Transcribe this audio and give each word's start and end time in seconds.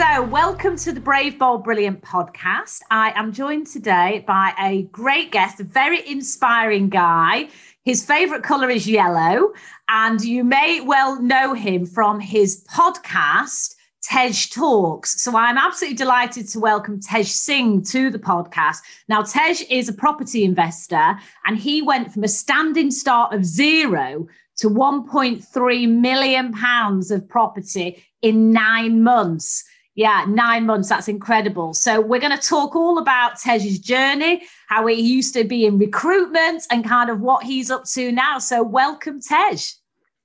So, 0.00 0.22
welcome 0.22 0.78
to 0.78 0.92
the 0.92 1.00
Brave, 1.00 1.38
Bold, 1.38 1.62
Brilliant 1.62 2.00
podcast. 2.00 2.80
I 2.90 3.12
am 3.16 3.34
joined 3.34 3.66
today 3.66 4.24
by 4.26 4.54
a 4.58 4.84
great 4.84 5.30
guest, 5.30 5.60
a 5.60 5.64
very 5.64 6.08
inspiring 6.08 6.88
guy. 6.88 7.50
His 7.84 8.02
favorite 8.02 8.42
color 8.42 8.70
is 8.70 8.88
yellow, 8.88 9.52
and 9.90 10.18
you 10.22 10.42
may 10.42 10.80
well 10.80 11.20
know 11.20 11.52
him 11.52 11.84
from 11.84 12.18
his 12.18 12.64
podcast, 12.64 13.74
Tej 14.02 14.32
Talks. 14.50 15.20
So 15.20 15.36
I'm 15.36 15.58
absolutely 15.58 15.98
delighted 15.98 16.48
to 16.48 16.60
welcome 16.60 16.98
Tej 16.98 17.24
Singh 17.24 17.82
to 17.82 18.08
the 18.08 18.18
podcast. 18.18 18.78
Now, 19.06 19.20
Tej 19.20 19.66
is 19.68 19.90
a 19.90 19.92
property 19.92 20.44
investor, 20.44 21.18
and 21.44 21.58
he 21.58 21.82
went 21.82 22.10
from 22.10 22.24
a 22.24 22.28
standing 22.28 22.90
start 22.90 23.34
of 23.34 23.44
zero 23.44 24.26
to 24.56 24.70
1.3 24.70 25.88
million 25.90 26.54
pounds 26.54 27.10
of 27.10 27.28
property 27.28 28.02
in 28.22 28.50
nine 28.50 29.02
months. 29.02 29.64
Yeah, 29.94 30.24
nine 30.28 30.66
months. 30.66 30.88
That's 30.88 31.08
incredible. 31.08 31.74
So, 31.74 32.00
we're 32.00 32.20
going 32.20 32.36
to 32.36 32.48
talk 32.48 32.76
all 32.76 32.98
about 32.98 33.38
Tej's 33.38 33.78
journey, 33.78 34.42
how 34.68 34.86
he 34.86 34.94
used 34.94 35.34
to 35.34 35.44
be 35.44 35.66
in 35.66 35.78
recruitment, 35.78 36.64
and 36.70 36.84
kind 36.84 37.10
of 37.10 37.20
what 37.20 37.44
he's 37.44 37.70
up 37.70 37.84
to 37.92 38.12
now. 38.12 38.38
So, 38.38 38.62
welcome, 38.62 39.20
Tej. 39.20 39.56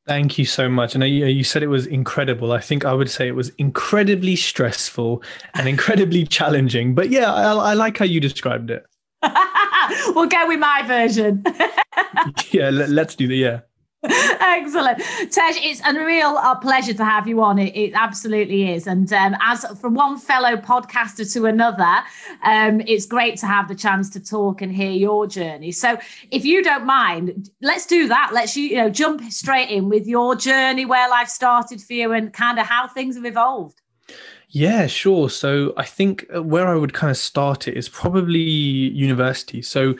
Thank 0.07 0.38
you 0.38 0.45
so 0.45 0.69
much. 0.69 0.94
And 0.94 1.03
uh, 1.03 1.07
you, 1.07 1.25
you 1.25 1.44
said 1.44 1.63
it 1.63 1.67
was 1.67 1.88
incredible. 1.88 2.52
I 2.52 2.59
think 2.59 2.85
I 2.85 2.94
would 2.94 3.09
say 3.09 3.27
it 3.27 3.35
was 3.35 3.49
incredibly 3.57 4.35
stressful 4.35 5.23
and 5.55 5.67
incredibly 5.67 6.25
challenging. 6.27 6.94
But 6.94 7.09
yeah, 7.09 7.33
I, 7.33 7.53
I 7.53 7.73
like 7.73 7.97
how 7.97 8.05
you 8.05 8.19
described 8.19 8.69
it. 8.69 8.85
we'll 10.16 10.27
go 10.27 10.47
with 10.47 10.59
my 10.59 10.83
version. 10.85 11.44
yeah, 12.52 12.69
let, 12.69 13.07
us 13.07 13.16
do 13.16 13.27
the 13.27 13.35
yeah. 13.35 13.61
Excellent. 14.42 15.00
Tej, 15.31 15.53
it's 15.64 15.81
unreal 15.84 16.03
a 16.03 16.06
real 16.06 16.38
uh, 16.38 16.56
pleasure 16.56 16.94
to 16.94 17.06
have 17.06 17.28
you 17.28 17.42
on. 17.42 17.59
It, 17.59 17.75
it 17.75 17.94
absolutely 17.95 18.72
is. 18.72 18.88
And 18.88 19.12
um, 19.14 19.36
as 19.42 19.66
from 19.80 19.95
one 19.95 20.17
fellow 20.17 20.56
podcaster 20.56 21.31
to 21.34 21.45
another, 21.45 22.03
um, 22.44 22.81
it's 22.81 23.06
great 23.06 23.38
to 23.39 23.47
have 23.47 23.67
the 23.67 23.75
chance 23.75 24.09
to 24.12 24.20
talk 24.20 24.62
and 24.62 24.72
hear 24.72 24.92
your 24.92 25.28
journey. 25.28 25.72
So 25.72 25.97
if 26.31 26.45
you 26.45 26.64
don't 26.64 26.86
mind, 26.86 27.50
let's 27.62 27.86
do 27.86 28.08
that. 28.08 28.31
Let's 28.34 28.56
you, 28.56 28.66
you 28.66 28.78
know 28.78 28.89
jump 28.89 29.22
straight 29.31 29.70
in 29.70 29.89
with 29.89 30.08
your 30.08 30.36
journey, 30.36 30.86
where 30.86 31.09
life 31.09 31.30
started 31.30 31.81
for 31.81 31.94
you 31.94 32.12
and 32.12 32.31
kind 32.31 32.59
of 32.59 32.66
how 32.66 32.88
things 32.88 33.16
have 33.16 33.25
evolved. 33.25 33.81
Yeah, 34.50 34.88
sure. 34.88 35.30
So 35.30 35.73
I 35.75 35.84
think 35.84 36.25
uh, 36.34 36.42
where 36.42 36.67
I 36.67 36.75
would 36.75 36.94
kind 36.94 37.12
of 37.12 37.17
start 37.17 37.67
it 37.67 37.75
is 37.75 37.90
probably 37.90 38.40
university. 38.40 39.62
So 39.62 39.95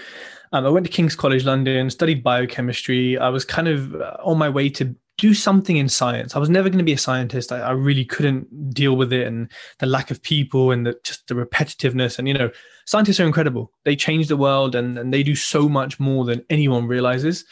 um, 0.56 0.66
I 0.66 0.70
went 0.70 0.86
to 0.86 0.92
King's 0.92 1.16
College 1.16 1.44
London, 1.44 1.89
studied 1.89 2.23
biochemistry. 2.23 3.17
I 3.17 3.28
was 3.28 3.44
kind 3.44 3.67
of 3.67 3.94
uh, 3.95 4.16
on 4.23 4.38
my 4.38 4.48
way 4.48 4.70
to 4.70 4.95
do 5.17 5.34
something 5.34 5.75
in 5.75 5.89
science. 5.89 6.34
I 6.34 6.39
was 6.39 6.50
never 6.50 6.70
going 6.70 6.78
to 6.78 6.86
be 6.86 6.94
a 6.94 6.97
scientist. 6.97 7.52
I, 7.52 7.59
I, 7.59 7.72
really 7.72 8.06
couldn't 8.06 8.73
deal 8.73 8.95
with 8.95 9.12
it 9.14 9.28
and 9.28 9.50
the 9.80 9.86
lack 9.86 10.12
of 10.12 10.22
people 10.22 10.72
and 10.72 10.86
the, 10.86 10.97
just 11.03 11.28
the 11.28 11.35
repetitiveness. 11.35 12.19
And, 12.19 12.28
you 12.28 12.34
know, 12.34 12.52
scientists 12.85 13.19
are 13.19 13.25
incredible. 13.25 13.72
They 13.84 13.96
change 13.96 14.28
the 14.28 14.38
world 14.38 14.75
and, 14.75 14.97
and 14.97 15.13
they 15.13 15.24
do 15.24 15.35
so 15.35 15.68
much 15.68 16.00
more 16.00 16.24
than 16.24 16.44
anyone 16.50 16.88
realizes. 16.88 17.46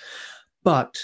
But 0.63 1.01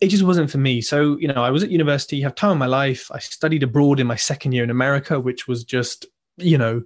it 0.00 0.08
just 0.08 0.24
wasn't 0.24 0.50
for 0.50 0.58
me. 0.58 0.80
So, 0.80 1.18
you 1.18 1.28
know, 1.28 1.42
I 1.42 1.50
was 1.50 1.62
at 1.62 1.70
university, 1.70 2.22
have 2.22 2.34
time 2.34 2.52
in 2.52 2.58
my 2.58 2.66
life. 2.66 3.10
I 3.10 3.18
studied 3.18 3.62
abroad 3.62 4.00
in 4.00 4.06
my 4.06 4.16
second 4.16 4.52
year 4.52 4.64
in 4.64 4.70
America, 4.70 5.20
which 5.20 5.46
was 5.46 5.62
just, 5.62 6.06
you 6.38 6.56
know, 6.56 6.82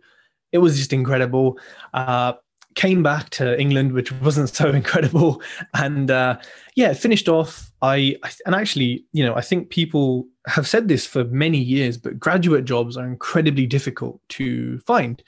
it 0.53 0.59
was 0.59 0.77
just 0.77 0.93
incredible. 0.93 1.59
Uh, 1.95 2.35
came 2.77 3.03
back 3.03 3.31
to 3.31 3.59
England, 3.61 3.93
which 3.93 4.13
wasn't 4.21 4.51
so 4.51 4.71
incredible, 4.81 5.43
and 5.75 6.11
uh, 6.11 6.39
yeah, 6.77 6.93
finished 6.93 7.29
off. 7.29 7.73
I, 7.83 8.17
and 8.47 8.55
actually, 8.55 9.05
you 9.13 9.25
know, 9.25 9.35
I 9.35 9.41
think 9.41 9.71
people 9.71 10.27
have 10.47 10.69
said 10.69 10.87
this 10.87 11.05
for 11.05 11.25
many 11.25 11.59
years, 11.59 11.99
but 11.99 12.21
graduate 12.21 12.65
jobs 12.65 12.97
are 12.97 13.07
incredibly 13.07 13.67
difficult 13.67 14.21
to 14.31 14.79
find. 14.81 15.23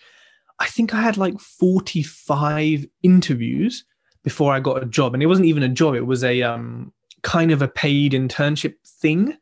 I 0.61 0.67
think 0.67 0.95
I 0.95 1.01
had 1.01 1.17
like 1.17 1.41
forty-five 1.41 2.87
interviews 3.03 3.85
before 4.23 4.53
I 4.53 4.61
got 4.61 4.83
a 4.83 4.87
job, 4.87 5.15
and 5.15 5.23
it 5.23 5.27
wasn't 5.27 5.49
even 5.49 5.65
a 5.65 5.69
job; 5.69 5.97
it 5.97 6.07
was 6.07 6.23
a 6.23 6.43
um, 6.43 6.93
kind 7.23 7.51
of 7.51 7.63
a 7.63 7.69
paid 7.69 8.13
internship 8.13 8.75
thing. 8.87 9.37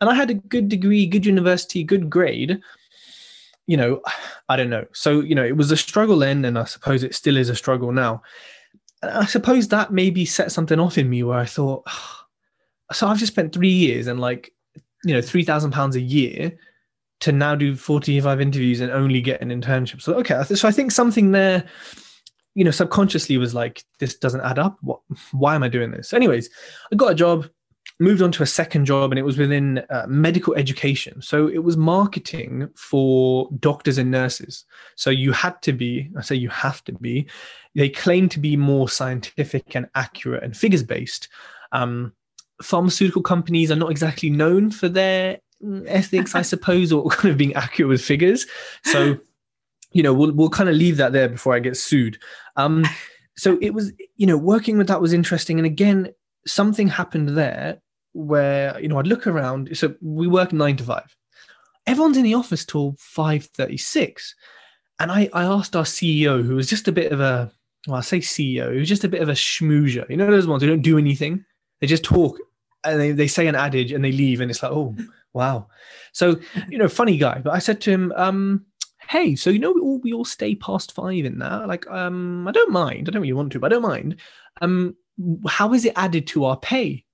And 0.00 0.08
I 0.08 0.14
had 0.14 0.30
a 0.30 0.34
good 0.34 0.68
degree, 0.68 1.06
good 1.06 1.26
university, 1.26 1.82
good 1.82 2.08
grade, 2.08 2.60
you 3.68 3.76
know, 3.76 4.00
I 4.48 4.56
don't 4.56 4.70
know. 4.70 4.86
So, 4.92 5.20
you 5.20 5.34
know, 5.34 5.44
it 5.44 5.56
was 5.56 5.70
a 5.70 5.76
struggle 5.76 6.18
then, 6.18 6.44
and 6.44 6.58
I 6.58 6.64
suppose 6.64 7.04
it 7.04 7.14
still 7.14 7.36
is 7.36 7.50
a 7.50 7.54
struggle 7.54 7.92
now. 7.92 8.22
And 9.02 9.12
I 9.12 9.26
suppose 9.26 9.68
that 9.68 9.92
maybe 9.92 10.24
set 10.24 10.50
something 10.50 10.80
off 10.80 10.98
in 10.98 11.08
me 11.08 11.22
where 11.22 11.38
I 11.38 11.44
thought, 11.44 11.84
oh, 11.86 12.14
so 12.92 13.06
I've 13.06 13.18
just 13.18 13.32
spent 13.32 13.52
three 13.52 13.68
years 13.68 14.06
and 14.06 14.18
like, 14.18 14.52
you 15.04 15.14
know, 15.14 15.20
three 15.20 15.44
thousand 15.44 15.70
pounds 15.70 15.96
a 15.96 16.00
year 16.00 16.58
to 17.20 17.30
now 17.30 17.54
do 17.54 17.76
forty-five 17.76 18.40
interviews 18.40 18.80
and 18.80 18.90
only 18.90 19.20
get 19.20 19.42
an 19.42 19.50
internship. 19.50 20.00
So, 20.00 20.14
okay, 20.14 20.42
so 20.44 20.66
I 20.66 20.72
think 20.72 20.90
something 20.90 21.32
there, 21.32 21.62
you 22.54 22.64
know, 22.64 22.70
subconsciously 22.70 23.36
was 23.36 23.54
like, 23.54 23.84
this 23.98 24.16
doesn't 24.16 24.40
add 24.40 24.58
up. 24.58 24.78
What? 24.80 25.00
Why 25.32 25.54
am 25.54 25.62
I 25.62 25.68
doing 25.68 25.90
this? 25.90 26.14
Anyways, 26.14 26.48
I 26.90 26.96
got 26.96 27.12
a 27.12 27.14
job 27.14 27.46
moved 28.00 28.22
on 28.22 28.30
to 28.32 28.42
a 28.42 28.46
second 28.46 28.84
job 28.84 29.10
and 29.10 29.18
it 29.18 29.24
was 29.24 29.38
within 29.38 29.78
uh, 29.90 30.06
medical 30.08 30.54
education. 30.54 31.20
So 31.20 31.48
it 31.48 31.64
was 31.64 31.76
marketing 31.76 32.68
for 32.76 33.48
doctors 33.58 33.98
and 33.98 34.10
nurses. 34.10 34.64
So 34.94 35.10
you 35.10 35.32
had 35.32 35.60
to 35.62 35.72
be 35.72 36.10
i 36.16 36.22
say 36.22 36.34
you 36.34 36.48
have 36.48 36.84
to 36.84 36.92
be 36.92 37.28
they 37.74 37.88
claim 37.88 38.28
to 38.28 38.40
be 38.40 38.56
more 38.56 38.88
scientific 38.88 39.74
and 39.74 39.88
accurate 39.94 40.42
and 40.42 40.56
figures 40.56 40.82
based 40.82 41.28
um, 41.72 42.12
pharmaceutical 42.62 43.22
companies 43.22 43.70
are 43.70 43.76
not 43.76 43.90
exactly 43.90 44.30
known 44.30 44.70
for 44.70 44.88
their 44.88 45.38
ethics 45.86 46.34
i 46.34 46.42
suppose 46.52 46.92
or 46.92 47.08
kind 47.10 47.32
of 47.32 47.38
being 47.38 47.54
accurate 47.54 47.88
with 47.88 48.02
figures. 48.02 48.46
So 48.84 49.18
you 49.92 50.02
know 50.02 50.14
we'll, 50.14 50.32
we'll 50.32 50.50
kind 50.50 50.68
of 50.68 50.76
leave 50.76 50.98
that 50.98 51.12
there 51.12 51.28
before 51.28 51.54
i 51.54 51.58
get 51.58 51.76
sued. 51.76 52.18
Um, 52.56 52.84
so 53.36 53.58
it 53.60 53.74
was 53.74 53.92
you 54.16 54.26
know 54.26 54.36
working 54.36 54.78
with 54.78 54.88
that 54.88 55.00
was 55.00 55.12
interesting. 55.12 55.58
And 55.58 55.66
again 55.66 56.12
something 56.46 56.88
happened 56.88 57.36
there 57.36 57.80
where 58.12 58.78
you 58.80 58.88
know 58.88 58.98
I'd 58.98 59.06
look 59.06 59.26
around. 59.26 59.76
So 59.76 59.94
we 60.00 60.26
work 60.26 60.52
nine 60.52 60.76
to 60.76 60.84
five. 60.84 61.14
Everyone's 61.86 62.16
in 62.16 62.24
the 62.24 62.34
office 62.34 62.64
till 62.64 62.96
five 62.98 63.44
thirty 63.46 63.76
six, 63.76 64.34
and 64.98 65.10
I 65.10 65.28
I 65.32 65.44
asked 65.44 65.76
our 65.76 65.84
CEO, 65.84 66.44
who 66.44 66.56
was 66.56 66.68
just 66.68 66.88
a 66.88 66.92
bit 66.92 67.12
of 67.12 67.20
a 67.20 67.50
well, 67.86 67.96
I 67.96 68.00
say 68.00 68.18
CEO, 68.18 68.72
he 68.72 68.78
was 68.78 68.88
just 68.88 69.04
a 69.04 69.08
bit 69.08 69.22
of 69.22 69.28
a 69.28 69.32
schmoozer. 69.32 70.08
You 70.10 70.16
know 70.16 70.30
those 70.30 70.46
ones 70.46 70.62
who 70.62 70.68
don't 70.68 70.82
do 70.82 70.98
anything; 70.98 71.44
they 71.80 71.86
just 71.86 72.04
talk 72.04 72.38
and 72.84 73.00
they, 73.00 73.12
they 73.12 73.28
say 73.28 73.46
an 73.46 73.54
adage 73.54 73.92
and 73.92 74.04
they 74.04 74.12
leave, 74.12 74.40
and 74.40 74.50
it's 74.50 74.62
like, 74.62 74.72
oh 74.72 74.96
wow. 75.32 75.68
So 76.12 76.36
you 76.68 76.78
know, 76.78 76.88
funny 76.88 77.16
guy. 77.16 77.40
But 77.40 77.54
I 77.54 77.58
said 77.58 77.80
to 77.82 77.90
him, 77.90 78.12
um, 78.16 78.66
hey, 79.08 79.36
so 79.36 79.50
you 79.50 79.58
know 79.58 79.72
we 79.72 79.80
all 79.80 79.98
we 80.00 80.12
all 80.12 80.24
stay 80.24 80.54
past 80.54 80.92
five 80.92 81.24
in 81.24 81.38
that. 81.38 81.68
Like, 81.68 81.86
um, 81.88 82.46
I 82.46 82.52
don't 82.52 82.72
mind. 82.72 83.08
I 83.08 83.12
don't 83.12 83.22
really 83.22 83.32
want 83.32 83.52
to, 83.52 83.60
but 83.60 83.72
I 83.72 83.74
don't 83.74 83.82
mind. 83.82 84.16
Um, 84.60 84.96
how 85.46 85.72
is 85.74 85.84
it 85.84 85.92
added 85.96 86.26
to 86.28 86.44
our 86.44 86.56
pay? 86.56 87.04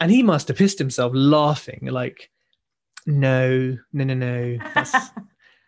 And 0.00 0.10
he 0.10 0.22
must 0.22 0.48
have 0.48 0.56
pissed 0.56 0.78
himself 0.78 1.12
laughing, 1.14 1.88
like, 1.90 2.30
no, 3.06 3.76
no, 3.92 4.04
no, 4.04 4.14
no. 4.14 4.58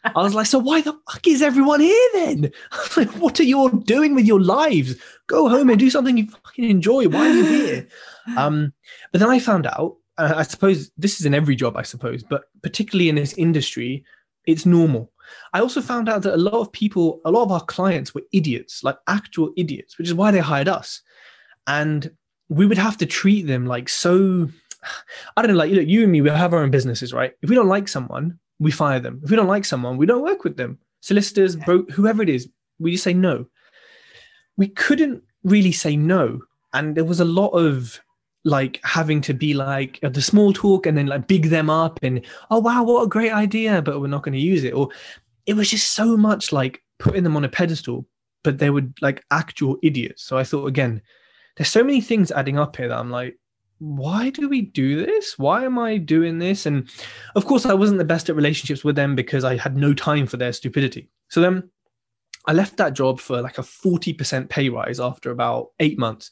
I 0.04 0.22
was 0.22 0.34
like, 0.34 0.46
so 0.46 0.58
why 0.58 0.80
the 0.80 0.98
fuck 1.10 1.26
is 1.26 1.42
everyone 1.42 1.80
here 1.80 2.08
then? 2.14 2.52
like, 2.96 3.10
what 3.16 3.38
are 3.38 3.44
you 3.44 3.58
all 3.58 3.68
doing 3.68 4.14
with 4.14 4.24
your 4.24 4.40
lives? 4.40 4.96
Go 5.26 5.48
home 5.48 5.68
and 5.68 5.78
do 5.78 5.90
something 5.90 6.16
you 6.16 6.26
fucking 6.26 6.68
enjoy. 6.68 7.08
Why 7.08 7.28
are 7.28 7.34
you 7.34 7.44
here? 7.44 7.88
Um, 8.36 8.72
but 9.10 9.18
then 9.18 9.30
I 9.30 9.40
found 9.40 9.66
out, 9.66 9.96
uh, 10.16 10.34
I 10.36 10.42
suppose 10.44 10.92
this 10.96 11.18
is 11.18 11.26
in 11.26 11.34
every 11.34 11.56
job, 11.56 11.76
I 11.76 11.82
suppose, 11.82 12.22
but 12.22 12.44
particularly 12.62 13.08
in 13.08 13.16
this 13.16 13.32
industry, 13.32 14.04
it's 14.46 14.64
normal. 14.64 15.10
I 15.52 15.60
also 15.60 15.80
found 15.80 16.08
out 16.08 16.22
that 16.22 16.34
a 16.34 16.36
lot 16.36 16.60
of 16.60 16.70
people, 16.70 17.20
a 17.24 17.30
lot 17.32 17.42
of 17.42 17.50
our 17.50 17.64
clients 17.64 18.14
were 18.14 18.22
idiots, 18.32 18.84
like 18.84 18.98
actual 19.08 19.52
idiots, 19.56 19.98
which 19.98 20.06
is 20.06 20.14
why 20.14 20.30
they 20.30 20.38
hired 20.38 20.68
us. 20.68 21.00
And 21.66 22.12
we 22.50 22.66
would 22.66 22.76
have 22.76 22.98
to 22.98 23.06
treat 23.06 23.46
them 23.46 23.64
like 23.64 23.88
so 23.88 24.50
I 25.36 25.42
don't 25.42 25.52
know, 25.52 25.56
like 25.56 25.70
you, 25.70 25.76
know, 25.76 25.82
you 25.82 26.02
and 26.02 26.12
me, 26.12 26.20
we 26.20 26.30
have 26.30 26.52
our 26.52 26.62
own 26.62 26.70
businesses, 26.70 27.12
right? 27.12 27.32
If 27.42 27.48
we 27.48 27.56
don't 27.56 27.68
like 27.68 27.88
someone, 27.88 28.38
we 28.58 28.70
fire 28.70 29.00
them. 29.00 29.20
If 29.24 29.30
we 29.30 29.36
don't 29.36 29.46
like 29.46 29.64
someone, 29.64 29.96
we 29.96 30.06
don't 30.06 30.22
work 30.22 30.44
with 30.44 30.56
them. 30.56 30.78
Solicitors, 31.00 31.56
bro- 31.56 31.86
whoever 31.90 32.22
it 32.22 32.28
is, 32.28 32.48
we 32.78 32.92
just 32.92 33.04
say 33.04 33.14
no. 33.14 33.46
We 34.56 34.68
couldn't 34.68 35.22
really 35.44 35.72
say 35.72 35.96
no. 35.96 36.40
And 36.74 36.94
there 36.94 37.04
was 37.04 37.20
a 37.20 37.24
lot 37.24 37.50
of 37.50 38.00
like 38.44 38.80
having 38.84 39.20
to 39.20 39.34
be 39.34 39.54
like 39.54 39.98
uh, 40.02 40.08
the 40.08 40.22
small 40.22 40.52
talk 40.52 40.86
and 40.86 40.96
then 40.96 41.06
like 41.06 41.26
big 41.26 41.46
them 41.50 41.68
up 41.68 42.00
and 42.02 42.24
oh 42.50 42.58
wow 42.58 42.82
what 42.82 43.02
a 43.02 43.06
great 43.06 43.32
idea 43.32 43.82
but 43.82 44.00
we're 44.00 44.06
not 44.06 44.22
going 44.22 44.32
to 44.32 44.38
use 44.38 44.64
it 44.64 44.72
or 44.72 44.88
it 45.44 45.52
was 45.52 45.68
just 45.68 45.92
so 45.92 46.16
much 46.16 46.50
like 46.50 46.82
putting 46.98 47.22
them 47.22 47.36
on 47.36 47.44
a 47.44 47.50
pedestal 47.50 48.06
but 48.42 48.56
they 48.56 48.70
were 48.70 48.80
like 49.02 49.22
actual 49.30 49.76
idiots 49.82 50.24
so 50.24 50.38
i 50.38 50.42
thought 50.42 50.64
again 50.64 51.02
there's 51.60 51.68
so 51.68 51.84
many 51.84 52.00
things 52.00 52.32
adding 52.32 52.58
up 52.58 52.74
here 52.74 52.88
that 52.88 52.98
i'm 52.98 53.10
like 53.10 53.38
why 53.80 54.30
do 54.30 54.48
we 54.48 54.62
do 54.62 55.04
this 55.04 55.38
why 55.38 55.62
am 55.62 55.78
i 55.78 55.98
doing 55.98 56.38
this 56.38 56.64
and 56.64 56.88
of 57.36 57.44
course 57.44 57.66
i 57.66 57.74
wasn't 57.74 57.98
the 57.98 58.02
best 58.02 58.30
at 58.30 58.34
relationships 58.34 58.82
with 58.82 58.96
them 58.96 59.14
because 59.14 59.44
i 59.44 59.58
had 59.58 59.76
no 59.76 59.92
time 59.92 60.26
for 60.26 60.38
their 60.38 60.54
stupidity 60.54 61.10
so 61.28 61.38
then 61.38 61.62
i 62.46 62.54
left 62.54 62.78
that 62.78 62.94
job 62.94 63.20
for 63.20 63.42
like 63.42 63.58
a 63.58 63.62
40% 63.62 64.48
pay 64.48 64.70
rise 64.70 64.98
after 64.98 65.30
about 65.30 65.72
eight 65.80 65.98
months 65.98 66.30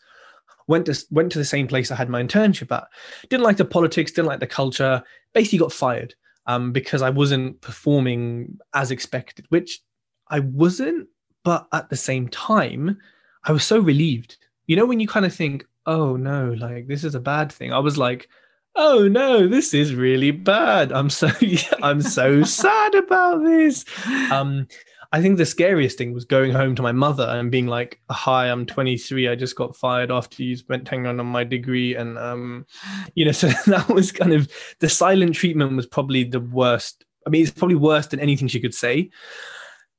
went 0.66 0.86
to 0.86 1.06
went 1.10 1.30
to 1.32 1.38
the 1.38 1.44
same 1.44 1.66
place 1.66 1.90
I 1.90 1.96
had 1.96 2.10
my 2.10 2.22
internship 2.22 2.70
at. 2.70 2.84
Didn't 3.30 3.42
like 3.42 3.56
the 3.56 3.64
politics, 3.64 4.12
didn't 4.12 4.28
like 4.28 4.40
the 4.40 4.46
culture. 4.46 5.02
Basically, 5.32 5.58
got 5.58 5.72
fired 5.72 6.14
um, 6.46 6.72
because 6.72 7.00
I 7.00 7.08
wasn't 7.08 7.58
performing 7.62 8.58
as 8.75 8.90
expected, 8.90 9.46
which 9.48 9.80
I 10.28 10.40
wasn't. 10.40 11.08
But 11.42 11.66
at 11.72 11.88
the 11.88 11.96
same 11.96 12.28
time, 12.28 12.98
I 13.44 13.52
was 13.52 13.64
so 13.64 13.78
relieved. 13.78 14.36
You 14.68 14.76
know, 14.76 14.86
when 14.86 15.00
you 15.00 15.08
kind 15.08 15.26
of 15.26 15.34
think, 15.34 15.66
"Oh 15.86 16.16
no, 16.16 16.52
like 16.52 16.86
this 16.86 17.02
is 17.02 17.14
a 17.16 17.20
bad 17.20 17.50
thing," 17.50 17.72
I 17.72 17.78
was 17.80 17.98
like, 17.98 18.28
"Oh 18.76 19.08
no, 19.08 19.48
this 19.48 19.74
is 19.74 19.94
really 19.94 20.30
bad. 20.30 20.92
I'm 20.92 21.10
so 21.10 21.30
I'm 21.82 22.02
so 22.02 22.44
sad 22.44 22.94
about 22.94 23.42
this." 23.42 23.84
Um, 24.30 24.68
I 25.10 25.22
think 25.22 25.38
the 25.38 25.46
scariest 25.46 25.96
thing 25.96 26.12
was 26.12 26.26
going 26.26 26.52
home 26.52 26.74
to 26.74 26.82
my 26.82 26.92
mother 26.92 27.24
and 27.24 27.50
being 27.50 27.66
like, 27.66 28.00
"Hi, 28.10 28.50
I'm 28.50 28.66
23. 28.66 29.28
I 29.28 29.34
just 29.36 29.56
got 29.56 29.74
fired 29.74 30.10
after 30.10 30.42
you 30.42 30.54
spent 30.54 30.86
10 30.86 31.06
on 31.06 31.26
my 31.26 31.44
degree." 31.44 31.94
And 31.94 32.18
um, 32.18 32.66
you 33.14 33.24
know, 33.24 33.32
so 33.42 33.48
that 33.66 33.88
was 33.88 34.12
kind 34.12 34.34
of 34.34 34.52
the 34.80 34.88
silent 34.88 35.34
treatment 35.34 35.76
was 35.76 35.86
probably 35.86 36.24
the 36.24 36.40
worst. 36.40 37.06
I 37.26 37.30
mean, 37.30 37.42
it's 37.42 37.50
probably 37.50 37.76
worse 37.76 38.06
than 38.08 38.20
anything 38.20 38.48
she 38.48 38.60
could 38.60 38.74
say. 38.74 39.10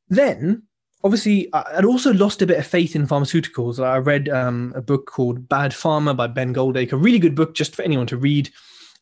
Then, 0.09 0.63
obviously, 1.03 1.49
I'd 1.53 1.85
also 1.85 2.13
lost 2.13 2.41
a 2.41 2.45
bit 2.45 2.59
of 2.59 2.67
faith 2.67 2.95
in 2.95 3.07
pharmaceuticals. 3.07 3.83
I 3.83 3.97
read 3.97 4.29
um, 4.29 4.73
a 4.75 4.81
book 4.81 5.07
called 5.07 5.47
Bad 5.47 5.71
Pharma 5.71 6.15
by 6.15 6.27
Ben 6.27 6.53
Goldacre, 6.53 6.93
a 6.93 6.97
really 6.97 7.19
good 7.19 7.35
book 7.35 7.55
just 7.55 7.75
for 7.75 7.81
anyone 7.81 8.07
to 8.07 8.17
read. 8.17 8.49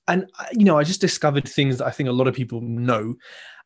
And 0.07 0.29
you 0.53 0.63
know, 0.63 0.77
I 0.77 0.83
just 0.83 1.01
discovered 1.01 1.47
things 1.47 1.77
that 1.77 1.87
I 1.87 1.91
think 1.91 2.09
a 2.09 2.13
lot 2.13 2.27
of 2.27 2.35
people 2.35 2.61
know. 2.61 3.15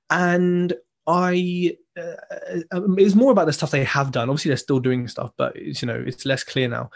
And 0.09 0.73
I 1.07 1.77
uh, 1.99 2.61
um, 2.71 2.97
it's 2.97 3.15
more 3.15 3.31
about 3.31 3.45
the 3.45 3.53
stuff 3.53 3.71
they 3.71 3.83
have 3.83 4.11
done. 4.11 4.29
Obviously, 4.29 4.49
they're 4.49 4.57
still 4.57 4.79
doing 4.79 5.07
stuff, 5.07 5.31
but 5.37 5.55
you 5.55 5.87
know 5.87 6.03
it's 6.05 6.25
less 6.25 6.43
clear 6.43 6.67
now. 6.67 6.89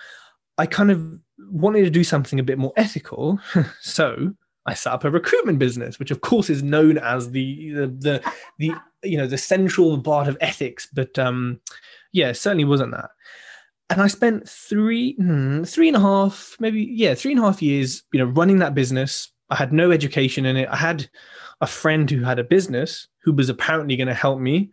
I 0.57 0.65
kind 0.65 0.89
of 0.89 1.03
wanted 1.51 1.83
to 1.83 1.89
do 1.89 2.03
something 2.03 2.39
a 2.39 2.43
bit 2.43 2.57
more 2.57 2.73
ethical, 2.77 3.39
so 3.81 4.33
I 4.65 4.73
set 4.73 4.93
up 4.93 5.03
a 5.03 5.11
recruitment 5.11 5.59
business, 5.59 5.99
which 5.99 6.11
of 6.11 6.21
course 6.21 6.49
is 6.49 6.63
known 6.63 6.97
as 6.97 7.31
the 7.31 7.71
the 7.71 7.87
the, 7.87 8.33
the 8.59 8.71
you 9.03 9.17
know 9.17 9.27
the 9.27 9.37
central 9.37 9.99
part 10.01 10.27
of 10.27 10.37
ethics. 10.41 10.87
But 10.91 11.17
um, 11.19 11.59
yeah, 12.11 12.31
certainly 12.31 12.65
wasn't 12.65 12.91
that. 12.91 13.11
And 13.89 14.01
I 14.01 14.07
spent 14.07 14.49
three 14.49 15.13
hmm, 15.15 15.63
three 15.63 15.87
and 15.87 15.97
a 15.97 16.01
half, 16.01 16.55
maybe 16.59 16.89
yeah, 16.91 17.13
three 17.13 17.31
and 17.31 17.39
a 17.39 17.43
half 17.43 17.61
years, 17.61 18.03
you 18.11 18.19
know, 18.19 18.25
running 18.25 18.59
that 18.59 18.75
business. 18.75 19.31
I 19.51 19.55
had 19.55 19.71
no 19.71 19.91
education 19.91 20.45
in 20.45 20.57
it. 20.57 20.67
I 20.69 20.75
had 20.75 21.07
a 21.61 21.67
friend 21.67 22.09
who 22.09 22.23
had 22.23 22.39
a 22.39 22.43
business 22.43 23.07
who 23.23 23.31
was 23.31 23.49
apparently 23.49 23.95
going 23.95 24.07
to 24.07 24.13
help 24.13 24.39
me. 24.39 24.71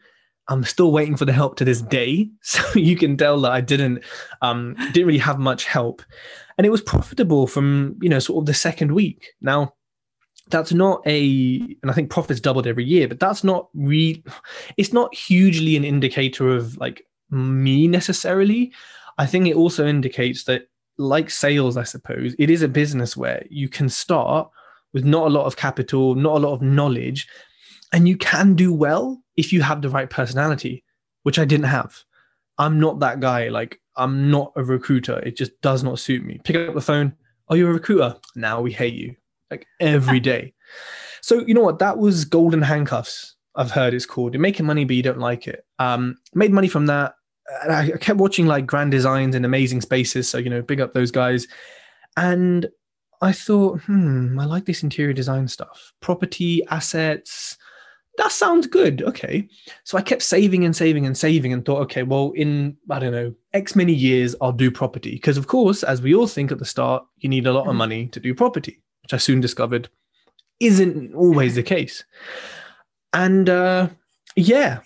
I'm 0.49 0.65
still 0.65 0.93
waiting 0.93 1.17
for 1.17 1.25
the 1.25 1.33
help 1.33 1.57
to 1.57 1.65
this 1.65 1.83
day. 1.83 2.31
So 2.43 2.63
you 2.79 2.97
can 2.97 3.17
tell 3.17 3.41
that 3.43 3.53
I 3.53 3.61
didn't 3.61 4.03
um, 4.41 4.75
didn't 4.93 5.07
really 5.07 5.19
have 5.19 5.39
much 5.39 5.67
help. 5.67 6.03
And 6.57 6.67
it 6.67 6.71
was 6.71 6.81
profitable 6.81 7.47
from, 7.47 7.97
you 8.01 8.09
know, 8.09 8.19
sort 8.19 8.43
of 8.43 8.47
the 8.47 8.55
second 8.55 8.93
week. 8.93 9.33
Now, 9.41 9.75
that's 10.53 10.73
not 10.73 11.03
a 11.07 11.59
and 11.83 11.91
I 11.91 11.93
think 11.93 12.11
profits 12.11 12.41
doubled 12.41 12.67
every 12.67 12.85
year, 12.85 13.09
but 13.09 13.19
that's 13.19 13.43
not 13.43 13.69
re 13.75 14.23
it's 14.77 14.93
not 14.93 15.13
hugely 15.15 15.77
an 15.77 15.85
indicator 15.85 16.55
of 16.55 16.77
like 16.77 17.05
me 17.31 17.89
necessarily. 17.89 18.73
I 19.19 19.27
think 19.27 19.49
it 19.49 19.57
also 19.57 19.87
indicates 19.87 20.45
that 20.45 20.69
like 20.99 21.31
sales, 21.31 21.77
I 21.77 21.83
suppose, 21.83 22.37
it 22.39 22.51
is 22.51 22.63
a 22.63 22.69
business 22.69 23.17
where 23.17 23.45
you 23.51 23.69
can 23.69 23.89
start 23.89 24.49
with 24.93 25.05
not 25.05 25.27
a 25.27 25.31
lot 25.31 25.47
of 25.47 25.57
capital, 25.57 26.15
not 26.15 26.37
a 26.37 26.41
lot 26.47 26.55
of 26.55 26.63
knowledge, 26.63 27.27
and 27.93 28.07
you 28.07 28.17
can 28.17 28.55
do 28.55 28.73
well 28.73 29.23
if 29.37 29.53
you 29.53 29.63
have 29.63 29.83
the 29.83 29.89
right 29.89 30.09
personality, 30.09 30.85
which 31.25 31.39
I 31.39 31.45
didn't 31.45 31.67
have. 31.67 32.05
I'm 32.59 32.79
not 32.79 33.01
that 33.01 33.21
guy. 33.21 33.49
Like, 33.49 33.81
I'm 33.97 34.31
not 34.31 34.53
a 34.57 34.63
recruiter. 34.63 35.19
It 35.21 35.37
just 35.37 35.59
does 35.63 35.83
not 35.83 35.99
suit 35.99 36.25
me. 36.25 36.41
Pick 36.45 36.57
up 36.57 36.75
the 36.75 36.81
phone. 36.81 37.15
Oh, 37.49 37.55
you're 37.55 37.71
a 37.71 37.75
recruiter. 37.75 38.17
Now 38.37 38.61
we 38.61 38.71
hate 38.73 38.95
you. 38.95 39.17
Like 39.53 39.67
every 39.81 40.19
day. 40.21 40.55
So, 41.21 41.47
you 41.47 41.55
know 41.55 41.63
what? 41.63 41.79
That 41.79 41.99
was 41.99 42.25
Golden 42.25 42.63
Handcuffs, 42.63 43.37
I've 43.55 43.71
heard 43.71 43.95
it's 43.95 44.07
called. 44.07 44.33
You're 44.33 44.41
making 44.41 44.67
money, 44.67 44.85
but 44.85 44.97
you 44.97 45.03
don't 45.03 45.19
like 45.19 45.47
it. 45.47 45.65
Um, 45.79 46.17
made 46.35 46.53
money 46.53 46.69
from 46.69 46.87
that. 46.87 47.15
And 47.63 47.73
I 47.73 47.91
kept 47.99 48.19
watching 48.19 48.47
like 48.47 48.67
grand 48.67 48.91
designs 48.91 49.35
and 49.35 49.45
amazing 49.45 49.83
spaces. 49.83 50.29
So, 50.29 50.39
you 50.39 50.49
know, 50.49 50.63
big 50.63 50.81
up 50.81 50.95
those 50.95 51.11
guys. 51.11 51.47
And 52.17 52.69
I 53.21 53.33
thought, 53.33 53.83
hmm, 53.83 54.39
I 54.39 54.47
like 54.47 54.65
this 54.65 54.83
interior 54.83 55.13
design 55.13 55.49
stuff. 55.49 55.93
Property, 56.01 56.63
assets, 56.71 57.59
that 58.19 58.33
sounds 58.33 58.67
good. 58.67 59.03
Okay. 59.03 59.49
So 59.85 59.99
I 59.99 60.03
kept 60.03 60.23
saving 60.23 60.65
and 60.65 60.75
saving 60.75 61.07
and 61.07 61.17
saving 61.17 61.53
and 61.53 61.65
thought, 61.65 61.83
okay, 61.83 62.03
well, 62.03 62.33
in, 62.35 62.77
I 62.91 62.99
don't 62.99 63.13
know, 63.13 63.35
X 63.53 63.75
many 63.77 63.93
years, 63.93 64.35
I'll 64.41 64.53
do 64.53 64.71
property. 64.71 65.13
Because, 65.13 65.37
of 65.37 65.47
course, 65.47 65.83
as 65.83 66.03
we 66.03 66.15
all 66.15 66.27
think 66.27 66.53
at 66.53 66.59
the 66.59 66.65
start, 66.65 67.05
you 67.19 67.29
need 67.29 67.47
a 67.47 67.53
lot 67.53 67.63
of 67.63 67.69
mm-hmm. 67.69 67.79
money 67.79 68.07
to 68.09 68.21
do 68.21 68.35
property, 68.35 68.83
which 69.13 69.21
I 69.21 69.23
soon 69.23 69.41
discovered 69.41 69.89
isn't 70.61 71.15
always 71.15 71.55
the 71.55 71.63
case. 71.63 72.05
And 73.13 73.49
uh, 73.49 73.89
yeah, 74.37 74.81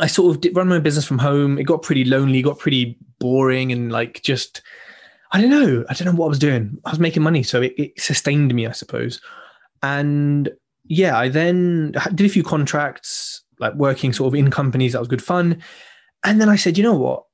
I 0.00 0.08
sort 0.08 0.34
of 0.34 0.40
did 0.40 0.56
run 0.56 0.68
my 0.68 0.80
business 0.80 1.06
from 1.06 1.18
home. 1.18 1.58
It 1.58 1.64
got 1.64 1.82
pretty 1.82 2.04
lonely, 2.04 2.42
got 2.42 2.58
pretty 2.58 2.98
boring, 3.20 3.70
and 3.70 3.92
like 3.92 4.22
just 4.22 4.62
I 5.32 5.40
don't 5.40 5.50
know. 5.50 5.84
I 5.88 5.94
don't 5.94 6.06
know 6.06 6.18
what 6.18 6.26
I 6.26 6.30
was 6.30 6.38
doing. 6.38 6.78
I 6.84 6.90
was 6.90 6.98
making 6.98 7.22
money, 7.22 7.42
so 7.42 7.62
it, 7.62 7.74
it 7.78 8.00
sustained 8.00 8.54
me, 8.54 8.66
I 8.66 8.72
suppose. 8.72 9.20
And 9.82 10.50
yeah, 10.84 11.16
I 11.16 11.28
then 11.28 11.92
did 12.14 12.26
a 12.26 12.30
few 12.30 12.42
contracts, 12.42 13.42
like 13.60 13.74
working 13.74 14.12
sort 14.12 14.28
of 14.28 14.34
in 14.34 14.50
companies. 14.50 14.92
That 14.92 15.00
was 15.00 15.08
good 15.08 15.22
fun. 15.22 15.62
And 16.24 16.40
then 16.40 16.48
I 16.48 16.56
said, 16.56 16.76
you 16.76 16.82
know 16.82 16.96
what? 16.96 17.24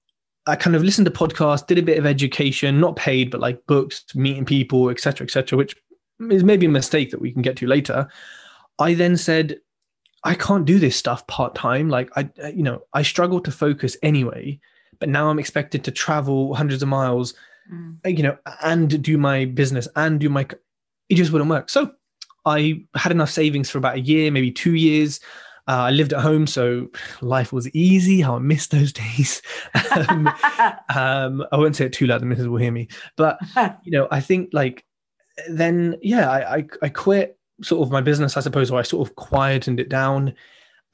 I 0.46 0.56
kind 0.56 0.74
of 0.74 0.82
listened 0.82 1.04
to 1.04 1.10
podcasts, 1.10 1.66
did 1.66 1.78
a 1.78 1.82
bit 1.82 1.98
of 1.98 2.04
education, 2.04 2.80
not 2.80 2.96
paid, 2.96 3.30
but 3.30 3.40
like 3.40 3.64
books, 3.66 4.04
meeting 4.14 4.44
people, 4.44 4.90
etc., 4.90 5.24
etc., 5.24 5.56
which 5.56 5.76
is 6.30 6.44
maybe 6.44 6.66
a 6.66 6.70
mistake 6.70 7.10
that 7.10 7.20
we 7.20 7.32
can 7.32 7.42
get 7.42 7.56
to 7.56 7.66
later. 7.66 8.08
I 8.78 8.94
then 8.94 9.16
said, 9.16 9.58
I 10.24 10.34
can't 10.34 10.64
do 10.64 10.78
this 10.78 10.96
stuff 10.96 11.26
part 11.26 11.54
time. 11.54 11.88
Like 11.88 12.10
I, 12.16 12.30
you 12.54 12.62
know, 12.62 12.82
I 12.92 13.02
struggle 13.02 13.40
to 13.40 13.50
focus 13.50 13.96
anyway. 14.02 14.60
But 14.98 15.08
now 15.08 15.28
I'm 15.28 15.38
expected 15.38 15.82
to 15.84 15.90
travel 15.90 16.54
hundreds 16.54 16.82
of 16.82 16.88
miles 16.88 17.34
mm. 17.70 17.96
you 18.04 18.22
know, 18.22 18.36
and 18.62 19.02
do 19.02 19.18
my 19.18 19.44
business 19.44 19.88
and 19.96 20.20
do 20.20 20.28
my, 20.28 20.46
it 21.08 21.14
just 21.14 21.32
wouldn't 21.32 21.50
work. 21.50 21.68
So 21.68 21.92
I 22.44 22.84
had 22.94 23.12
enough 23.12 23.30
savings 23.30 23.70
for 23.70 23.78
about 23.78 23.96
a 23.96 24.00
year, 24.00 24.30
maybe 24.30 24.50
two 24.50 24.74
years. 24.74 25.20
Uh, 25.68 25.82
I 25.86 25.90
lived 25.90 26.12
at 26.12 26.20
home, 26.20 26.48
so 26.48 26.88
life 27.20 27.52
was 27.52 27.72
easy. 27.74 28.20
How 28.20 28.34
I 28.34 28.40
missed 28.40 28.72
those 28.72 28.92
days. 28.92 29.42
um, 30.08 30.26
um, 30.94 31.46
I 31.52 31.56
won't 31.56 31.76
say 31.76 31.86
it 31.86 31.92
too 31.92 32.06
loud; 32.08 32.20
the 32.20 32.26
missus 32.26 32.48
will 32.48 32.58
hear 32.58 32.72
me. 32.72 32.88
But 33.16 33.38
you 33.84 33.92
know, 33.92 34.08
I 34.10 34.20
think 34.20 34.50
like 34.52 34.84
then, 35.48 35.96
yeah, 36.02 36.30
I, 36.30 36.56
I, 36.56 36.66
I 36.82 36.88
quit 36.88 37.38
sort 37.62 37.86
of 37.86 37.92
my 37.92 38.00
business, 38.00 38.36
I 38.36 38.40
suppose, 38.40 38.70
or 38.70 38.78
I 38.78 38.82
sort 38.82 39.08
of 39.08 39.16
quietened 39.16 39.80
it 39.80 39.88
down 39.88 40.34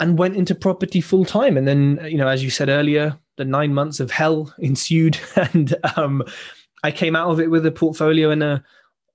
and 0.01 0.19
went 0.19 0.37
into 0.37 0.55
property 0.55 1.01
full 1.01 1.25
time. 1.25 1.57
And 1.57 1.67
then, 1.67 2.01
you 2.05 2.19
know, 2.19 2.29
as 2.29 2.43
you 2.43 2.51
said 2.51 2.69
earlier, 2.69 3.19
the 3.37 3.45
nine 3.45 3.75
months 3.75 4.01
of 4.01 4.11
hell 4.11 4.53
ensued, 4.59 5.19
and 5.37 5.75
um, 5.97 6.23
I 6.83 6.91
came 6.91 7.17
out 7.17 7.31
of 7.31 7.41
it 7.41 7.51
with 7.51 7.67
a 7.67 7.73
portfolio 7.73 8.31
and 8.31 8.43
a, 8.43 8.65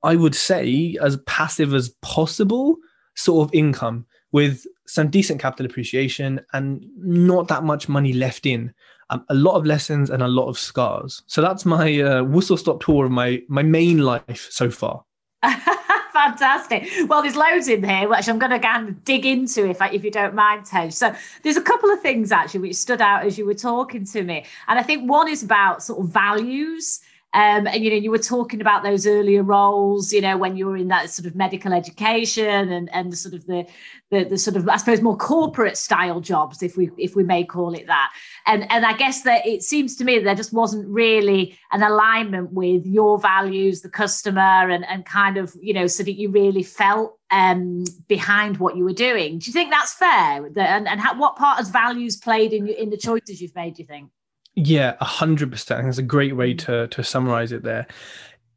I 0.04 0.16
would 0.16 0.36
say, 0.36 0.98
as 1.02 1.18
passive 1.26 1.74
as 1.74 1.90
possible 2.02 2.76
sort 3.16 3.48
of 3.48 3.54
income 3.54 4.06
with 4.32 4.66
some 4.86 5.10
decent 5.10 5.40
capital 5.40 5.66
appreciation 5.66 6.42
and 6.52 6.86
not 6.98 7.48
that 7.48 7.64
much 7.64 7.88
money 7.88 8.12
left 8.12 8.46
in. 8.46 8.74
Um, 9.10 9.24
a 9.30 9.34
lot 9.34 9.56
of 9.56 9.66
lessons 9.66 10.10
and 10.10 10.24
a 10.24 10.28
lot 10.28 10.48
of 10.48 10.58
scars. 10.58 11.22
So 11.28 11.42
that's 11.42 11.66
my 11.66 12.02
uh, 12.02 12.24
whistle 12.24 12.58
stop 12.58 12.84
tour 12.84 13.06
of 13.06 13.12
my 13.12 13.42
my 13.48 13.62
main 13.62 14.00
life 14.00 14.48
so 14.50 14.72
far. 14.72 15.04
Fantastic. 16.14 16.90
Well, 17.08 17.22
there's 17.22 17.36
loads 17.36 17.68
in 17.68 17.84
here, 17.84 18.08
which 18.08 18.30
I'm 18.30 18.40
going 18.40 18.52
to 18.52 18.60
kind 18.60 18.88
of 18.88 19.04
dig 19.04 19.26
into 19.26 19.70
if 19.70 19.82
I, 19.82 19.90
if 19.90 20.04
you 20.04 20.12
don't 20.12 20.34
mind, 20.34 20.66
Tej. 20.66 20.92
So 20.92 21.14
there's 21.42 21.58
a 21.58 21.62
couple 21.62 21.92
of 21.92 22.02
things 22.02 22.32
actually 22.32 22.62
which 22.62 22.76
stood 22.76 23.02
out 23.02 23.26
as 23.26 23.38
you 23.38 23.46
were 23.46 23.54
talking 23.54 24.06
to 24.06 24.24
me, 24.24 24.46
and 24.68 24.80
I 24.80 24.84
think 24.84 25.10
one 25.10 25.28
is 25.28 25.44
about 25.44 25.84
sort 25.84 26.00
of 26.00 26.08
values 26.10 27.02
Um, 27.34 27.66
and 27.66 27.84
you 27.84 27.90
know, 27.90 27.96
you 27.96 28.12
were 28.12 28.20
talking 28.20 28.62
about 28.62 28.84
those 28.84 29.08
earlier 29.08 29.42
roles, 29.42 30.14
you 30.14 30.22
know, 30.22 30.38
when 30.38 30.56
you 30.56 30.68
were 30.68 30.78
in 30.78 30.90
that 30.90 31.10
sort 31.10 31.26
of 31.26 31.36
medical 31.36 31.74
education 31.74 32.72
and 32.72 32.94
and 32.94 33.12
the 33.12 33.16
sort 33.16 33.34
of 33.34 33.46
the, 33.48 33.66
the 34.12 34.26
the 34.26 34.38
sort 34.38 34.56
of 34.56 34.70
I 34.70 34.78
suppose 34.78 35.02
more 35.02 35.18
corporate 35.18 35.78
style 35.78 36.22
jobs, 36.22 36.62
if 36.62 36.78
we 36.78 36.92
if 36.98 37.16
we 37.16 37.24
may 37.24 37.44
call 37.44 37.74
it 37.74 37.88
that. 37.88 38.14
And 38.46 38.72
and 38.72 38.86
I 38.86 38.94
guess 38.94 39.24
that 39.24 39.48
it 39.48 39.64
seems 39.64 39.96
to 39.96 40.04
me 40.04 40.18
that 40.18 40.26
there 40.26 40.36
just 40.36 40.54
wasn't 40.54 40.88
really 40.88 41.58
an 41.72 41.82
alignment 41.82 42.54
with 42.54 42.86
your 42.86 43.18
values, 43.18 43.82
the 43.82 43.90
customer, 43.90 44.70
and 44.70 44.86
and 44.86 45.04
kind 45.06 45.38
of 45.38 45.56
you 45.60 45.74
know, 45.74 45.88
so 45.88 46.04
that 46.04 46.14
you 46.14 46.30
really 46.30 46.64
felt 46.64 47.18
um, 47.32 47.84
behind 48.08 48.58
what 48.58 48.78
you 48.78 48.84
were 48.84 48.94
doing. 48.94 49.40
Do 49.40 49.48
you 49.48 49.54
think 49.54 49.72
that's 49.72 49.96
fair? 49.96 50.46
And 50.46 50.88
and 50.88 51.02
how, 51.02 51.18
what 51.18 51.36
part 51.36 51.58
has 51.58 51.70
values 51.70 52.16
played 52.16 52.54
in 52.54 52.68
in 52.68 52.92
the 52.92 52.98
choices 52.98 53.42
you've 53.42 53.56
made? 53.56 53.74
Do 53.74 53.82
you 53.82 53.88
think? 53.88 54.12
Yeah, 54.56 54.96
a 55.00 55.06
hundred 55.06 55.52
percent. 55.52 55.86
That's 55.86 55.98
a 55.98 56.04
great 56.04 56.36
way 56.36 56.54
to 56.56 56.88
to 56.88 57.04
summarize 57.04 57.52
it. 57.52 57.64
There, 57.64 57.88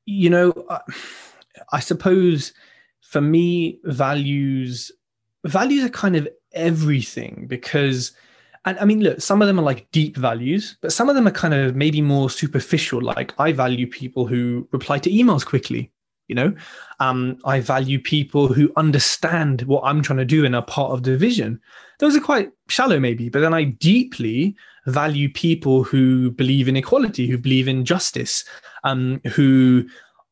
you 0.04 0.30
know, 0.30 0.50
uh, 0.68 0.80
I 1.72 1.80
suppose 1.80 2.52
for 3.00 3.20
me, 3.20 3.80
values 3.84 4.92
values 5.44 5.84
are 5.84 5.90
kind 5.90 6.16
of 6.16 6.28
everything 6.52 7.46
because. 7.48 8.12
And 8.64 8.76
I 8.80 8.84
mean, 8.84 9.00
look, 9.00 9.20
some 9.20 9.40
of 9.40 9.46
them 9.46 9.60
are 9.60 9.62
like 9.62 9.88
deep 9.92 10.16
values, 10.16 10.76
but 10.80 10.92
some 10.92 11.08
of 11.08 11.14
them 11.14 11.28
are 11.28 11.30
kind 11.30 11.54
of 11.54 11.76
maybe 11.76 12.02
more 12.02 12.28
superficial. 12.28 13.00
Like, 13.00 13.32
I 13.38 13.52
value 13.52 13.86
people 13.86 14.26
who 14.26 14.66
reply 14.72 14.98
to 14.98 15.10
emails 15.10 15.46
quickly. 15.46 15.92
You 16.28 16.34
know, 16.34 16.54
um, 17.00 17.38
I 17.44 17.60
value 17.60 18.00
people 18.00 18.48
who 18.48 18.72
understand 18.76 19.62
what 19.62 19.82
I'm 19.84 20.02
trying 20.02 20.18
to 20.18 20.24
do 20.24 20.44
and 20.44 20.56
are 20.56 20.62
part 20.62 20.92
of 20.92 21.02
the 21.04 21.16
vision. 21.16 21.60
Those 21.98 22.16
are 22.16 22.20
quite 22.20 22.50
shallow, 22.68 22.98
maybe, 22.98 23.28
but 23.28 23.40
then 23.40 23.54
I 23.54 23.64
deeply 23.64 24.56
value 24.86 25.28
people 25.28 25.82
who 25.82 26.30
believe 26.30 26.68
in 26.68 26.76
equality, 26.76 27.26
who 27.26 27.38
believe 27.38 27.68
in 27.68 27.84
justice, 27.84 28.44
um, 28.84 29.20
who 29.34 29.86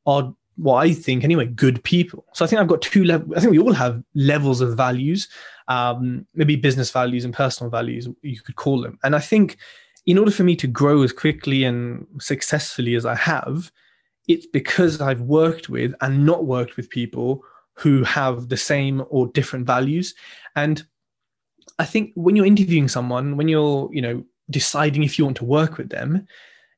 are 0.07 0.35
what 0.57 0.77
I 0.77 0.93
think 0.93 1.25
anyway, 1.25 1.47
good 1.47 1.83
people. 1.83 2.25
So 2.33 2.45
I 2.45 2.49
think 2.49 2.61
I've 2.61 2.69
got 2.69 2.83
two 2.83 3.05
levels. 3.05 3.37
I 3.37 3.41
think 3.41 3.51
we 3.51 3.59
all 3.59 3.73
have 3.73 4.03
levels 4.15 4.61
of 4.61 4.77
values, 4.77 5.29
um, 5.69 6.27
maybe 6.35 6.57
business 6.57 6.91
values 6.91 7.25
and 7.25 7.35
personal 7.35 7.71
values, 7.71 8.09
you 8.23 8.41
could 8.41 8.57
call 8.57 8.81
them. 8.81 8.99
And 9.03 9.17
I 9.17 9.21
think 9.21 9.57
in 10.07 10.19
order 10.19 10.31
for 10.31 10.45
me 10.45 10.55
to 10.57 10.67
grow 10.67 11.03
as 11.03 11.13
quickly 11.13 11.65
and 11.65 12.07
successfully 12.21 12.95
as 12.95 13.07
I 13.07 13.15
have, 13.17 13.73
it's 14.29 14.47
because 14.47 15.01
I've 15.01 15.21
worked 15.21 15.69
with 15.69 15.95
and 16.01 16.25
not 16.25 16.47
worked 16.47 16.77
with 16.77 16.91
people 16.91 17.43
who 17.75 18.05
have 18.05 18.49
the 18.49 18.57
same 18.57 19.05
or 19.09 19.29
different 19.29 19.67
values. 19.67 20.15
And 20.57 20.83
I 21.79 21.85
think 21.85 22.13
when 22.15 22.37
you're 22.37 22.47
interviewing 22.47 22.89
someone, 22.89 23.37
when 23.37 23.49
you're, 23.49 23.91
you 23.93 24.01
know, 24.01 24.25
deciding 24.51 25.03
if 25.03 25.19
you 25.19 25.25
want 25.25 25.37
to 25.39 25.45
work 25.45 25.77
with 25.77 25.91
them, 25.91 26.27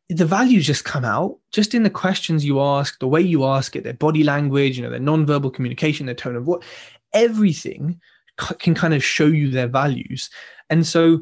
the 0.09 0.25
values 0.25 0.67
just 0.67 0.85
come 0.85 1.05
out 1.05 1.37
just 1.53 1.75
in 1.75 1.83
the 1.83 1.91
questions 1.91 2.45
you 2.45 2.61
ask, 2.61 2.99
the 3.01 3.09
way 3.09 3.21
you 3.21 3.45
ask 3.45 3.75
it, 3.75 3.85
their 3.85 3.93
body 3.93 4.23
language, 4.23 4.77
you 4.77 4.85
know, 4.85 4.91
their 4.91 5.01
non-verbal 5.01 5.51
communication, 5.51 6.07
their 6.07 6.15
tone 6.15 6.37
of 6.37 6.45
voice, 6.45 6.63
everything 7.13 8.01
can 8.59 8.75
kind 8.75 8.95
of 8.95 9.03
show 9.03 9.27
you 9.27 9.51
their 9.51 9.67
values. 9.67 10.31
And 10.71 10.87
so, 10.87 11.21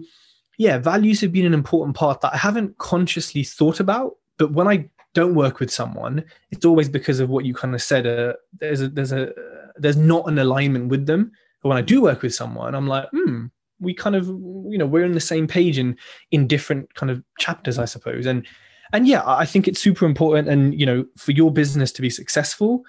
yeah, 0.58 0.78
values 0.78 1.20
have 1.22 1.32
been 1.32 1.46
an 1.46 1.54
important 1.54 1.96
part 1.96 2.20
that 2.20 2.34
I 2.34 2.36
haven't 2.36 2.76
consciously 2.78 3.42
thought 3.42 3.80
about, 3.80 4.16
but 4.36 4.52
when 4.52 4.68
I 4.68 4.88
don't 5.14 5.34
work 5.34 5.60
with 5.60 5.70
someone, 5.70 6.24
it's 6.50 6.64
always 6.64 6.88
because 6.88 7.20
of 7.20 7.30
what 7.30 7.44
you 7.44 7.54
kind 7.54 7.74
of 7.74 7.82
said. 7.82 8.06
Uh, 8.06 8.34
there's 8.60 8.82
a 8.82 8.88
there's 8.88 9.12
a 9.12 9.32
there's 9.76 9.96
not 9.96 10.28
an 10.28 10.38
alignment 10.38 10.88
with 10.88 11.06
them. 11.06 11.32
But 11.62 11.70
when 11.70 11.78
I 11.78 11.82
do 11.82 12.02
work 12.02 12.20
with 12.20 12.34
someone, 12.34 12.74
I'm 12.74 12.86
like, 12.86 13.08
hmm, 13.10 13.46
we 13.80 13.94
kind 13.94 14.16
of 14.16 14.26
you 14.26 14.76
know 14.78 14.86
we're 14.86 15.04
on 15.04 15.12
the 15.12 15.20
same 15.20 15.46
page 15.46 15.78
in 15.78 15.96
in 16.30 16.46
different 16.46 16.92
kind 16.94 17.10
of 17.10 17.22
chapters 17.38 17.78
i 17.78 17.84
suppose 17.84 18.26
and 18.26 18.46
and 18.92 19.06
yeah 19.06 19.22
i 19.26 19.44
think 19.44 19.68
it's 19.68 19.80
super 19.80 20.06
important 20.06 20.48
and 20.48 20.78
you 20.78 20.86
know 20.86 21.04
for 21.16 21.32
your 21.32 21.52
business 21.52 21.92
to 21.92 22.02
be 22.02 22.10
successful 22.10 22.82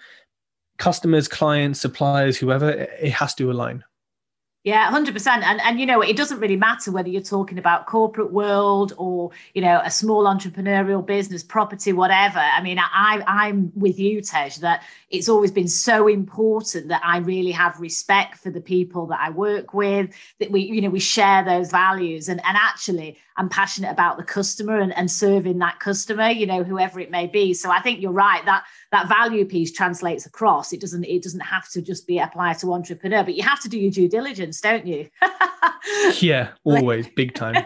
customers 0.78 1.28
clients 1.28 1.80
suppliers 1.80 2.38
whoever 2.38 2.70
it 2.70 3.12
has 3.12 3.34
to 3.34 3.52
align 3.52 3.84
yeah, 4.66 4.90
100%. 4.90 5.28
And, 5.28 5.62
and, 5.62 5.80
you 5.80 5.86
know, 5.86 6.02
it 6.02 6.18
doesn't 6.18 6.40
really 6.40 6.56
matter 6.56 6.92
whether 6.92 7.08
you're 7.08 7.22
talking 7.22 7.60
about 7.60 7.86
corporate 7.86 8.34
world 8.34 8.94
or, 8.98 9.30
you 9.54 9.62
know, 9.62 9.80
a 9.86 9.92
small 9.92 10.24
entrepreneurial 10.24 11.06
business, 11.06 11.44
property, 11.44 11.94
whatever. 11.94 12.40
I 12.40 12.64
mean, 12.64 12.80
I, 12.80 13.24
I'm 13.28 13.72
with 13.76 14.00
you, 14.00 14.22
Tej, 14.22 14.50
that 14.62 14.82
it's 15.12 15.30
always 15.30 15.52
been 15.52 15.68
so 15.68 16.08
important 16.08 16.88
that 16.88 17.02
I 17.06 17.20
really 17.20 17.52
have 17.52 17.80
respect 17.80 18.40
for 18.40 18.50
the 18.50 18.60
people 18.60 19.06
that 19.06 19.20
I 19.20 19.30
work 19.30 19.76
with, 19.76 20.10
that 20.40 20.50
we, 20.50 20.62
you 20.62 20.82
know, 20.82 20.90
we 20.90 21.00
share 21.00 21.44
those 21.44 21.70
values. 21.70 22.28
And, 22.28 22.42
and 22.44 22.58
actually, 22.60 23.20
I'm 23.38 23.50
passionate 23.50 23.92
about 23.92 24.18
the 24.18 24.24
customer 24.24 24.80
and, 24.80 24.98
and 24.98 25.12
serving 25.12 25.60
that 25.60 25.80
customer, 25.80 26.30
you 26.30 26.48
know, 26.48 26.64
whoever 26.64 27.00
it 27.00 27.12
may 27.12 27.28
be. 27.28 27.54
So 27.54 27.70
I 27.70 27.82
think 27.82 28.02
you're 28.02 28.12
right 28.12 28.44
that 28.46 28.66
that 28.96 29.10
value 29.10 29.44
piece 29.44 29.74
translates 29.74 30.26
across. 30.26 30.72
It 30.72 30.80
doesn't 30.80 31.04
it 31.04 31.22
doesn't 31.22 31.42
have 31.42 31.70
to 31.72 31.82
just 31.82 32.08
be 32.08 32.18
applied 32.20 32.60
to 32.60 32.74
entrepreneur, 32.74 33.24
but 33.24 33.36
you 33.36 33.44
have 33.44 33.60
to 33.62 33.70
do 33.70 33.78
your 33.78 33.92
due 33.92 34.08
diligence, 34.08 34.62
don't 34.62 34.88
you? 34.88 35.10
yeah, 36.22 36.52
always 36.64 37.08
big 37.10 37.34
time. 37.34 37.66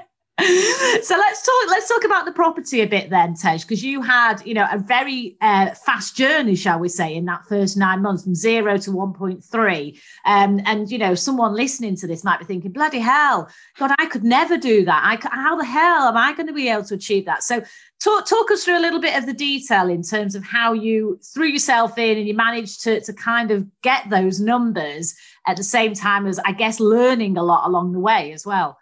So 1.01 1.15
let's 1.17 1.41
talk 1.41 1.69
let's 1.69 1.87
talk 1.87 2.03
about 2.03 2.25
the 2.25 2.31
property 2.31 2.81
a 2.81 2.87
bit 2.87 3.09
then 3.09 3.33
tej 3.35 3.57
because 3.59 3.83
you 3.83 4.01
had 4.01 4.45
you 4.45 4.53
know 4.53 4.67
a 4.71 4.77
very 4.77 5.37
uh, 5.41 5.73
fast 5.73 6.15
journey 6.15 6.55
shall 6.55 6.79
we 6.79 6.89
say 6.89 7.15
in 7.15 7.25
that 7.25 7.45
first 7.45 7.77
nine 7.77 8.01
months 8.01 8.23
from 8.23 8.35
zero 8.35 8.77
to 8.77 8.91
1.3 8.91 9.99
um, 10.25 10.61
and 10.65 10.89
you 10.91 10.97
know 10.97 11.15
someone 11.15 11.53
listening 11.53 11.95
to 11.95 12.07
this 12.07 12.23
might 12.23 12.39
be 12.39 12.45
thinking 12.45 12.71
bloody 12.71 12.99
hell 12.99 13.49
god 13.77 13.91
i 13.99 14.05
could 14.05 14.23
never 14.23 14.57
do 14.57 14.85
that. 14.85 15.01
I, 15.03 15.35
how 15.35 15.55
the 15.55 15.65
hell 15.65 16.07
am 16.07 16.17
i 16.17 16.33
going 16.33 16.47
to 16.47 16.53
be 16.53 16.69
able 16.69 16.83
to 16.85 16.95
achieve 16.95 17.25
that? 17.25 17.43
So 17.43 17.61
talk, 17.99 18.27
talk 18.27 18.51
us 18.51 18.63
through 18.63 18.77
a 18.77 18.81
little 18.81 18.99
bit 18.99 19.17
of 19.17 19.25
the 19.25 19.33
detail 19.33 19.89
in 19.89 20.03
terms 20.03 20.35
of 20.35 20.43
how 20.43 20.73
you 20.73 21.19
threw 21.33 21.47
yourself 21.47 21.97
in 21.97 22.17
and 22.17 22.27
you 22.27 22.33
managed 22.33 22.83
to, 22.83 23.01
to 23.01 23.13
kind 23.13 23.51
of 23.51 23.67
get 23.81 24.09
those 24.09 24.39
numbers 24.39 25.15
at 25.47 25.57
the 25.57 25.63
same 25.63 25.93
time 25.93 26.27
as 26.27 26.39
i 26.39 26.51
guess 26.51 26.79
learning 26.79 27.37
a 27.37 27.43
lot 27.43 27.67
along 27.67 27.91
the 27.91 27.99
way 27.99 28.31
as 28.31 28.45
well 28.45 28.77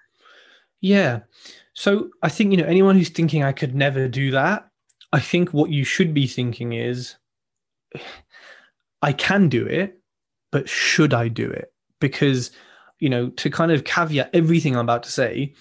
yeah. 0.82 1.22
So 1.74 2.10
I 2.24 2.30
think, 2.30 2.52
you 2.52 2.58
know, 2.58 2.66
anyone 2.66 2.96
who's 2.96 3.10
thinking 3.10 3.44
I 3.44 3.52
could 3.52 3.76
never 3.76 4.08
do 4.08 4.32
that, 4.32 4.68
I 5.14 5.20
think 5.20 5.54
what 5.54 5.70
you 5.70 5.84
should 5.84 6.14
be 6.14 6.28
thinking 6.28 6.74
is 6.74 7.16
I 9.02 9.14
can 9.14 9.50
do 9.50 9.66
it, 9.66 10.00
but 10.52 10.68
should 10.68 11.14
I 11.14 11.28
do 11.28 11.50
it? 11.50 11.72
Because, 12.00 12.52
you 13.00 13.10
know, 13.10 13.30
to 13.30 13.50
kind 13.50 13.72
of 13.72 13.84
caveat 13.84 14.32
everything 14.34 14.76
I'm 14.76 14.82
about 14.82 15.04
to 15.04 15.12
say, 15.12 15.54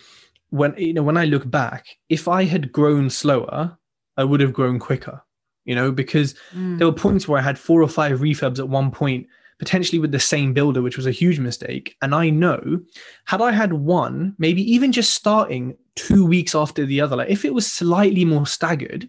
when 0.50 0.74
you 0.76 0.94
know, 0.94 1.02
when 1.02 1.16
I 1.16 1.24
look 1.24 1.48
back, 1.50 1.86
if 2.08 2.28
I 2.28 2.44
had 2.44 2.72
grown 2.72 3.10
slower, 3.10 3.76
I 4.16 4.24
would 4.24 4.40
have 4.40 4.52
grown 4.52 4.78
quicker. 4.78 5.22
You 5.64 5.74
know, 5.74 5.90
because 5.90 6.34
mm. 6.54 6.78
there 6.78 6.86
were 6.86 6.92
points 6.92 7.26
where 7.26 7.40
I 7.40 7.42
had 7.42 7.58
four 7.58 7.82
or 7.82 7.88
five 7.88 8.20
refurbs 8.20 8.60
at 8.60 8.68
one 8.68 8.92
point 8.92 9.26
potentially 9.58 9.98
with 9.98 10.12
the 10.12 10.20
same 10.20 10.52
builder, 10.52 10.82
which 10.82 10.96
was 10.96 11.06
a 11.06 11.12
huge 11.12 11.38
mistake. 11.38 11.96
And 12.02 12.14
I 12.14 12.30
know, 12.30 12.80
had 13.24 13.40
I 13.40 13.52
had 13.52 13.72
one, 13.72 14.34
maybe 14.38 14.62
even 14.70 14.92
just 14.92 15.14
starting 15.14 15.76
two 15.94 16.26
weeks 16.26 16.54
after 16.54 16.84
the 16.84 17.00
other, 17.00 17.16
like 17.16 17.30
if 17.30 17.44
it 17.44 17.54
was 17.54 17.70
slightly 17.70 18.24
more 18.24 18.46
staggered, 18.46 19.08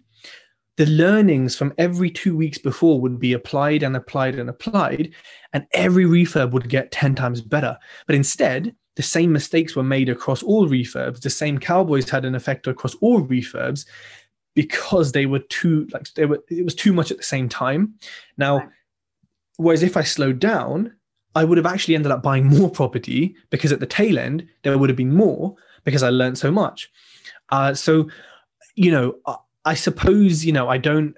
the 0.76 0.86
learnings 0.86 1.56
from 1.56 1.74
every 1.76 2.10
two 2.10 2.36
weeks 2.36 2.56
before 2.56 3.00
would 3.00 3.18
be 3.18 3.32
applied 3.32 3.82
and 3.82 3.96
applied 3.96 4.36
and 4.36 4.48
applied, 4.48 5.12
and 5.52 5.66
every 5.72 6.04
refurb 6.04 6.52
would 6.52 6.68
get 6.68 6.92
10 6.92 7.16
times 7.16 7.40
better. 7.40 7.76
But 8.06 8.14
instead, 8.14 8.74
the 8.94 9.02
same 9.02 9.32
mistakes 9.32 9.76
were 9.76 9.82
made 9.82 10.08
across 10.08 10.42
all 10.42 10.68
refurbs. 10.68 11.20
The 11.20 11.30
same 11.30 11.58
cowboys 11.58 12.08
had 12.08 12.24
an 12.24 12.34
effect 12.34 12.66
across 12.66 12.94
all 12.96 13.20
refurbs 13.22 13.86
because 14.54 15.12
they 15.12 15.26
were 15.26 15.38
too 15.38 15.86
like 15.92 16.12
they 16.14 16.26
were 16.26 16.42
it 16.48 16.64
was 16.64 16.74
too 16.74 16.92
much 16.92 17.12
at 17.12 17.16
the 17.16 17.22
same 17.22 17.48
time. 17.48 17.94
Now, 18.38 18.68
Whereas 19.58 19.82
if 19.82 19.96
I 19.96 20.02
slowed 20.02 20.38
down, 20.38 20.94
I 21.34 21.44
would 21.44 21.58
have 21.58 21.66
actually 21.66 21.94
ended 21.94 22.10
up 22.10 22.22
buying 22.22 22.46
more 22.46 22.70
property 22.70 23.36
because 23.50 23.70
at 23.70 23.80
the 23.80 23.86
tail 23.86 24.18
end 24.18 24.46
there 24.62 24.76
would 24.76 24.88
have 24.88 24.96
been 24.96 25.14
more 25.14 25.54
because 25.84 26.02
I 26.02 26.10
learned 26.10 26.38
so 26.38 26.50
much. 26.50 26.90
Uh, 27.50 27.74
so, 27.74 28.08
you 28.74 28.90
know, 28.90 29.16
I 29.64 29.74
suppose 29.74 30.46
you 30.46 30.52
know 30.52 30.68
I 30.68 30.78
don't 30.78 31.14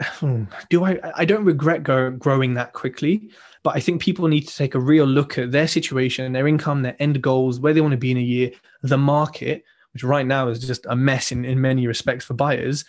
do 0.71 0.85
I 0.85 0.99
I 1.15 1.25
don't 1.25 1.45
regret 1.45 1.85
go, 1.85 2.11
growing 2.11 2.55
that 2.55 2.73
quickly, 2.73 3.31
but 3.63 3.77
I 3.77 3.81
think 3.81 4.03
people 4.03 4.27
need 4.27 4.49
to 4.49 4.57
take 4.57 4.75
a 4.75 4.81
real 4.81 5.05
look 5.05 5.39
at 5.39 5.53
their 5.53 5.69
situation, 5.69 6.33
their 6.33 6.49
income, 6.49 6.83
their 6.83 6.97
end 6.99 7.23
goals, 7.23 7.61
where 7.61 7.73
they 7.73 7.81
want 7.81 7.93
to 7.93 7.99
be 7.99 8.11
in 8.11 8.17
a 8.17 8.21
year, 8.21 8.51
the 8.83 8.99
market, 8.99 9.63
which 9.93 10.03
right 10.03 10.27
now 10.27 10.49
is 10.49 10.67
just 10.67 10.85
a 10.87 10.97
mess 10.97 11.31
in 11.31 11.45
in 11.45 11.61
many 11.61 11.87
respects 11.87 12.25
for 12.25 12.35
buyers, 12.35 12.85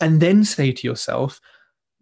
and 0.00 0.20
then 0.20 0.44
say 0.44 0.70
to 0.70 0.86
yourself, 0.86 1.40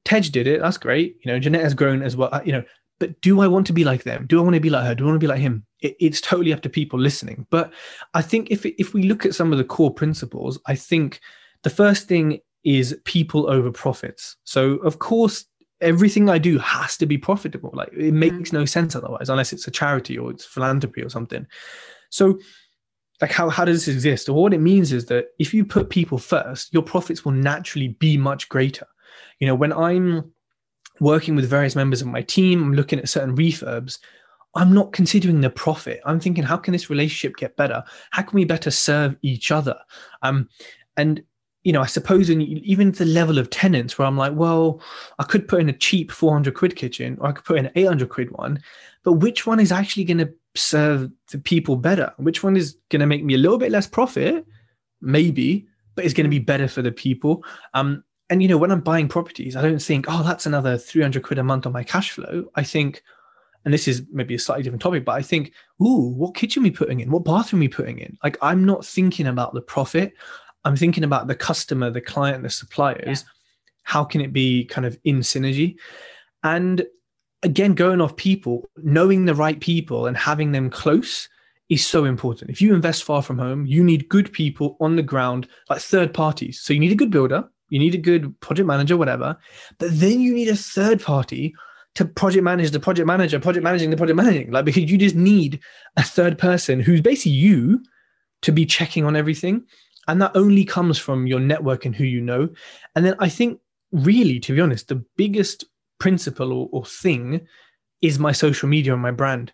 Tej 0.05 0.29
did 0.31 0.47
it. 0.47 0.61
That's 0.61 0.79
great. 0.79 1.17
You 1.23 1.33
know, 1.33 1.39
Jeanette 1.39 1.63
has 1.65 1.75
grown 1.75 2.03
as 2.03 2.17
well. 2.17 2.43
You 2.45 2.53
know, 2.53 2.65
but 3.00 3.21
do 3.23 3.40
I 3.40 3.49
want 3.49 3.66
to 3.66 3.73
be 3.73 3.83
like 3.83 4.04
them? 4.04 4.26
Do 4.28 4.38
I 4.38 4.42
want 4.42 4.54
to 4.54 4.61
be 4.61 4.71
like 4.71 4.85
her? 4.85 4.95
Do 4.95 5.04
I 5.04 5.07
want 5.09 5.16
to 5.16 5.25
be 5.25 5.26
like 5.26 5.40
him? 5.40 5.66
It, 5.80 5.97
it's 5.99 6.21
totally 6.21 6.52
up 6.52 6.61
to 6.62 6.69
people 6.69 7.00
listening. 7.00 7.47
But 7.50 7.73
I 8.14 8.23
think 8.23 8.50
if 8.50 8.64
if 8.64 8.95
we 8.95 9.02
look 9.04 9.26
at 9.26 9.35
some 9.35 9.50
of 9.50 9.59
the 9.59 9.64
core 9.64 9.92
principles, 9.92 10.61
I 10.66 10.76
think 10.76 11.21
the 11.62 11.71
first 11.71 12.07
thing 12.07 12.38
is 12.62 12.97
people 13.04 13.50
over 13.50 13.73
profits. 13.73 14.37
So 14.45 14.75
of 14.76 14.99
course, 14.99 15.47
everything 15.80 16.28
I 16.28 16.38
do 16.38 16.59
has 16.59 16.97
to 16.99 17.07
be 17.07 17.19
profitable. 17.19 17.71
Like 17.73 17.92
it 17.92 18.12
makes 18.12 18.50
mm. 18.50 18.52
no 18.52 18.64
sense 18.66 18.95
otherwise, 18.95 19.30
unless 19.30 19.52
it's 19.52 19.66
a 19.66 19.71
charity 19.71 20.19
or 20.19 20.30
it's 20.30 20.45
philanthropy 20.45 21.02
or 21.02 21.09
something. 21.09 21.47
So 22.11 22.38
like 23.21 23.33
how, 23.33 23.49
how 23.49 23.64
does 23.64 23.87
this 23.87 23.95
exist? 23.95 24.28
Or 24.28 24.42
what 24.42 24.54
it 24.54 24.61
means 24.61 24.92
is 24.92 25.07
that 25.07 25.26
if 25.38 25.52
you 25.54 25.64
put 25.64 25.90
people 25.90 26.19
first, 26.19 26.73
your 26.73 26.83
profits 26.83 27.25
will 27.25 27.33
naturally 27.33 27.88
be 27.88 28.16
much 28.16 28.49
greater 28.49 28.87
You 29.38 29.47
know, 29.47 29.54
when 29.54 29.73
I'm 29.73 30.33
working 31.00 31.35
with 31.35 31.49
various 31.49 31.75
members 31.75 32.00
of 32.00 32.09
my 32.09 32.23
team, 32.23 32.62
I'm 32.62 32.75
looking 32.75 32.99
at 32.99 33.09
certain 33.09 33.37
refurbs. 33.37 33.99
I'm 34.54 34.73
not 34.73 34.92
considering 34.92 35.40
the 35.40 35.50
profit. 35.50 36.00
I'm 36.04 36.21
thinking, 36.21 36.45
how 36.45 36.57
can 36.57 36.73
this 36.73 36.90
relationship 36.90 37.37
get 37.37 37.57
better? 37.57 37.83
How 38.11 38.23
can 38.23 38.37
we 38.37 38.45
better 38.45 38.71
serve 38.71 39.16
each 39.23 39.50
other? 39.50 39.76
Um, 40.23 40.49
and 40.97 41.23
you 41.62 41.73
know, 41.73 41.83
I 41.83 41.87
suppose 41.87 42.30
even 42.30 42.92
the 42.92 43.04
level 43.04 43.38
of 43.38 43.50
tenants 43.50 43.99
where 43.99 44.09
I'm 44.09 44.16
like, 44.16 44.33
well, 44.33 44.80
I 45.19 45.25
could 45.25 45.47
put 45.47 45.61
in 45.61 45.69
a 45.69 45.75
cheap 45.75 46.11
400 46.11 46.54
quid 46.54 46.75
kitchen 46.75 47.19
or 47.21 47.28
I 47.28 47.33
could 47.33 47.45
put 47.45 47.59
in 47.59 47.66
an 47.66 47.73
800 47.75 48.09
quid 48.09 48.30
one, 48.30 48.62
but 49.02 49.14
which 49.14 49.47
one 49.47 49.61
is 49.61 49.71
actually 49.71 50.04
going 50.04 50.19
to 50.19 50.33
serve 50.54 51.11
the 51.30 51.38
people 51.38 51.76
better? 51.76 52.14
Which 52.16 52.42
one 52.42 52.57
is 52.57 52.78
going 52.88 53.00
to 53.00 53.07
make 53.07 53.25
me 53.25 53.35
a 53.35 53.38
little 53.38 53.59
bit 53.59 53.73
less 53.73 53.87
profit? 53.87 54.47
Maybe, 55.02 55.66
but 55.95 56.07
it's 56.07 56.14
going 56.14 56.25
to 56.25 56.30
be 56.30 56.38
better 56.38 56.66
for 56.66 56.80
the 56.80 56.92
people. 56.92 57.45
Um, 57.75 58.04
and 58.31 58.41
you 58.43 58.49
know, 58.49 58.57
when 58.57 58.71
I'm 58.71 58.81
buying 58.81 59.09
properties, 59.09 59.57
I 59.57 59.63
don't 59.63 59.83
think, 59.83 60.07
oh, 60.09 60.23
that's 60.23 60.47
another 60.47 60.79
300 60.79 61.23
quid 61.23 61.39
a 61.39 61.45
month 61.45 61.67
on 61.67 61.73
my 61.73 61.83
cash 61.83 62.13
flow. 62.13 62.47
I 62.55 62.63
think, 62.63 63.03
and 63.65 63.75
this 63.75 63.89
is 63.89 64.05
maybe 64.13 64.37
a 64.37 64.39
slightly 64.39 64.63
different 64.63 64.83
topic, 64.83 65.05
but 65.05 65.17
I 65.17 65.23
think, 65.23 65.53
ooh, 65.83 66.15
what 66.17 66.35
kitchen 66.35 66.63
we 66.63 66.71
putting 66.71 67.01
in? 67.01 67.11
What 67.11 67.25
bathroom 67.25 67.61
we 67.61 67.69
putting 67.69 67.99
in? 67.99 68.17
Like, 68.23 68.39
I'm 68.41 68.65
not 68.65 68.87
thinking 68.87 69.27
about 69.27 69.53
the 69.53 69.61
profit. 69.61 70.15
I'm 70.65 70.77
thinking 70.77 71.05
about 71.05 71.27
the 71.27 71.35
customer, 71.35 71.91
the 71.91 72.01
client, 72.01 72.43
the 72.43 72.51
suppliers. 72.51 73.23
Yeah. 73.23 73.29
How 73.83 74.05
can 74.05 74.21
it 74.21 74.33
be 74.33 74.65
kind 74.67 74.87
of 74.87 74.97
in 75.05 75.19
synergy? 75.19 75.77
And 76.45 76.87
again, 77.43 77.75
going 77.75 78.01
off 78.01 78.15
people, 78.17 78.71
knowing 78.77 79.25
the 79.25 79.35
right 79.35 79.59
people 79.61 80.07
and 80.07 80.17
having 80.17 80.53
them 80.53 80.71
close 80.71 81.29
is 81.69 81.85
so 81.85 82.05
important. 82.05 82.51
If 82.51 82.63
you 82.63 82.75
invest 82.75 83.05
far 83.05 83.23
from 83.23 83.39
home, 83.39 83.67
you 83.67 83.83
need 83.83 84.09
good 84.09 84.33
people 84.33 84.77
on 84.81 84.97
the 84.97 85.03
ground, 85.03 85.49
like 85.69 85.81
third 85.81 86.15
parties. 86.15 86.61
So 86.61 86.73
you 86.73 86.81
need 86.81 86.93
a 86.93 86.97
good 86.97 87.11
builder, 87.11 87.49
you 87.71 87.79
need 87.79 87.95
a 87.95 87.99
good 87.99 88.39
project 88.41 88.67
manager, 88.67 88.97
whatever. 88.97 89.39
But 89.79 89.89
then 89.93 90.21
you 90.21 90.35
need 90.35 90.49
a 90.49 90.57
third 90.57 91.03
party 91.03 91.55
to 91.95 92.05
project 92.05 92.45
manage 92.45 92.71
the 92.71 92.81
project 92.81 93.07
manager, 93.07 93.41
project 93.41 93.65
managing 93.65 93.91
the 93.91 93.97
project 93.97 94.17
managing. 94.17 94.50
Like 94.50 94.65
because 94.65 94.91
you 94.91 94.99
just 94.99 95.17
need 95.17 95.61
a 95.97 96.03
third 96.03 96.39
person 96.39 96.81
who's 96.81 97.00
basically 97.00 97.33
you 97.33 97.83
to 98.43 98.53
be 98.53 98.67
checking 98.67 99.05
on 99.05 99.17
everything. 99.17 99.65
And 100.09 100.21
that 100.23 100.33
only 100.35 100.65
comes 100.65 100.99
from 100.99 101.27
your 101.27 101.41
network 101.41 101.85
and 101.85 101.95
who 101.95 102.05
you 102.05 102.21
know. 102.21 102.49
And 102.95 103.05
then 103.05 103.15
I 103.19 103.29
think, 103.29 103.61
really, 103.93 104.41
to 104.41 104.55
be 104.55 104.61
honest, 104.61 104.89
the 104.89 105.05
biggest 105.17 105.65
principle 105.99 106.53
or, 106.53 106.69
or 106.73 106.85
thing 106.85 107.47
is 108.00 108.19
my 108.19 108.33
social 108.33 108.69
media 108.69 108.93
and 108.93 109.03
my 109.03 109.11
brand. 109.11 109.53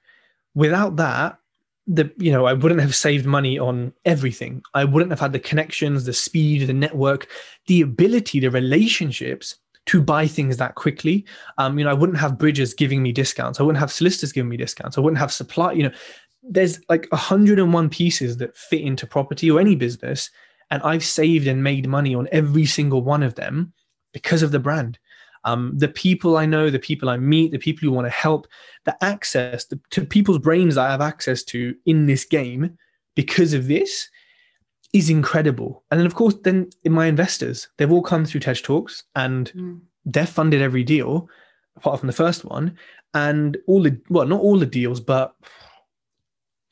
Without 0.54 0.96
that, 0.96 1.38
the 1.86 2.10
you 2.18 2.32
know 2.32 2.46
I 2.46 2.52
wouldn't 2.52 2.80
have 2.80 2.94
saved 2.94 3.26
money 3.26 3.58
on 3.58 3.92
everything. 4.04 4.62
I 4.74 4.84
wouldn't 4.84 5.12
have 5.12 5.20
had 5.20 5.32
the 5.32 5.38
connections, 5.38 6.04
the 6.04 6.12
speed, 6.12 6.66
the 6.66 6.72
network, 6.72 7.28
the 7.66 7.80
ability, 7.80 8.40
the 8.40 8.50
relationships 8.50 9.56
to 9.86 10.02
buy 10.02 10.26
things 10.26 10.56
that 10.56 10.74
quickly. 10.74 11.24
Um, 11.58 11.78
you 11.78 11.84
know, 11.84 11.90
I 11.90 11.94
wouldn't 11.94 12.18
have 12.18 12.38
bridges 12.38 12.74
giving 12.74 13.02
me 13.02 13.12
discounts. 13.12 13.60
I 13.60 13.62
wouldn't 13.62 13.78
have 13.78 13.92
solicitors 13.92 14.32
giving 14.32 14.48
me 14.48 14.56
discounts. 14.56 14.98
I 14.98 15.00
wouldn't 15.00 15.20
have 15.20 15.32
supply. 15.32 15.72
You 15.72 15.84
know, 15.84 15.94
there's 16.42 16.80
like 16.88 17.06
101 17.10 17.88
pieces 17.90 18.36
that 18.38 18.56
fit 18.56 18.80
into 18.80 19.06
property 19.06 19.48
or 19.50 19.60
any 19.60 19.76
business, 19.76 20.30
and 20.70 20.82
I've 20.82 21.04
saved 21.04 21.46
and 21.46 21.62
made 21.62 21.88
money 21.88 22.14
on 22.14 22.28
every 22.32 22.66
single 22.66 23.02
one 23.02 23.22
of 23.22 23.36
them 23.36 23.72
because 24.12 24.42
of 24.42 24.50
the 24.50 24.58
brand 24.58 24.98
um, 25.46 25.72
the 25.76 25.88
people 25.88 26.36
I 26.36 26.44
know, 26.44 26.70
the 26.70 26.78
people 26.78 27.08
I 27.08 27.16
meet, 27.16 27.52
the 27.52 27.58
people 27.58 27.86
who 27.86 27.92
want 27.92 28.06
to 28.06 28.10
help, 28.10 28.48
the 28.84 29.02
access 29.02 29.64
the, 29.64 29.80
to 29.90 30.04
people's 30.04 30.40
brains 30.40 30.74
that 30.74 30.88
I 30.88 30.90
have 30.90 31.00
access 31.00 31.44
to 31.44 31.74
in 31.86 32.06
this 32.06 32.24
game 32.24 32.76
because 33.14 33.54
of 33.54 33.68
this 33.68 34.10
is 34.92 35.08
incredible. 35.08 35.84
And 35.90 36.00
then, 36.00 36.06
of 36.06 36.16
course, 36.16 36.34
then 36.42 36.70
in 36.82 36.92
my 36.92 37.06
investors, 37.06 37.68
they've 37.76 37.90
all 37.90 38.02
come 38.02 38.24
through 38.24 38.40
Tej 38.40 38.54
Talks 38.54 39.04
and 39.14 39.52
mm. 39.52 39.80
they've 40.04 40.28
funded 40.28 40.62
every 40.62 40.82
deal 40.82 41.28
apart 41.76 42.00
from 42.00 42.08
the 42.08 42.12
first 42.12 42.44
one. 42.44 42.76
And 43.14 43.56
all 43.68 43.82
the, 43.82 44.00
well, 44.10 44.26
not 44.26 44.40
all 44.40 44.58
the 44.58 44.66
deals, 44.66 44.98
but 45.00 45.34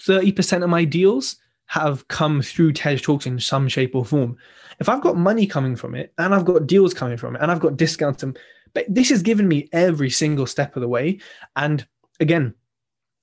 30% 0.03 0.65
of 0.65 0.69
my 0.69 0.85
deals 0.85 1.37
have 1.67 2.09
come 2.09 2.43
through 2.43 2.73
Tej 2.73 2.99
Talks 2.99 3.27
in 3.27 3.39
some 3.39 3.69
shape 3.69 3.95
or 3.95 4.05
form. 4.05 4.37
If 4.81 4.89
I've 4.89 5.01
got 5.01 5.17
money 5.17 5.47
coming 5.47 5.77
from 5.77 5.95
it 5.95 6.13
and 6.19 6.35
I've 6.35 6.45
got 6.45 6.67
deals 6.67 6.93
coming 6.93 7.17
from 7.17 7.37
it 7.37 7.43
and 7.43 7.53
I've 7.53 7.61
got 7.61 7.77
discounts 7.77 8.25
and 8.25 8.37
but 8.75 8.85
this 8.89 9.09
has 9.11 9.23
given 9.23 9.49
me 9.49 9.69
every 9.73 10.11
single 10.11 10.47
step 10.47 10.77
of 10.77 10.83
the 10.83 10.89
way. 10.89 11.21
And 11.57 11.87
again, 12.21 12.55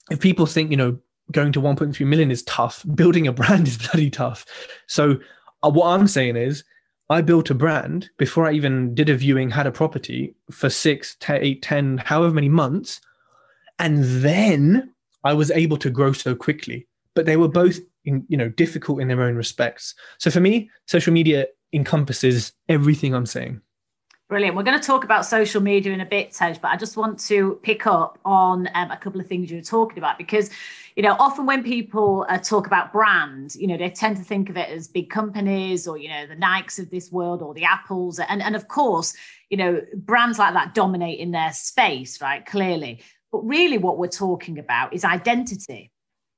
if 0.10 0.20
people 0.20 0.46
think, 0.46 0.72
you 0.72 0.78
know, 0.78 0.98
going 1.32 1.52
to 1.54 1.62
1.3 1.62 2.06
million 2.08 2.32
is 2.32 2.44
tough, 2.44 2.84
building 2.96 3.28
a 3.28 3.34
brand 3.34 3.68
is 3.68 3.78
bloody 3.78 4.10
tough. 4.10 4.46
So 4.88 5.18
uh, 5.64 5.70
what 5.70 5.88
I'm 5.88 6.08
saying 6.08 6.38
is, 6.38 6.64
I 7.10 7.22
built 7.22 7.50
a 7.50 7.56
brand 7.56 8.10
before 8.18 8.48
I 8.48 8.54
even 8.54 8.96
did 8.96 9.10
a 9.10 9.16
viewing, 9.16 9.50
had 9.50 9.68
a 9.68 9.72
property 9.72 10.34
for 10.50 10.70
six, 10.70 11.18
eight, 11.28 11.62
ten, 11.62 11.98
however 11.98 12.34
many 12.34 12.48
months. 12.48 13.02
And 13.80 14.02
then 14.24 14.94
I 15.26 15.34
was 15.34 15.52
able 15.52 15.76
to 15.78 15.90
grow 15.90 16.14
so 16.14 16.36
quickly. 16.36 16.88
But 17.14 17.26
they 17.26 17.36
were 17.36 17.50
both, 17.50 17.80
in, 18.06 18.24
you 18.30 18.38
know, 18.38 18.48
difficult 18.48 19.02
in 19.02 19.10
their 19.10 19.24
own 19.24 19.36
respects. 19.36 19.94
So 20.20 20.32
for 20.32 20.40
me, 20.40 20.70
social 20.88 21.12
media 21.12 21.48
encompasses 21.74 22.54
everything 22.70 23.14
I'm 23.14 23.26
saying. 23.26 23.60
Brilliant. 24.32 24.56
We're 24.56 24.64
going 24.64 24.80
to 24.80 24.88
talk 24.88 25.04
about 25.04 25.26
social 25.26 25.60
media 25.60 25.92
in 25.92 26.00
a 26.00 26.06
bit, 26.06 26.32
Tej, 26.32 26.58
but 26.62 26.72
I 26.72 26.78
just 26.78 26.96
want 26.96 27.20
to 27.26 27.60
pick 27.64 27.86
up 27.86 28.18
on 28.24 28.70
um, 28.76 28.90
a 28.90 28.96
couple 28.96 29.20
of 29.20 29.28
things 29.28 29.52
you 29.52 29.58
were 29.58 29.62
talking 29.62 29.98
about 29.98 30.18
because, 30.18 30.50
you 30.96 31.04
know, 31.04 31.18
often 31.20 31.46
when 31.46 31.64
people 31.64 32.26
uh, 32.30 32.38
talk 32.38 32.66
about 32.66 32.94
brand, 32.94 33.56
you 33.56 33.68
know, 33.68 33.76
they 33.76 33.90
tend 33.90 34.16
to 34.16 34.24
think 34.24 34.50
of 34.50 34.56
it 34.56 34.70
as 34.70 34.88
big 34.88 35.10
companies 35.10 35.86
or, 35.86 35.98
you 35.98 36.08
know, 36.08 36.28
the 36.28 36.38
Nikes 36.38 36.80
of 36.80 36.90
this 36.90 37.12
world 37.12 37.42
or 37.42 37.54
the 37.54 37.66
Apples. 37.66 38.20
And, 38.20 38.42
and 38.42 38.56
of 38.56 38.70
course, 38.70 39.14
you 39.50 39.58
know, 39.58 39.82
brands 39.96 40.40
like 40.40 40.54
that 40.54 40.74
dominate 40.74 41.20
in 41.20 41.32
their 41.32 41.52
space, 41.52 42.22
right? 42.22 42.46
Clearly. 42.46 43.02
But 43.34 43.40
really, 43.40 43.80
what 43.80 43.98
we're 43.98 44.08
talking 44.08 44.60
about 44.60 44.94
is 44.94 45.04
identity. 45.04 45.92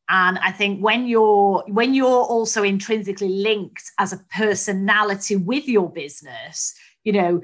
And 0.09 0.39
I 0.39 0.51
think 0.51 0.81
when 0.81 1.05
you're 1.05 1.63
when 1.67 1.93
you're 1.93 2.07
also 2.23 2.63
intrinsically 2.63 3.29
linked 3.29 3.83
as 3.99 4.13
a 4.13 4.17
personality 4.35 5.35
with 5.35 5.67
your 5.67 5.91
business, 5.91 6.73
you 7.03 7.13
know 7.13 7.41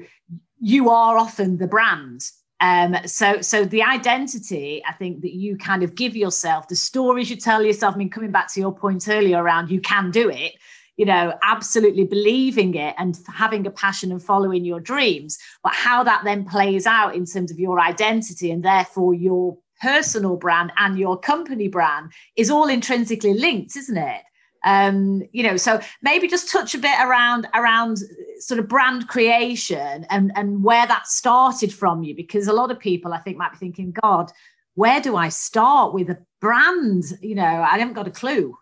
you 0.60 0.90
are 0.90 1.16
often 1.16 1.56
the 1.56 1.66
brand. 1.66 2.30
Um, 2.60 2.94
so 3.06 3.40
so 3.40 3.64
the 3.64 3.82
identity 3.82 4.82
i 4.86 4.92
think 4.92 5.22
that 5.22 5.32
you 5.32 5.56
kind 5.56 5.82
of 5.82 5.94
give 5.94 6.14
yourself 6.14 6.68
the 6.68 6.76
stories 6.76 7.30
you 7.30 7.36
tell 7.36 7.62
yourself 7.62 7.94
i 7.94 7.96
mean 7.96 8.10
coming 8.10 8.30
back 8.30 8.52
to 8.52 8.60
your 8.60 8.70
point 8.70 9.08
earlier 9.08 9.42
around 9.42 9.70
you 9.70 9.80
can 9.80 10.10
do 10.10 10.28
it 10.28 10.56
you 10.98 11.06
know 11.06 11.32
absolutely 11.42 12.04
believing 12.04 12.74
it 12.74 12.94
and 12.98 13.18
having 13.34 13.66
a 13.66 13.70
passion 13.70 14.12
and 14.12 14.22
following 14.22 14.62
your 14.62 14.78
dreams 14.78 15.38
but 15.62 15.72
how 15.72 16.04
that 16.04 16.22
then 16.24 16.44
plays 16.44 16.86
out 16.86 17.14
in 17.14 17.24
terms 17.24 17.50
of 17.50 17.58
your 17.58 17.80
identity 17.80 18.50
and 18.50 18.62
therefore 18.62 19.14
your 19.14 19.56
personal 19.80 20.36
brand 20.36 20.70
and 20.76 20.98
your 20.98 21.18
company 21.18 21.66
brand 21.66 22.12
is 22.36 22.50
all 22.50 22.68
intrinsically 22.68 23.32
linked 23.32 23.74
isn't 23.74 23.96
it 23.96 24.20
um 24.64 25.22
you 25.32 25.42
know 25.42 25.56
so 25.56 25.80
maybe 26.02 26.28
just 26.28 26.50
touch 26.50 26.74
a 26.74 26.78
bit 26.78 26.98
around 27.00 27.48
around 27.54 27.98
sort 28.38 28.60
of 28.60 28.68
brand 28.68 29.08
creation 29.08 30.06
and 30.10 30.32
and 30.36 30.62
where 30.62 30.86
that 30.86 31.06
started 31.06 31.72
from 31.72 32.02
you 32.02 32.14
because 32.14 32.46
a 32.46 32.52
lot 32.52 32.70
of 32.70 32.78
people 32.78 33.12
i 33.12 33.18
think 33.18 33.36
might 33.36 33.52
be 33.52 33.58
thinking 33.58 33.94
god 34.02 34.30
where 34.74 35.00
do 35.00 35.16
i 35.16 35.28
start 35.28 35.94
with 35.94 36.10
a 36.10 36.18
brand? 36.40 37.04
You 37.20 37.34
know 37.34 37.44
i 37.44 37.78
haven't 37.78 37.94
got 37.94 38.08
a 38.08 38.10
clue. 38.10 38.56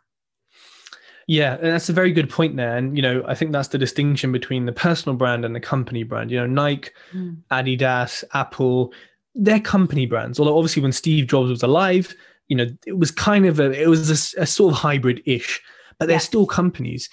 Yeah 1.26 1.56
that's 1.56 1.88
a 1.88 1.92
very 1.92 2.12
good 2.12 2.30
point 2.30 2.56
there. 2.56 2.76
And 2.76 2.96
you 2.96 3.02
know 3.02 3.24
i 3.26 3.34
think 3.34 3.52
that's 3.52 3.68
the 3.68 3.78
distinction 3.78 4.30
between 4.32 4.66
the 4.66 4.72
personal 4.72 5.16
brand 5.16 5.44
and 5.44 5.54
the 5.54 5.60
company 5.60 6.04
brand. 6.04 6.30
You 6.30 6.38
know 6.38 6.46
nike 6.46 6.90
mm. 7.12 7.36
adidas 7.50 8.24
apple 8.34 8.92
they're 9.34 9.60
company 9.60 10.06
brands. 10.06 10.38
Although 10.38 10.56
obviously 10.56 10.82
when 10.82 10.92
steve 10.92 11.26
jobs 11.26 11.50
was 11.50 11.62
alive 11.62 12.14
you 12.48 12.56
know 12.56 12.66
it 12.86 12.98
was 12.98 13.10
kind 13.10 13.46
of 13.46 13.60
a 13.60 13.70
it 13.70 13.88
was 13.88 14.10
a, 14.10 14.42
a 14.42 14.46
sort 14.46 14.72
of 14.72 14.80
hybrid 14.80 15.22
ish 15.26 15.62
but 15.98 16.06
they're 16.06 16.14
yeah. 16.14 16.18
still 16.18 16.46
companies. 16.46 17.08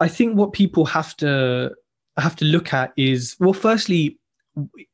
I 0.00 0.08
think 0.08 0.36
what 0.36 0.52
people 0.52 0.84
have 0.86 1.16
to 1.18 1.74
have 2.16 2.36
to 2.36 2.44
look 2.44 2.72
at 2.72 2.92
is 2.96 3.36
well, 3.40 3.52
firstly, 3.52 4.18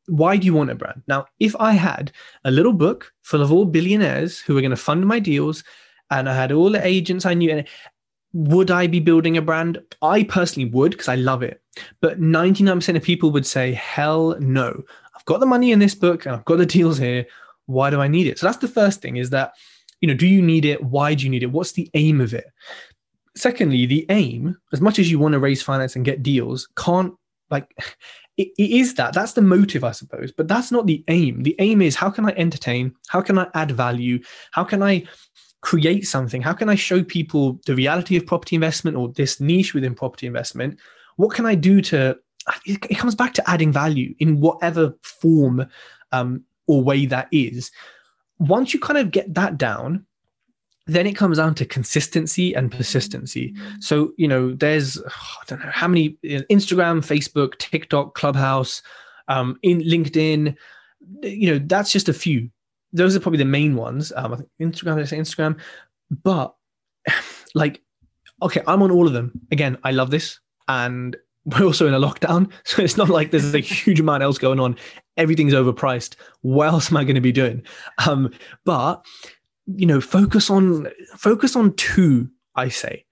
why 0.07 0.37
do 0.37 0.47
you 0.47 0.55
want 0.55 0.71
a 0.71 0.75
brand? 0.75 1.03
Now, 1.07 1.27
if 1.39 1.55
I 1.57 1.73
had 1.73 2.13
a 2.45 2.51
little 2.51 2.73
book 2.73 3.13
full 3.23 3.43
of 3.43 3.53
all 3.53 3.65
billionaires 3.65 4.39
who 4.39 4.55
were 4.55 4.63
going 4.63 4.71
to 4.71 4.77
fund 4.77 5.07
my 5.07 5.19
deals, 5.19 5.63
and 6.11 6.29
I 6.29 6.35
had 6.35 6.53
all 6.53 6.71
the 6.71 6.85
agents 6.85 7.25
I 7.27 7.35
knew, 7.35 7.63
would 8.33 8.71
I 8.71 8.87
be 8.87 9.01
building 9.01 9.37
a 9.37 9.43
brand? 9.43 9.81
I 10.03 10.25
personally 10.25 10.69
would 10.71 10.93
because 10.93 11.09
I 11.09 11.17
love 11.17 11.43
it. 11.43 11.63
But 12.01 12.21
99% 12.21 12.97
of 12.97 13.03
people 13.03 13.31
would 13.31 13.47
say, 13.47 13.73
hell 13.75 14.37
no. 14.41 14.83
I've 15.17 15.25
got 15.25 15.41
the 15.41 15.47
money 15.47 15.73
in 15.73 15.79
this 15.79 15.95
book 15.95 16.27
and 16.27 16.35
I've 16.35 16.45
got 16.45 16.57
the 16.57 16.67
deals 16.67 16.99
here. 16.99 17.27
Why 17.67 17.91
do 17.91 18.01
I 18.01 18.09
need 18.09 18.27
it? 18.27 18.39
So 18.39 18.47
that's 18.47 18.59
the 18.59 18.69
first 18.69 19.01
thing 19.01 19.17
is 19.17 19.31
that, 19.31 19.53
you 20.01 20.09
know, 20.09 20.15
do 20.15 20.27
you 20.27 20.43
need 20.43 20.65
it? 20.65 20.83
Why 20.83 21.15
do 21.15 21.25
you 21.25 21.31
need 21.31 21.43
it? 21.43 21.53
What's 21.53 21.73
the 21.73 21.91
aim 21.95 22.21
of 22.21 22.35
it? 22.35 22.47
Secondly, 23.37 23.87
the 23.87 24.07
aim, 24.09 24.57
as 24.73 24.81
much 24.81 24.99
as 24.99 25.11
you 25.11 25.19
want 25.19 25.33
to 25.33 25.39
raise 25.39 25.63
finance 25.63 25.97
and 25.97 26.05
get 26.05 26.23
deals, 26.23 26.69
can't 26.77 27.15
like 27.51 27.73
it, 28.37 28.49
it 28.59 28.71
is 28.71 28.95
that. 28.95 29.15
That's 29.15 29.33
the 29.33 29.43
motive, 29.43 29.85
I 29.85 29.93
suppose. 29.93 30.33
But 30.33 30.49
that's 30.49 30.71
not 30.71 30.87
the 30.87 31.05
aim. 31.09 31.43
The 31.43 31.57
aim 31.59 31.83
is 31.83 31.97
how 31.97 32.11
can 32.11 32.27
I 32.27 32.33
entertain? 32.37 32.95
How 33.09 33.21
can 33.21 33.39
I 33.39 33.49
add 33.55 33.73
value? 33.73 34.21
How 34.53 34.65
can 34.65 34.83
I 34.83 35.05
create 35.63 36.07
something? 36.07 36.41
How 36.41 36.53
can 36.53 36.69
I 36.69 36.75
show 36.75 37.03
people 37.05 37.61
the 37.67 37.75
reality 37.75 38.17
of 38.17 38.27
property 38.27 38.57
investment 38.57 38.97
or 38.97 39.09
this 39.09 39.41
niche 39.41 39.75
within 39.75 39.95
property 39.95 40.27
investment? 40.27 40.79
What 41.17 41.35
can 41.35 41.45
I 41.45 41.55
do 41.55 41.83
to 41.83 42.17
it, 42.65 42.99
comes 42.99 43.15
back 43.15 43.35
to 43.35 43.51
adding 43.51 43.73
value 43.73 44.15
in 44.19 44.41
whatever 44.41 44.95
form 45.03 45.67
um, 46.13 46.45
or 46.67 46.83
way 46.83 47.07
that 47.07 47.29
is. 47.33 47.71
Once 48.39 48.73
you 48.73 48.81
kind 48.81 48.99
of 48.99 49.11
get 49.11 49.35
that 49.35 49.59
down, 49.59 50.07
then 50.91 51.07
it 51.07 51.15
comes 51.15 51.37
down 51.37 51.55
to 51.55 51.65
consistency 51.65 52.53
and 52.53 52.73
persistency. 52.73 53.55
So, 53.79 54.13
you 54.17 54.27
know, 54.27 54.53
there's, 54.53 54.99
I 54.99 55.45
don't 55.47 55.61
know 55.61 55.71
how 55.71 55.87
many 55.87 56.17
Instagram, 56.25 57.01
Facebook, 57.01 57.59
TikTok, 57.59 58.15
Clubhouse, 58.15 58.83
um, 59.29 59.57
in 59.63 59.81
LinkedIn, 59.83 60.57
you 61.23 61.53
know, 61.53 61.65
that's 61.65 61.93
just 61.93 62.09
a 62.09 62.13
few. 62.13 62.51
Those 62.93 63.15
are 63.15 63.21
probably 63.21 63.39
the 63.39 63.45
main 63.45 63.77
ones. 63.77 64.13
Um, 64.17 64.33
I 64.33 64.37
think 64.37 64.49
Instagram, 64.61 65.01
I 65.01 65.05
say 65.05 65.19
Instagram, 65.19 65.61
but 66.25 66.57
like, 67.55 67.81
okay, 68.43 68.63
I'm 68.67 68.83
on 68.83 68.91
all 68.91 69.07
of 69.07 69.13
them. 69.13 69.41
Again, 69.53 69.79
I 69.85 69.93
love 69.93 70.11
this. 70.11 70.41
And 70.67 71.17
we're 71.45 71.65
also 71.65 71.87
in 71.87 71.95
a 71.95 72.01
lockdown. 72.01 72.51
So 72.65 72.83
it's 72.83 72.97
not 72.97 73.09
like 73.09 73.31
there's 73.31 73.55
a 73.55 73.61
huge 73.61 74.01
amount 74.01 74.25
else 74.25 74.39
going 74.39 74.59
on. 74.59 74.77
Everything's 75.17 75.55
overpriced. 75.55 76.17
What 76.41 76.67
else 76.69 76.91
am 76.91 76.97
I 76.97 77.05
going 77.05 77.15
to 77.15 77.21
be 77.21 77.33
doing? 77.33 77.63
Um, 78.07 78.33
but 78.65 79.05
you 79.77 79.87
know, 79.87 80.01
focus 80.01 80.51
on 80.51 80.89
focus 81.17 81.57
on 81.57 81.75
two, 81.75 82.29
I 82.55 82.69
say. 82.69 83.05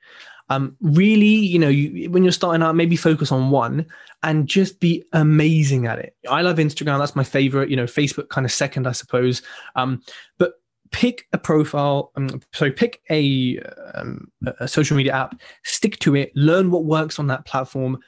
Um, 0.50 0.76
really, 0.80 1.26
you 1.26 1.58
know, 1.58 1.68
you, 1.68 2.10
when 2.10 2.22
you're 2.22 2.32
starting 2.32 2.62
out, 2.62 2.74
maybe 2.74 2.96
focus 2.96 3.30
on 3.30 3.50
one 3.50 3.84
and 4.22 4.46
just 4.46 4.80
be 4.80 5.04
amazing 5.12 5.86
at 5.86 5.98
it. 5.98 6.16
I 6.28 6.40
love 6.40 6.56
Instagram. 6.56 6.98
That's 6.98 7.14
my 7.14 7.24
favorite, 7.24 7.68
you 7.68 7.76
know, 7.76 7.84
Facebook 7.84 8.30
kind 8.30 8.46
of 8.46 8.52
second, 8.52 8.86
I 8.86 8.92
suppose. 8.92 9.42
Um, 9.76 10.02
but 10.38 10.54
pick 10.90 11.26
a 11.32 11.38
profile 11.38 12.12
um, 12.16 12.40
so 12.52 12.70
pick 12.70 13.02
a, 13.10 13.58
um, 13.94 14.30
a 14.58 14.66
social 14.68 14.96
media 14.96 15.12
app 15.12 15.38
stick 15.64 15.98
to 15.98 16.16
it 16.16 16.32
learn 16.34 16.70
what 16.70 16.84
works 16.84 17.18
on 17.18 17.26
that 17.26 17.44
platform 17.44 17.98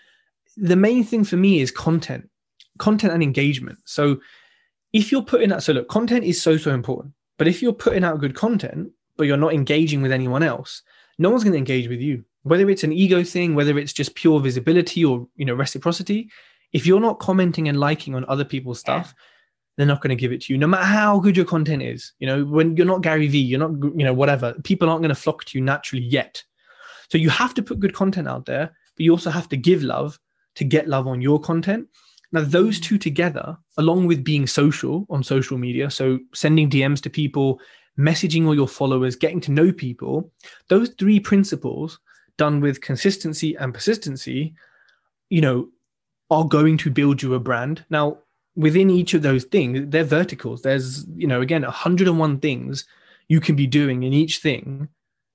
the 0.57 0.77
main 0.77 1.05
thing 1.05 1.25
for 1.25 1.37
me 1.37 1.61
is 1.61 1.71
content 1.71 2.29
content 2.79 3.13
and 3.13 3.23
engagement 3.23 3.79
so 3.85 4.19
if 4.93 5.13
you're 5.13 5.23
putting 5.23 5.51
that 5.51 5.63
so 5.63 5.73
look 5.73 5.89
content 5.89 6.25
is 6.25 6.41
so 6.41 6.57
so 6.57 6.73
important 6.73 7.13
but 7.41 7.49
if 7.49 7.63
you're 7.63 7.73
putting 7.73 8.05
out 8.05 8.21
good 8.21 8.35
content 8.35 8.93
but 9.17 9.27
you're 9.27 9.39
not 9.39 9.55
engaging 9.55 10.03
with 10.03 10.13
anyone 10.13 10.43
else 10.43 10.83
no 11.19 11.31
one's 11.31 11.43
going 11.43 11.53
to 11.53 11.59
engage 11.59 11.89
with 11.89 12.01
you. 12.01 12.25
Whether 12.45 12.71
it's 12.71 12.85
an 12.85 12.93
ego 12.93 13.25
thing 13.25 13.55
whether 13.55 13.79
it's 13.79 13.95
just 13.95 14.15
pure 14.15 14.41
visibility 14.41 15.05
or 15.05 15.27
you 15.37 15.47
know 15.47 15.55
reciprocity 15.55 16.31
if 16.75 16.87
you're 16.87 17.01
not 17.01 17.19
commenting 17.19 17.69
and 17.69 17.81
liking 17.81 18.15
on 18.15 18.27
other 18.29 18.45
people's 18.45 18.79
stuff 18.79 19.15
yeah 19.17 19.23
they're 19.77 19.87
not 19.87 20.03
going 20.03 20.11
to 20.11 20.17
give 20.17 20.33
it 20.33 20.43
to 20.43 20.53
you 20.53 20.59
no 20.59 20.67
matter 20.67 20.85
how 20.85 21.19
good 21.19 21.39
your 21.39 21.47
content 21.47 21.83
is. 21.83 22.13
You 22.19 22.27
know 22.27 22.45
when 22.45 22.77
you're 22.77 22.85
not 22.85 23.01
gary 23.01 23.29
vee 23.29 23.39
you're 23.39 23.67
not 23.67 23.73
you 23.99 24.05
know 24.05 24.13
whatever 24.13 24.53
people 24.65 24.91
aren't 24.91 25.01
going 25.01 25.15
to 25.15 25.15
flock 25.15 25.45
to 25.47 25.59
you 25.59 25.65
naturally 25.65 26.05
yet. 26.05 26.45
So 27.09 27.17
you 27.17 27.31
have 27.31 27.55
to 27.55 27.63
put 27.63 27.81
good 27.81 27.95
content 27.95 28.29
out 28.29 28.45
there 28.45 28.67
but 28.67 29.05
you 29.05 29.11
also 29.11 29.31
have 29.31 29.49
to 29.49 29.57
give 29.57 29.83
love 29.83 30.21
to 30.57 30.65
get 30.65 30.87
love 30.87 31.07
on 31.07 31.23
your 31.23 31.41
content 31.41 31.89
now 32.33 32.43
those 32.43 32.81
two 32.81 32.99
together 32.99 33.57
along 33.77 34.07
with 34.07 34.25
being 34.25 34.47
social 34.47 35.07
on 35.11 35.23
social 35.23 35.59
media 35.59 35.91
so 35.91 36.19
sending 36.35 36.69
dms 36.69 37.01
to 37.01 37.11
people 37.11 37.61
messaging 37.99 38.47
all 38.47 38.55
your 38.55 38.69
followers 38.69 39.17
getting 39.17 39.41
to 39.41 39.53
know 39.53 39.73
people 39.73 40.31
those 40.69 40.91
three 40.99 41.21
principles 41.21 41.99
done 42.37 42.61
with 42.61 42.81
consistency 42.81 43.55
and 43.57 43.75
persistency 43.75 44.55
you 45.29 45.41
know 45.41 45.69
are 46.31 46.45
going 46.45 46.77
to 46.79 46.91
build 46.91 47.23
you 47.23 47.35
a 47.35 47.41
brand 47.41 47.85
now 47.91 48.19
within 48.57 48.91
each 48.91 49.15
of 49.15 49.23
those 49.23 49.45
things, 49.45 49.89
they're 49.89 50.05
verticals. 50.05 50.63
There's, 50.63 51.07
you 51.17 51.27
know, 51.27 51.41
again, 51.41 51.63
101 51.63 52.41
things 52.41 52.85
you 53.29 53.41
can 53.41 53.57
be 53.57 53.67
doing 53.67 54.03
in 54.03 54.13
each 54.13 54.39
thing 54.39 54.89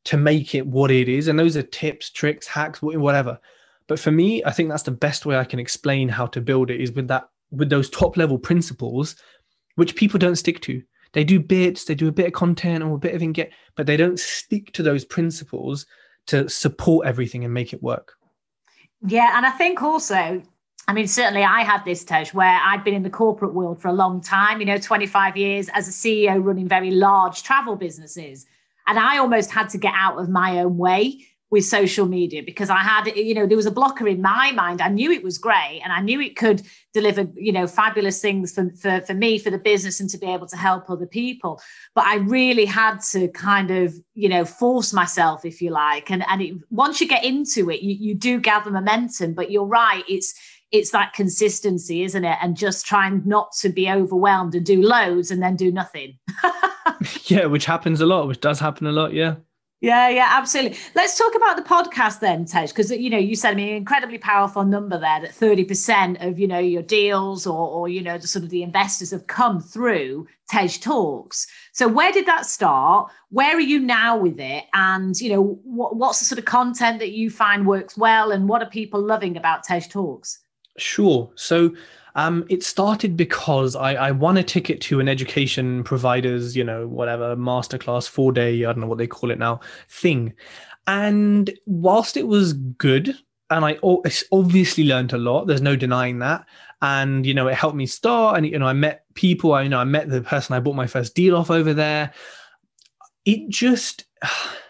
to 0.06 0.18
make 0.18 0.54
it 0.54 0.68
what 0.68 0.92
it 0.92 1.10
is. 1.10 1.28
And 1.28 1.40
those 1.40 1.58
are 1.58 1.64
tips, 1.64 2.10
tricks, 2.10 2.46
hacks, 2.46 2.82
whatever. 2.82 3.40
But 3.88 4.00
for 4.00 4.12
me, 4.12 4.44
I 4.44 4.52
think 4.52 4.70
that's 4.70 4.84
the 4.84 4.92
best 4.92 5.26
way 5.26 5.38
I 5.38 5.44
can 5.44 5.60
explain 5.60 6.10
how 6.10 6.26
to 6.28 6.42
build 6.42 6.70
it 6.72 6.82
is 6.82 6.92
with 6.92 7.08
that, 7.08 7.30
with 7.52 7.70
those 7.70 7.90
top 7.90 8.18
level 8.18 8.40
principles, 8.40 9.16
which 9.76 9.96
people 9.96 10.18
don't 10.18 10.36
stick 10.36 10.62
to. 10.62 10.82
They 11.14 11.24
do 11.24 11.40
bits, 11.40 11.86
they 11.86 11.96
do 11.96 12.08
a 12.08 12.12
bit 12.12 12.28
of 12.28 12.34
content 12.34 12.84
or 12.84 12.96
a 12.96 13.00
bit 13.00 13.16
of 13.16 13.22
engage, 13.22 13.52
but 13.76 13.86
they 13.86 13.96
don't 13.96 14.20
stick 14.20 14.74
to 14.74 14.84
those 14.84 15.06
principles 15.06 15.86
to 16.28 16.50
support 16.50 17.08
everything 17.08 17.46
and 17.46 17.54
make 17.54 17.74
it 17.74 17.84
work. 17.84 18.14
Yeah. 19.06 19.38
And 19.38 19.46
I 19.46 19.52
think 19.52 19.82
also 19.82 20.42
I 20.88 20.94
mean, 20.94 21.08
certainly 21.08 21.44
I 21.44 21.62
had 21.62 21.84
this, 21.84 22.04
Tej, 22.04 22.26
where 22.34 22.60
I'd 22.64 22.84
been 22.84 22.94
in 22.94 23.04
the 23.04 23.10
corporate 23.10 23.56
world 23.56 23.82
for 23.82 23.88
a 23.88 23.94
long 23.94 24.22
time, 24.22 24.60
you 24.60 24.66
know, 24.66 24.78
25 24.78 25.36
years 25.36 25.68
as 25.74 25.88
a 25.88 25.92
CEO 25.92 26.44
running 26.44 26.68
very 26.68 26.92
large 26.92 27.42
travel 27.42 27.76
businesses. 27.76 28.46
And 28.86 29.00
I 29.00 29.18
almost 29.18 29.50
had 29.50 29.70
to 29.70 29.80
get 29.80 29.94
out 29.96 30.20
of 30.20 30.30
my 30.30 30.60
own 30.60 30.78
way 30.78 31.26
with 31.52 31.64
social 31.64 32.06
media 32.06 32.42
because 32.44 32.70
I 32.70 32.80
had, 32.80 33.06
you 33.16 33.34
know, 33.34 33.46
there 33.46 33.58
was 33.58 33.66
a 33.66 33.72
blocker 33.72 34.08
in 34.08 34.22
my 34.22 34.52
mind. 34.52 34.82
I 34.82 34.90
knew 34.90 35.12
it 35.12 35.24
was 35.24 35.38
great 35.38 35.82
and 35.84 35.94
I 35.94 36.02
knew 36.02 36.20
it 36.20 36.36
could 36.36 36.64
deliver, 36.94 37.28
you 37.36 37.52
know, 37.52 37.68
fabulous 37.68 38.20
things 38.20 38.54
for, 38.54 38.72
for, 38.82 39.02
for 39.02 39.14
me, 39.14 39.38
for 39.38 39.52
the 39.52 39.58
business, 39.58 40.00
and 40.00 40.10
to 40.10 40.18
be 40.18 40.28
able 40.28 40.48
to 40.48 40.58
help 40.58 40.90
other 40.90 41.06
people. 41.06 41.62
But 41.94 42.06
I 42.06 42.16
really 42.16 42.66
had 42.66 43.00
to 43.12 43.28
kind 43.30 43.72
of, 43.72 43.94
you 44.16 44.28
know, 44.28 44.44
force 44.44 44.92
myself, 44.92 45.46
if 45.46 45.62
you 45.62 45.70
like. 45.70 46.10
And, 46.10 46.24
and 46.28 46.42
it, 46.42 46.56
once 46.72 47.00
you 47.00 47.08
get 47.08 47.24
into 47.24 47.70
it, 47.70 47.82
you, 47.82 47.96
you 47.96 48.16
do 48.16 48.40
gather 48.40 48.72
momentum. 48.72 49.34
But 49.34 49.52
you're 49.52 49.66
right, 49.66 50.04
it's, 50.10 50.34
it's 50.72 50.92
that 50.92 51.14
consistency, 51.14 52.04
isn't 52.04 52.26
it? 52.26 52.38
And 52.42 52.58
just 52.58 52.86
trying 52.86 53.22
not 53.26 53.52
to 53.60 53.70
be 53.70 53.90
overwhelmed 53.90 54.56
and 54.56 54.66
do 54.66 54.82
loads 54.82 55.32
and 55.32 55.42
then 55.42 55.56
do 55.56 55.72
nothing. 55.72 56.18
yeah, 57.26 57.46
which 57.46 57.66
happens 57.66 58.02
a 58.02 58.06
lot, 58.06 58.28
which 58.28 58.42
does 58.42 58.60
happen 58.60 58.88
a 58.88 58.92
lot. 58.92 59.14
Yeah. 59.14 59.36
Yeah, 59.86 60.10
yeah, 60.10 60.30
absolutely. 60.32 60.80
Let's 60.96 61.16
talk 61.16 61.36
about 61.36 61.58
the 61.58 61.62
podcast 61.62 62.20
then, 62.20 62.46
Tej, 62.46 62.68
because 62.68 62.90
you 62.90 63.08
know 63.08 63.20
you 63.20 63.36
said 63.36 63.52
I 63.52 63.56
mean 63.56 63.76
incredibly 63.76 64.18
powerful 64.18 64.66
number 64.66 64.98
there 64.98 65.22
that 65.22 65.36
thirty 65.36 65.64
percent 65.64 66.18
of 66.22 66.40
you 66.40 66.48
know 66.48 66.58
your 66.58 66.82
deals 66.82 67.46
or 67.46 67.70
or 67.70 67.88
you 67.88 68.02
know 68.02 68.18
the 68.18 68.28
sort 68.28 68.44
of 68.44 68.50
the 68.50 68.64
investors 68.64 69.12
have 69.12 69.28
come 69.28 69.62
through 69.62 70.26
Tej 70.50 70.70
Talks. 70.80 71.46
So 71.72 71.88
where 71.88 72.12
did 72.12 72.26
that 72.26 72.48
start? 72.48 73.12
Where 73.30 73.56
are 73.56 73.68
you 73.74 73.80
now 73.80 74.18
with 74.18 74.40
it? 74.40 74.64
And 74.74 75.16
you 75.22 75.30
know 75.30 75.60
what, 75.64 75.96
what's 75.96 76.18
the 76.18 76.26
sort 76.26 76.40
of 76.40 76.46
content 76.46 76.98
that 76.98 77.12
you 77.12 77.30
find 77.30 77.68
works 77.68 77.96
well, 77.96 78.32
and 78.32 78.50
what 78.50 78.64
are 78.64 78.70
people 78.70 79.00
loving 79.00 79.38
about 79.38 79.64
Tej 79.66 79.82
Talks? 79.82 80.40
Sure. 80.78 81.30
So 81.36 81.76
um, 82.16 82.46
it 82.50 82.64
started 82.64 83.18
because 83.18 83.76
I, 83.76 83.94
I 83.94 84.12
won 84.12 84.38
a 84.38 84.44
ticket 84.44 84.80
to 84.82 85.00
an 85.00 85.10
education 85.10 85.84
provider's, 85.84 86.56
you 86.56 86.64
know, 86.64 86.88
whatever 86.88 87.36
masterclass, 87.36 88.08
four 88.08 88.32
day, 88.32 88.64
I 88.64 88.72
don't 88.72 88.80
know 88.80 88.88
what 88.88 88.98
they 88.98 89.08
call 89.08 89.32
it 89.32 89.40
now, 89.40 89.60
thing. 89.90 90.34
And 90.88 91.52
whilst 91.66 92.16
it 92.16 92.28
was 92.28 92.54
good, 92.54 93.18
and 93.50 93.66
I 93.66 93.78
obviously 94.32 94.86
learned 94.86 95.14
a 95.14 95.18
lot, 95.18 95.46
there's 95.46 95.62
no 95.62 95.76
denying 95.76 96.20
that. 96.20 96.46
And, 96.82 97.26
you 97.26 97.34
know, 97.34 97.48
it 97.48 97.56
helped 97.56 97.76
me 97.76 97.86
start. 97.86 98.38
And, 98.38 98.46
you 98.46 98.58
know, 98.58 98.68
I 98.68 98.74
met 98.74 99.04
people, 99.14 99.54
I, 99.54 99.64
you 99.64 99.70
know, 99.70 99.80
I 99.80 99.84
met 99.84 100.10
the 100.10 100.22
person 100.22 100.56
I 100.56 100.60
bought 100.60 100.76
my 100.76 100.88
first 100.88 101.16
deal 101.16 101.36
off 101.36 101.52
over 101.52 101.74
there. 101.74 102.14
It 103.26 103.50
just, 103.50 104.06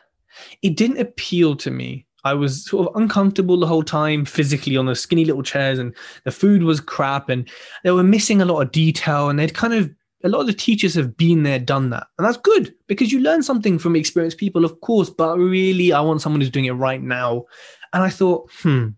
it 0.61 0.75
didn't 0.75 0.99
appeal 0.99 1.55
to 1.57 1.71
me 1.71 2.05
I 2.25 2.33
was 2.33 2.65
sort 2.65 2.87
of 2.87 2.95
uncomfortable 2.95 3.57
the 3.57 3.67
whole 3.67 3.83
time 3.83 4.25
physically 4.25 4.75
on 4.75 4.87
the 4.87 4.95
skinny 4.95 5.25
little 5.25 5.43
chairs, 5.43 5.79
and 5.79 5.95
the 6.23 6.31
food 6.31 6.63
was 6.63 6.81
crap, 6.81 7.29
and 7.29 7.47
they 7.83 7.91
were 7.91 8.03
missing 8.03 8.41
a 8.41 8.45
lot 8.45 8.61
of 8.61 8.71
detail, 8.71 9.29
and 9.29 9.39
they'd 9.39 9.53
kind 9.53 9.73
of 9.73 9.89
a 10.23 10.29
lot 10.29 10.41
of 10.41 10.47
the 10.47 10.53
teachers 10.53 10.95
have 10.95 11.15
been 11.15 11.43
there, 11.43 11.59
done 11.59 11.91
that, 11.91 12.07
and 12.17 12.25
that's 12.25 12.37
good 12.37 12.73
because 12.87 13.11
you 13.11 13.19
learn 13.19 13.43
something 13.43 13.77
from 13.77 13.95
experienced 13.95 14.39
people, 14.39 14.65
of 14.65 14.81
course. 14.81 15.09
But 15.09 15.37
really, 15.37 15.93
I 15.93 16.01
want 16.01 16.21
someone 16.21 16.41
who's 16.41 16.49
doing 16.49 16.65
it 16.65 16.71
right 16.71 17.01
now, 17.01 17.45
and 17.93 18.03
I 18.03 18.09
thought, 18.09 18.49
hmm, 18.61 18.89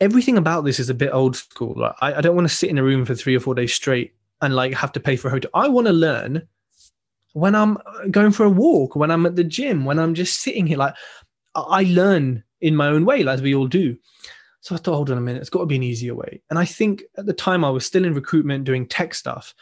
everything 0.00 0.38
about 0.38 0.64
this 0.64 0.78
is 0.78 0.88
a 0.88 0.94
bit 0.94 1.12
old 1.12 1.36
school. 1.36 1.74
Like, 1.76 1.94
I, 2.00 2.14
I 2.14 2.20
don't 2.20 2.36
want 2.36 2.48
to 2.48 2.54
sit 2.54 2.70
in 2.70 2.78
a 2.78 2.84
room 2.84 3.04
for 3.04 3.14
three 3.14 3.36
or 3.36 3.40
four 3.40 3.54
days 3.54 3.74
straight 3.74 4.14
and 4.40 4.54
like 4.54 4.72
have 4.74 4.92
to 4.92 5.00
pay 5.00 5.16
for 5.16 5.28
a 5.28 5.30
hotel. 5.32 5.50
I 5.54 5.68
want 5.68 5.86
to 5.88 5.92
learn 5.92 6.46
when 7.32 7.54
I'm 7.54 7.78
going 8.10 8.32
for 8.32 8.44
a 8.44 8.50
walk, 8.50 8.96
when 8.96 9.10
I'm 9.10 9.26
at 9.26 9.36
the 9.36 9.44
gym, 9.44 9.84
when 9.84 9.98
I'm 9.98 10.14
just 10.14 10.40
sitting 10.40 10.66
here. 10.66 10.78
Like 10.78 10.94
I 11.54 11.82
learn 11.84 12.44
in 12.60 12.76
my 12.76 12.88
own 12.88 13.04
way, 13.04 13.26
as 13.26 13.42
we 13.42 13.54
all 13.54 13.66
do. 13.66 13.96
So 14.60 14.74
I 14.74 14.78
thought, 14.78 14.94
hold 14.94 15.10
on 15.10 15.18
a 15.18 15.22
minute, 15.22 15.40
it's 15.40 15.50
got 15.50 15.60
to 15.60 15.66
be 15.66 15.76
an 15.76 15.82
easier 15.82 16.14
way. 16.14 16.42
And 16.50 16.58
I 16.58 16.64
think 16.64 17.02
at 17.16 17.26
the 17.26 17.32
time 17.32 17.64
I 17.64 17.70
was 17.70 17.86
still 17.86 18.04
in 18.04 18.14
recruitment 18.14 18.64
doing 18.64 18.86
tech 18.86 19.14
stuff. 19.14 19.54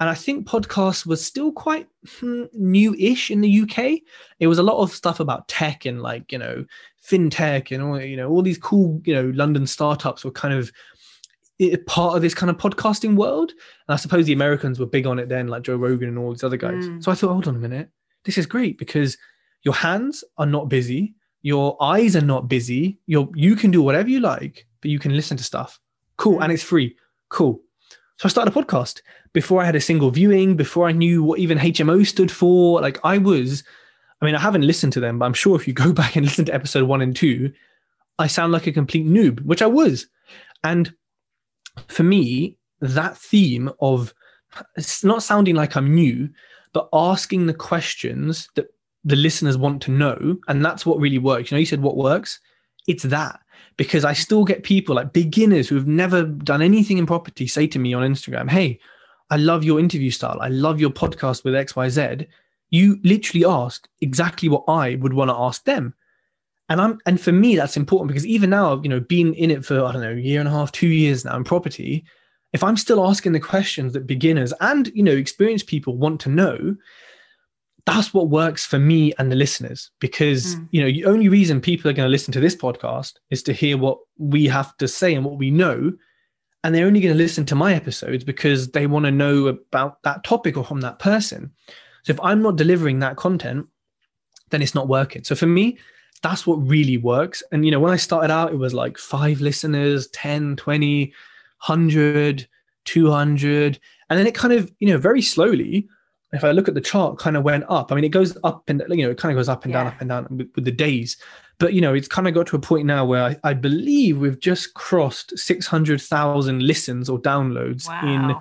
And 0.00 0.08
I 0.08 0.14
think 0.14 0.48
podcasts 0.48 1.04
was 1.04 1.24
still 1.24 1.52
quite 1.52 1.86
hmm, 2.18 2.44
new-ish 2.54 3.30
in 3.30 3.42
the 3.42 3.60
UK. 3.60 4.00
It 4.38 4.46
was 4.46 4.58
a 4.58 4.62
lot 4.62 4.82
of 4.82 4.92
stuff 4.92 5.20
about 5.20 5.46
tech 5.46 5.84
and 5.84 6.00
like, 6.00 6.32
you 6.32 6.38
know, 6.38 6.64
fintech 7.06 7.70
and 7.70 7.82
all, 7.82 8.00
you 8.00 8.16
know, 8.16 8.30
all 8.30 8.42
these 8.42 8.58
cool, 8.58 9.00
you 9.04 9.14
know, 9.14 9.30
London 9.34 9.66
startups 9.66 10.24
were 10.24 10.30
kind 10.30 10.54
of 10.54 10.72
part 11.86 12.16
of 12.16 12.22
this 12.22 12.34
kind 12.34 12.48
of 12.48 12.56
podcasting 12.56 13.14
world. 13.14 13.50
And 13.50 13.94
I 13.94 13.96
suppose 13.96 14.24
the 14.24 14.32
Americans 14.32 14.80
were 14.80 14.86
big 14.86 15.06
on 15.06 15.18
it 15.18 15.28
then, 15.28 15.48
like 15.48 15.62
Joe 15.62 15.76
Rogan 15.76 16.08
and 16.08 16.18
all 16.18 16.32
these 16.32 16.44
other 16.44 16.56
guys. 16.56 16.86
Mm. 16.86 17.04
So 17.04 17.12
I 17.12 17.14
thought, 17.14 17.32
hold 17.32 17.46
on 17.46 17.56
a 17.56 17.58
minute, 17.58 17.90
this 18.24 18.38
is 18.38 18.46
great 18.46 18.78
because 18.78 19.18
your 19.62 19.74
hands 19.74 20.24
are 20.38 20.46
not 20.46 20.70
busy 20.70 21.14
your 21.42 21.76
eyes 21.82 22.16
are 22.16 22.20
not 22.20 22.48
busy. 22.48 22.98
you 23.06 23.32
you 23.34 23.56
can 23.56 23.70
do 23.70 23.82
whatever 23.82 24.08
you 24.08 24.20
like, 24.20 24.66
but 24.80 24.90
you 24.90 24.98
can 24.98 25.14
listen 25.14 25.36
to 25.36 25.44
stuff. 25.44 25.80
Cool. 26.16 26.42
And 26.42 26.52
it's 26.52 26.62
free. 26.62 26.96
Cool. 27.28 27.60
So 28.18 28.26
I 28.26 28.28
started 28.28 28.54
a 28.54 28.62
podcast 28.62 29.00
before 29.32 29.62
I 29.62 29.64
had 29.64 29.76
a 29.76 29.80
single 29.80 30.10
viewing, 30.10 30.56
before 30.56 30.86
I 30.86 30.92
knew 30.92 31.22
what 31.22 31.38
even 31.38 31.56
HMO 31.56 32.06
stood 32.06 32.30
for. 32.30 32.80
Like 32.80 32.98
I 33.02 33.16
was, 33.16 33.64
I 34.20 34.26
mean, 34.26 34.34
I 34.34 34.40
haven't 34.40 34.66
listened 34.66 34.92
to 34.94 35.00
them, 35.00 35.18
but 35.18 35.24
I'm 35.24 35.32
sure 35.32 35.56
if 35.56 35.66
you 35.66 35.72
go 35.72 35.92
back 36.00 36.16
and 36.16 36.26
listen 36.26 36.44
to 36.46 36.54
episode 36.54 36.84
one 36.84 37.00
and 37.00 37.16
two, 37.16 37.52
I 38.18 38.26
sound 38.26 38.52
like 38.52 38.66
a 38.66 38.72
complete 38.72 39.06
noob, 39.06 39.40
which 39.44 39.62
I 39.62 39.66
was. 39.66 40.06
And 40.62 40.92
for 41.88 42.02
me, 42.02 42.58
that 42.80 43.16
theme 43.16 43.70
of 43.80 44.12
it's 44.76 45.04
not 45.04 45.22
sounding 45.22 45.54
like 45.54 45.76
I'm 45.76 45.94
new, 45.94 46.28
but 46.72 46.88
asking 46.92 47.46
the 47.46 47.54
questions 47.54 48.48
that 48.56 48.66
the 49.04 49.16
listeners 49.16 49.56
want 49.56 49.82
to 49.82 49.90
know. 49.90 50.38
And 50.48 50.64
that's 50.64 50.84
what 50.84 50.98
really 50.98 51.18
works. 51.18 51.50
You 51.50 51.56
know, 51.56 51.60
you 51.60 51.66
said 51.66 51.82
what 51.82 51.96
works? 51.96 52.40
It's 52.86 53.04
that. 53.04 53.40
Because 53.76 54.04
I 54.04 54.12
still 54.12 54.44
get 54.44 54.62
people 54.62 54.96
like 54.96 55.12
beginners 55.12 55.68
who 55.68 55.76
have 55.76 55.86
never 55.86 56.24
done 56.24 56.60
anything 56.60 56.98
in 56.98 57.06
property 57.06 57.46
say 57.46 57.66
to 57.68 57.78
me 57.78 57.94
on 57.94 58.02
Instagram, 58.02 58.50
Hey, 58.50 58.78
I 59.30 59.36
love 59.36 59.64
your 59.64 59.78
interview 59.78 60.10
style. 60.10 60.38
I 60.40 60.48
love 60.48 60.80
your 60.80 60.90
podcast 60.90 61.44
with 61.44 61.54
XYZ. 61.54 62.26
You 62.70 62.98
literally 63.04 63.44
ask 63.44 63.88
exactly 64.00 64.48
what 64.48 64.64
I 64.68 64.96
would 64.96 65.14
want 65.14 65.30
to 65.30 65.36
ask 65.36 65.64
them. 65.64 65.94
And 66.68 66.80
I'm 66.80 66.98
and 67.06 67.20
for 67.20 67.32
me, 67.32 67.56
that's 67.56 67.76
important 67.76 68.08
because 68.08 68.26
even 68.26 68.50
now, 68.50 68.80
you 68.82 68.88
know, 68.88 69.00
being 69.00 69.34
in 69.34 69.50
it 69.50 69.64
for, 69.64 69.84
I 69.84 69.92
don't 69.92 70.02
know, 70.02 70.12
a 70.12 70.16
year 70.16 70.40
and 70.40 70.48
a 70.48 70.52
half, 70.52 70.70
two 70.70 70.88
years 70.88 71.24
now 71.24 71.36
in 71.36 71.42
property, 71.42 72.04
if 72.52 72.62
I'm 72.62 72.76
still 72.76 73.04
asking 73.06 73.32
the 73.32 73.40
questions 73.40 73.92
that 73.92 74.06
beginners 74.06 74.52
and 74.60 74.88
you 74.94 75.02
know 75.02 75.12
experienced 75.12 75.66
people 75.66 75.96
want 75.96 76.20
to 76.22 76.28
know, 76.28 76.76
that's 77.90 78.14
what 78.14 78.28
works 78.28 78.64
for 78.64 78.78
me 78.78 79.12
and 79.18 79.32
the 79.32 79.36
listeners 79.36 79.90
because 79.98 80.54
mm. 80.54 80.68
you 80.70 80.80
know 80.80 80.86
the 80.86 81.04
only 81.06 81.28
reason 81.28 81.60
people 81.60 81.90
are 81.90 81.94
going 81.94 82.06
to 82.06 82.10
listen 82.10 82.32
to 82.32 82.38
this 82.40 82.54
podcast 82.54 83.14
is 83.30 83.42
to 83.42 83.52
hear 83.52 83.76
what 83.76 83.98
we 84.16 84.46
have 84.46 84.76
to 84.76 84.86
say 84.86 85.12
and 85.12 85.24
what 85.24 85.38
we 85.38 85.50
know. 85.50 85.92
And 86.62 86.74
they're 86.74 86.86
only 86.86 87.00
going 87.00 87.14
to 87.14 87.18
listen 87.18 87.46
to 87.46 87.54
my 87.54 87.74
episodes 87.74 88.22
because 88.22 88.70
they 88.70 88.86
want 88.86 89.06
to 89.06 89.10
know 89.10 89.46
about 89.46 90.02
that 90.02 90.22
topic 90.24 90.56
or 90.56 90.64
from 90.64 90.82
that 90.82 90.98
person. 90.98 91.50
So 92.04 92.12
if 92.12 92.20
i'm 92.22 92.42
not 92.42 92.56
delivering 92.56 93.00
that 93.00 93.16
content 93.16 93.66
then 94.50 94.62
it's 94.62 94.74
not 94.74 94.88
working. 94.88 95.24
So 95.24 95.34
for 95.34 95.46
me 95.46 95.78
that's 96.22 96.46
what 96.46 96.56
really 96.56 96.98
works. 96.98 97.42
And 97.50 97.64
you 97.64 97.72
know 97.72 97.80
when 97.80 97.92
i 97.92 97.96
started 97.96 98.30
out 98.30 98.52
it 98.52 98.58
was 98.58 98.72
like 98.72 98.98
five 98.98 99.40
listeners 99.40 100.06
10 100.08 100.56
20 100.56 101.12
100 101.66 102.48
200 102.84 103.80
and 104.08 104.18
then 104.18 104.26
it 104.26 104.34
kind 104.34 104.52
of 104.54 104.72
you 104.78 104.88
know 104.88 104.98
very 104.98 105.22
slowly 105.22 105.88
if 106.32 106.44
I 106.44 106.52
look 106.52 106.68
at 106.68 106.74
the 106.74 106.80
chart, 106.80 107.18
kind 107.18 107.36
of 107.36 107.42
went 107.42 107.64
up. 107.68 107.90
I 107.90 107.94
mean, 107.94 108.04
it 108.04 108.10
goes 108.10 108.36
up 108.44 108.68
and 108.68 108.82
you 108.88 109.04
know, 109.04 109.10
it 109.10 109.18
kind 109.18 109.32
of 109.32 109.38
goes 109.38 109.48
up 109.48 109.64
and 109.64 109.72
yeah. 109.72 109.84
down, 109.84 109.86
up 109.92 110.00
and 110.00 110.08
down 110.08 110.26
with, 110.30 110.50
with, 110.54 110.64
the 110.64 110.70
days. 110.70 111.16
But 111.58 111.74
you 111.74 111.80
know, 111.80 111.92
it's 111.92 112.08
kind 112.08 112.28
of 112.28 112.34
got 112.34 112.46
to 112.48 112.56
a 112.56 112.60
point 112.60 112.86
now 112.86 113.04
where 113.04 113.24
I, 113.24 113.36
I 113.42 113.54
believe 113.54 114.18
we've 114.18 114.38
just 114.38 114.74
crossed 114.74 115.36
six 115.38 115.66
hundred 115.66 116.00
thousand 116.00 116.62
listens 116.62 117.08
or 117.08 117.18
downloads 117.20 117.88
wow. 117.88 118.00
in 118.04 118.36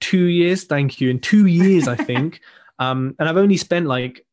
two 0.00 0.24
years. 0.24 0.64
Thank 0.64 1.00
you. 1.00 1.10
In 1.10 1.20
two 1.20 1.46
years, 1.46 1.88
I 1.88 1.96
think. 1.96 2.40
um, 2.78 3.14
and 3.18 3.28
I've 3.28 3.36
only 3.36 3.58
spent 3.58 3.86
like 3.86 4.24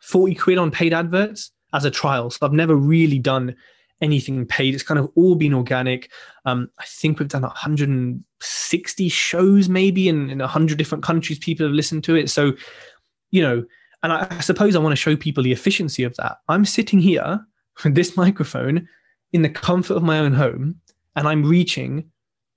forty 0.00 0.34
quid 0.34 0.58
on 0.58 0.70
paid 0.70 0.94
adverts 0.94 1.52
as 1.74 1.84
a 1.84 1.90
trial, 1.90 2.30
so 2.30 2.46
I've 2.46 2.52
never 2.52 2.74
really 2.74 3.18
done 3.18 3.54
anything 4.04 4.46
paid. 4.46 4.74
It's 4.74 4.82
kind 4.82 5.00
of 5.00 5.10
all 5.16 5.34
been 5.34 5.54
organic. 5.54 6.10
Um, 6.44 6.70
I 6.78 6.84
think 6.86 7.18
we've 7.18 7.28
done 7.28 7.42
160 7.42 9.08
shows 9.08 9.68
maybe 9.68 10.08
in, 10.08 10.30
in 10.30 10.38
100 10.38 10.78
different 10.78 11.02
countries. 11.02 11.38
People 11.38 11.66
have 11.66 11.74
listened 11.74 12.04
to 12.04 12.14
it. 12.14 12.30
So, 12.30 12.52
you 13.30 13.42
know, 13.42 13.64
and 14.02 14.12
I, 14.12 14.26
I 14.30 14.40
suppose 14.40 14.76
I 14.76 14.80
want 14.80 14.92
to 14.92 14.96
show 14.96 15.16
people 15.16 15.42
the 15.42 15.52
efficiency 15.52 16.04
of 16.04 16.14
that. 16.16 16.36
I'm 16.48 16.64
sitting 16.64 17.00
here 17.00 17.44
with 17.82 17.94
this 17.94 18.16
microphone 18.16 18.86
in 19.32 19.42
the 19.42 19.48
comfort 19.48 19.94
of 19.94 20.02
my 20.02 20.18
own 20.18 20.32
home, 20.32 20.80
and 21.16 21.26
I'm 21.26 21.44
reaching 21.44 22.04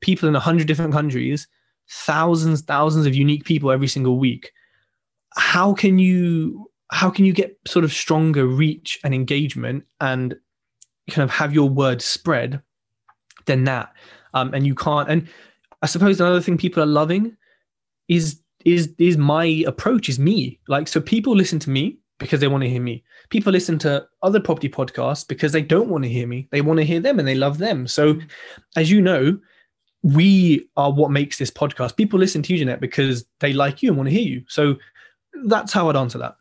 people 0.02 0.28
in 0.28 0.34
100 0.34 0.68
different 0.68 0.94
countries, 0.94 1.48
thousands, 1.90 2.62
thousands 2.62 3.08
of 3.08 3.16
unique 3.16 3.46
people 3.46 3.72
every 3.72 3.88
single 3.88 4.20
week. 4.20 4.52
How 5.36 5.74
can 5.74 5.98
you 5.98 6.70
how 6.92 7.10
can 7.10 7.26
you 7.26 7.34
get 7.34 7.58
sort 7.68 7.84
of 7.84 7.92
stronger 7.92 8.46
reach 8.46 9.00
and 9.04 9.14
engagement 9.14 9.84
and 10.00 10.36
kind 11.10 11.24
of 11.24 11.30
have 11.32 11.54
your 11.54 11.70
word 11.70 12.02
spread 12.02 12.62
than 13.46 13.64
that. 13.66 13.94
Um, 14.34 14.54
and 14.54 14.66
you 14.66 14.76
can't. 14.76 15.10
And 15.10 15.28
I 15.82 15.86
suppose 15.86 16.20
another 16.20 16.42
thing 16.42 16.58
people 16.58 16.84
are 16.84 16.88
loving 16.88 17.36
is 18.08 18.42
is 18.66 18.94
is 18.98 19.18
my 19.18 19.64
approach 19.66 20.10
is 20.10 20.20
me. 20.20 20.60
Like 20.68 20.88
so, 20.88 21.00
people 21.00 21.36
listen 21.36 21.60
to 21.60 21.70
me 21.70 21.98
because 22.20 22.40
they 22.40 22.48
want 22.48 22.64
to 22.64 22.70
hear 22.70 22.82
me. 22.82 23.04
People 23.30 23.52
listen 23.52 23.78
to 23.80 24.06
other 24.24 24.40
property 24.40 24.70
podcasts 24.70 25.28
because 25.28 25.52
they 25.52 25.62
don't 25.62 25.90
want 25.90 26.04
to 26.04 26.10
hear 26.10 26.28
me. 26.28 26.48
They 26.52 26.62
want 26.62 26.78
to 26.80 26.86
hear 26.86 27.00
them 27.00 27.20
and 27.20 27.28
they 27.28 27.36
love 27.36 27.58
them. 27.58 27.88
So, 27.88 28.20
as 28.76 28.90
you 28.90 29.02
know, 29.02 29.40
we 30.04 30.68
are 30.78 30.92
what 30.92 31.12
makes 31.12 31.38
this 31.38 31.52
podcast. 31.52 31.98
People 31.98 32.20
listen 32.20 32.42
to 32.44 32.54
you, 32.54 32.60
Jeanette, 32.60 32.82
because 32.82 33.26
they 33.40 33.54
like 33.54 33.84
you 33.84 33.90
and 33.90 33.98
want 33.98 34.10
to 34.10 34.16
hear 34.16 34.28
you. 34.28 34.44
So 34.48 34.76
that's 35.46 35.74
how 35.74 35.90
I'd 35.90 35.96
answer 35.96 36.18
that. 36.20 36.36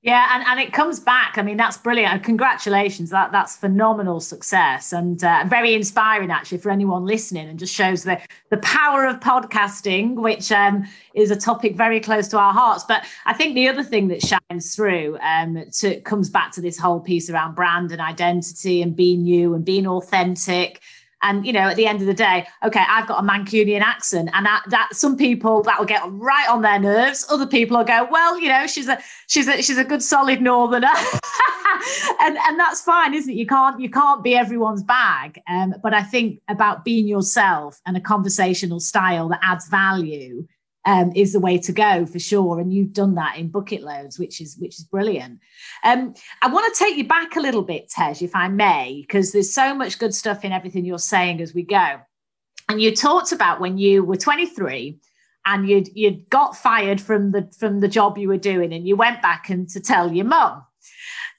Yeah, 0.00 0.28
and, 0.32 0.44
and 0.46 0.60
it 0.60 0.72
comes 0.72 1.00
back. 1.00 1.38
I 1.38 1.42
mean, 1.42 1.56
that's 1.56 1.76
brilliant. 1.76 2.12
And 2.14 2.22
congratulations. 2.22 3.10
That 3.10 3.32
that's 3.32 3.56
phenomenal 3.56 4.20
success 4.20 4.92
and 4.92 5.22
uh, 5.24 5.42
very 5.48 5.74
inspiring 5.74 6.30
actually 6.30 6.58
for 6.58 6.70
anyone 6.70 7.04
listening 7.04 7.48
and 7.48 7.58
just 7.58 7.74
shows 7.74 8.04
the 8.04 8.20
the 8.50 8.58
power 8.58 9.06
of 9.06 9.18
podcasting, 9.18 10.14
which 10.14 10.52
um, 10.52 10.86
is 11.14 11.32
a 11.32 11.36
topic 11.36 11.74
very 11.74 11.98
close 11.98 12.28
to 12.28 12.38
our 12.38 12.52
hearts. 12.52 12.84
But 12.84 13.06
I 13.26 13.32
think 13.32 13.56
the 13.56 13.68
other 13.68 13.82
thing 13.82 14.06
that 14.08 14.22
shines 14.22 14.76
through 14.76 15.18
um, 15.20 15.64
to 15.80 16.00
comes 16.02 16.30
back 16.30 16.52
to 16.52 16.60
this 16.60 16.78
whole 16.78 17.00
piece 17.00 17.28
around 17.28 17.56
brand 17.56 17.90
and 17.90 18.00
identity 18.00 18.82
and 18.82 18.94
being 18.94 19.24
you 19.24 19.54
and 19.54 19.64
being 19.64 19.88
authentic 19.88 20.80
and 21.22 21.46
you 21.46 21.52
know, 21.52 21.68
at 21.68 21.76
the 21.76 21.86
end 21.86 22.00
of 22.00 22.06
the 22.06 22.14
day, 22.14 22.46
okay, 22.64 22.82
I've 22.88 23.08
got 23.08 23.22
a 23.22 23.26
Mancunian 23.26 23.80
accent, 23.80 24.30
and 24.32 24.46
that, 24.46 24.62
that 24.68 24.90
some 24.92 25.16
people 25.16 25.62
that 25.64 25.78
will 25.78 25.86
get 25.86 26.02
right 26.04 26.48
on 26.48 26.62
their 26.62 26.78
nerves. 26.78 27.26
Other 27.28 27.46
people 27.46 27.76
will 27.76 27.84
go, 27.84 28.06
well, 28.10 28.38
you 28.38 28.48
know, 28.48 28.66
she's 28.66 28.88
a 28.88 28.98
she's 29.26 29.48
a 29.48 29.62
she's 29.62 29.78
a 29.78 29.84
good 29.84 30.02
solid 30.02 30.40
northerner, 30.40 30.88
and 32.20 32.38
and 32.38 32.58
that's 32.58 32.80
fine, 32.82 33.14
isn't 33.14 33.32
it? 33.32 33.36
You 33.36 33.46
can't 33.46 33.80
you 33.80 33.90
can't 33.90 34.22
be 34.22 34.36
everyone's 34.36 34.82
bag. 34.82 35.40
Um, 35.48 35.74
but 35.82 35.94
I 35.94 36.02
think 36.02 36.40
about 36.48 36.84
being 36.84 37.08
yourself 37.08 37.80
and 37.86 37.96
a 37.96 38.00
conversational 38.00 38.80
style 38.80 39.28
that 39.28 39.40
adds 39.42 39.68
value 39.68 40.46
um, 40.84 41.12
is 41.14 41.32
the 41.32 41.40
way 41.40 41.58
to 41.58 41.72
go 41.72 42.06
for 42.06 42.18
sure. 42.18 42.60
And 42.60 42.72
you've 42.72 42.92
done 42.92 43.14
that 43.16 43.36
in 43.36 43.48
bucket 43.48 43.82
loads, 43.82 44.18
which 44.18 44.40
is 44.40 44.56
which 44.58 44.78
is 44.78 44.84
brilliant. 44.84 45.40
Um, 45.84 46.14
I 46.42 46.48
want 46.48 46.72
to 46.72 46.84
take 46.84 46.96
you 46.96 47.06
back 47.06 47.36
a 47.36 47.40
little 47.40 47.62
bit, 47.62 47.90
Tej, 47.90 48.16
if 48.20 48.34
I 48.34 48.48
may, 48.48 49.04
because 49.06 49.32
there's 49.32 49.52
so 49.52 49.74
much 49.74 49.98
good 49.98 50.14
stuff 50.14 50.44
in 50.44 50.52
everything 50.52 50.84
you're 50.84 50.98
saying 50.98 51.40
as 51.40 51.54
we 51.54 51.62
go. 51.62 52.00
And 52.68 52.80
you 52.80 52.94
talked 52.94 53.32
about 53.32 53.60
when 53.60 53.78
you 53.78 54.04
were 54.04 54.16
23 54.16 54.98
and 55.46 55.68
you'd 55.68 55.88
you'd 55.94 56.28
got 56.30 56.56
fired 56.56 57.00
from 57.00 57.32
the 57.32 57.50
from 57.58 57.80
the 57.80 57.88
job 57.88 58.18
you 58.18 58.28
were 58.28 58.36
doing, 58.36 58.72
and 58.72 58.86
you 58.86 58.96
went 58.96 59.22
back 59.22 59.50
and 59.50 59.68
to 59.70 59.80
tell 59.80 60.12
your 60.12 60.26
mum. 60.26 60.62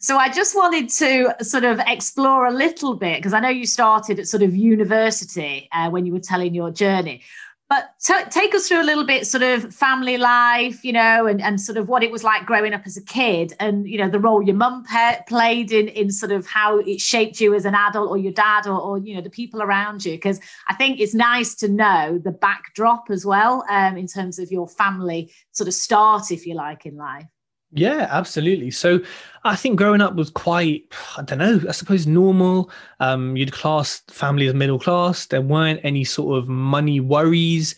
So 0.01 0.17
I 0.17 0.29
just 0.29 0.55
wanted 0.55 0.89
to 0.89 1.35
sort 1.43 1.65
of 1.65 1.81
explore 1.85 2.45
a 2.45 2.53
little 2.53 2.95
bit 2.95 3.17
because 3.17 3.33
I 3.33 3.41
know 3.41 3.49
you 3.49 3.65
started 3.65 4.17
at 4.17 4.29
sort 4.29 4.43
of 4.43 4.55
university 4.55 5.67
uh, 5.73 5.89
when 5.89 6.05
you 6.05 6.13
were 6.13 6.21
telling 6.21 6.55
your 6.55 6.71
journey. 6.71 7.21
But 7.69 7.93
t- 8.03 8.13
take 8.31 8.55
us 8.55 8.67
through 8.67 8.81
a 8.81 8.83
little 8.83 9.05
bit, 9.05 9.27
sort 9.27 9.43
of 9.43 9.71
family 9.71 10.17
life, 10.17 10.83
you 10.83 10.91
know, 10.91 11.27
and, 11.27 11.39
and 11.39 11.61
sort 11.61 11.77
of 11.77 11.87
what 11.87 12.01
it 12.01 12.09
was 12.09 12.23
like 12.23 12.47
growing 12.47 12.73
up 12.73 12.81
as 12.87 12.97
a 12.97 13.03
kid, 13.03 13.53
and 13.59 13.87
you 13.87 13.99
know 13.99 14.09
the 14.09 14.19
role 14.19 14.41
your 14.41 14.55
mum 14.55 14.83
pe- 14.85 15.21
played 15.27 15.71
in 15.71 15.87
in 15.89 16.09
sort 16.11 16.31
of 16.31 16.47
how 16.47 16.79
it 16.79 16.99
shaped 16.99 17.39
you 17.39 17.53
as 17.53 17.65
an 17.65 17.75
adult, 17.75 18.09
or 18.09 18.17
your 18.17 18.33
dad, 18.33 18.65
or, 18.65 18.79
or 18.79 18.97
you 18.97 19.15
know 19.15 19.21
the 19.21 19.29
people 19.29 19.61
around 19.61 20.03
you. 20.03 20.13
Because 20.13 20.39
I 20.67 20.73
think 20.73 20.99
it's 20.99 21.13
nice 21.13 21.53
to 21.55 21.67
know 21.67 22.19
the 22.23 22.31
backdrop 22.31 23.11
as 23.11 23.23
well, 23.23 23.63
um, 23.69 23.97
in 23.97 24.07
terms 24.07 24.39
of 24.39 24.51
your 24.51 24.67
family 24.67 25.31
sort 25.51 25.67
of 25.67 25.75
start, 25.75 26.31
if 26.31 26.47
you 26.47 26.55
like, 26.55 26.87
in 26.87 26.97
life. 26.97 27.27
Yeah, 27.71 28.07
absolutely. 28.09 28.71
So 28.71 28.99
I 29.43 29.55
think 29.55 29.77
growing 29.77 30.01
up 30.01 30.15
was 30.15 30.31
quite, 30.31 30.85
I 31.17 31.21
don't 31.21 31.37
know, 31.37 31.61
I 31.67 31.71
suppose 31.71 32.07
normal. 32.07 32.71
Um, 32.99 33.37
you'd 33.37 33.51
class 33.51 34.01
family 34.07 34.47
as 34.47 34.55
middle 34.55 34.79
class. 34.79 35.27
There 35.27 35.41
weren't 35.41 35.79
any 35.83 36.03
sort 36.03 36.39
of 36.39 36.49
money 36.49 36.99
worries. 36.99 37.75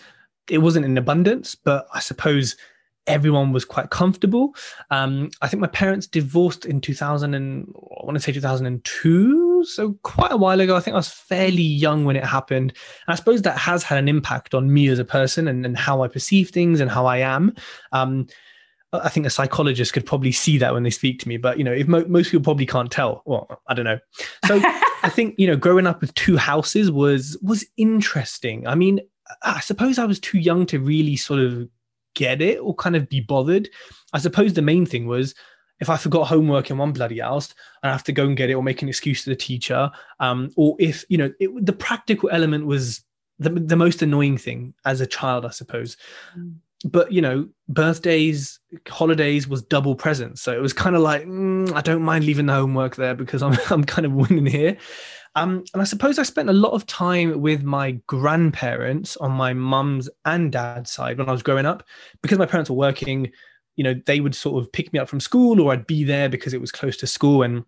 It 0.49 0.59
wasn't 0.59 0.85
in 0.85 0.97
abundance, 0.97 1.55
but 1.55 1.87
I 1.93 1.99
suppose 1.99 2.55
everyone 3.07 3.51
was 3.51 3.65
quite 3.65 3.89
comfortable. 3.89 4.55
Um, 4.91 5.29
I 5.41 5.47
think 5.47 5.59
my 5.59 5.67
parents 5.67 6.07
divorced 6.07 6.65
in 6.65 6.79
2000 6.79 7.33
and 7.33 7.67
I 7.75 8.05
want 8.05 8.15
to 8.15 8.21
say 8.21 8.31
2002. 8.31 9.65
So 9.65 9.93
quite 10.03 10.31
a 10.31 10.37
while 10.37 10.61
ago. 10.61 10.75
I 10.75 10.79
think 10.79 10.93
I 10.93 10.97
was 10.99 11.09
fairly 11.09 11.63
young 11.63 12.05
when 12.05 12.15
it 12.15 12.23
happened. 12.23 12.71
And 13.07 13.13
I 13.13 13.15
suppose 13.15 13.41
that 13.41 13.57
has 13.57 13.83
had 13.83 13.97
an 13.97 14.07
impact 14.07 14.53
on 14.53 14.71
me 14.71 14.87
as 14.87 14.99
a 14.99 15.05
person 15.05 15.47
and, 15.47 15.65
and 15.65 15.77
how 15.77 16.03
I 16.03 16.07
perceive 16.07 16.51
things 16.51 16.79
and 16.79 16.89
how 16.89 17.05
I 17.05 17.17
am. 17.17 17.53
Um, 17.91 18.27
I 18.93 19.09
think 19.09 19.25
a 19.25 19.29
psychologist 19.29 19.93
could 19.93 20.05
probably 20.05 20.31
see 20.31 20.57
that 20.57 20.73
when 20.73 20.83
they 20.83 20.89
speak 20.89 21.19
to 21.19 21.29
me, 21.29 21.37
but 21.37 21.57
you 21.57 21.63
know, 21.63 21.71
if 21.71 21.87
mo- 21.87 22.05
most 22.07 22.31
people 22.31 22.43
probably 22.43 22.65
can't 22.65 22.91
tell, 22.91 23.21
well, 23.25 23.47
I 23.67 23.73
don't 23.73 23.85
know. 23.85 23.99
So 24.45 24.59
I 25.03 25.09
think 25.09 25.35
you 25.37 25.47
know, 25.47 25.55
growing 25.55 25.87
up 25.87 26.01
with 26.01 26.13
two 26.15 26.37
houses 26.37 26.91
was 26.91 27.37
was 27.41 27.65
interesting. 27.77 28.67
I 28.67 28.75
mean, 28.75 28.99
I 29.43 29.61
suppose 29.61 29.97
I 29.97 30.05
was 30.05 30.19
too 30.19 30.39
young 30.39 30.65
to 30.67 30.79
really 30.79 31.15
sort 31.15 31.39
of 31.39 31.69
get 32.15 32.41
it 32.41 32.59
or 32.59 32.75
kind 32.75 32.97
of 32.97 33.07
be 33.07 33.21
bothered. 33.21 33.69
I 34.11 34.19
suppose 34.19 34.53
the 34.53 34.61
main 34.61 34.85
thing 34.85 35.07
was 35.07 35.33
if 35.79 35.89
I 35.89 35.95
forgot 35.95 36.27
homework 36.27 36.69
in 36.69 36.77
one 36.77 36.91
bloody 36.91 37.19
house, 37.19 37.53
I 37.83 37.89
have 37.89 38.03
to 38.03 38.11
go 38.11 38.25
and 38.25 38.35
get 38.35 38.49
it 38.49 38.55
or 38.55 38.63
make 38.63 38.81
an 38.81 38.89
excuse 38.89 39.23
to 39.23 39.29
the 39.29 39.35
teacher. 39.37 39.89
Um, 40.19 40.51
or 40.57 40.75
if 40.79 41.05
you 41.07 41.17
know, 41.17 41.31
it, 41.39 41.65
the 41.65 41.73
practical 41.73 42.29
element 42.29 42.65
was 42.65 43.01
the 43.39 43.51
the 43.51 43.77
most 43.77 44.01
annoying 44.01 44.37
thing 44.37 44.73
as 44.83 44.99
a 44.99 45.07
child, 45.07 45.45
I 45.45 45.51
suppose. 45.51 45.95
Mm 46.37 46.55
but 46.83 47.11
you 47.11 47.21
know 47.21 47.47
birthdays 47.69 48.59
holidays 48.87 49.47
was 49.47 49.61
double 49.61 49.95
presents 49.95 50.41
so 50.41 50.51
it 50.51 50.61
was 50.61 50.73
kind 50.73 50.95
of 50.95 51.01
like 51.01 51.23
mm, 51.25 51.71
i 51.73 51.81
don't 51.81 52.01
mind 52.01 52.25
leaving 52.25 52.47
the 52.47 52.53
homework 52.53 52.95
there 52.95 53.13
because 53.13 53.43
i'm, 53.43 53.57
I'm 53.69 53.83
kind 53.83 54.05
of 54.05 54.13
winning 54.13 54.45
here 54.45 54.77
Um, 55.35 55.63
and 55.73 55.81
I 55.81 55.85
suppose 55.85 56.19
I 56.19 56.23
spent 56.23 56.49
a 56.49 56.53
lot 56.53 56.73
of 56.73 56.85
time 56.85 57.41
with 57.41 57.63
my 57.63 57.91
grandparents 58.07 59.15
on 59.17 59.31
my 59.31 59.53
mum's 59.53 60.09
and 60.25 60.51
dad's 60.51 60.91
side 60.91 61.17
when 61.17 61.29
I 61.29 61.31
was 61.31 61.43
growing 61.43 61.65
up, 61.65 61.83
because 62.21 62.37
my 62.37 62.45
parents 62.45 62.69
were 62.69 62.75
working. 62.75 63.31
You 63.77 63.85
know, 63.85 63.95
they 64.05 64.19
would 64.19 64.35
sort 64.35 64.61
of 64.61 64.71
pick 64.71 64.91
me 64.91 64.99
up 64.99 65.07
from 65.07 65.21
school, 65.21 65.61
or 65.61 65.71
I'd 65.71 65.87
be 65.87 66.03
there 66.03 66.27
because 66.27 66.53
it 66.53 66.59
was 66.59 66.71
close 66.71 66.97
to 66.97 67.07
school. 67.07 67.43
And 67.43 67.63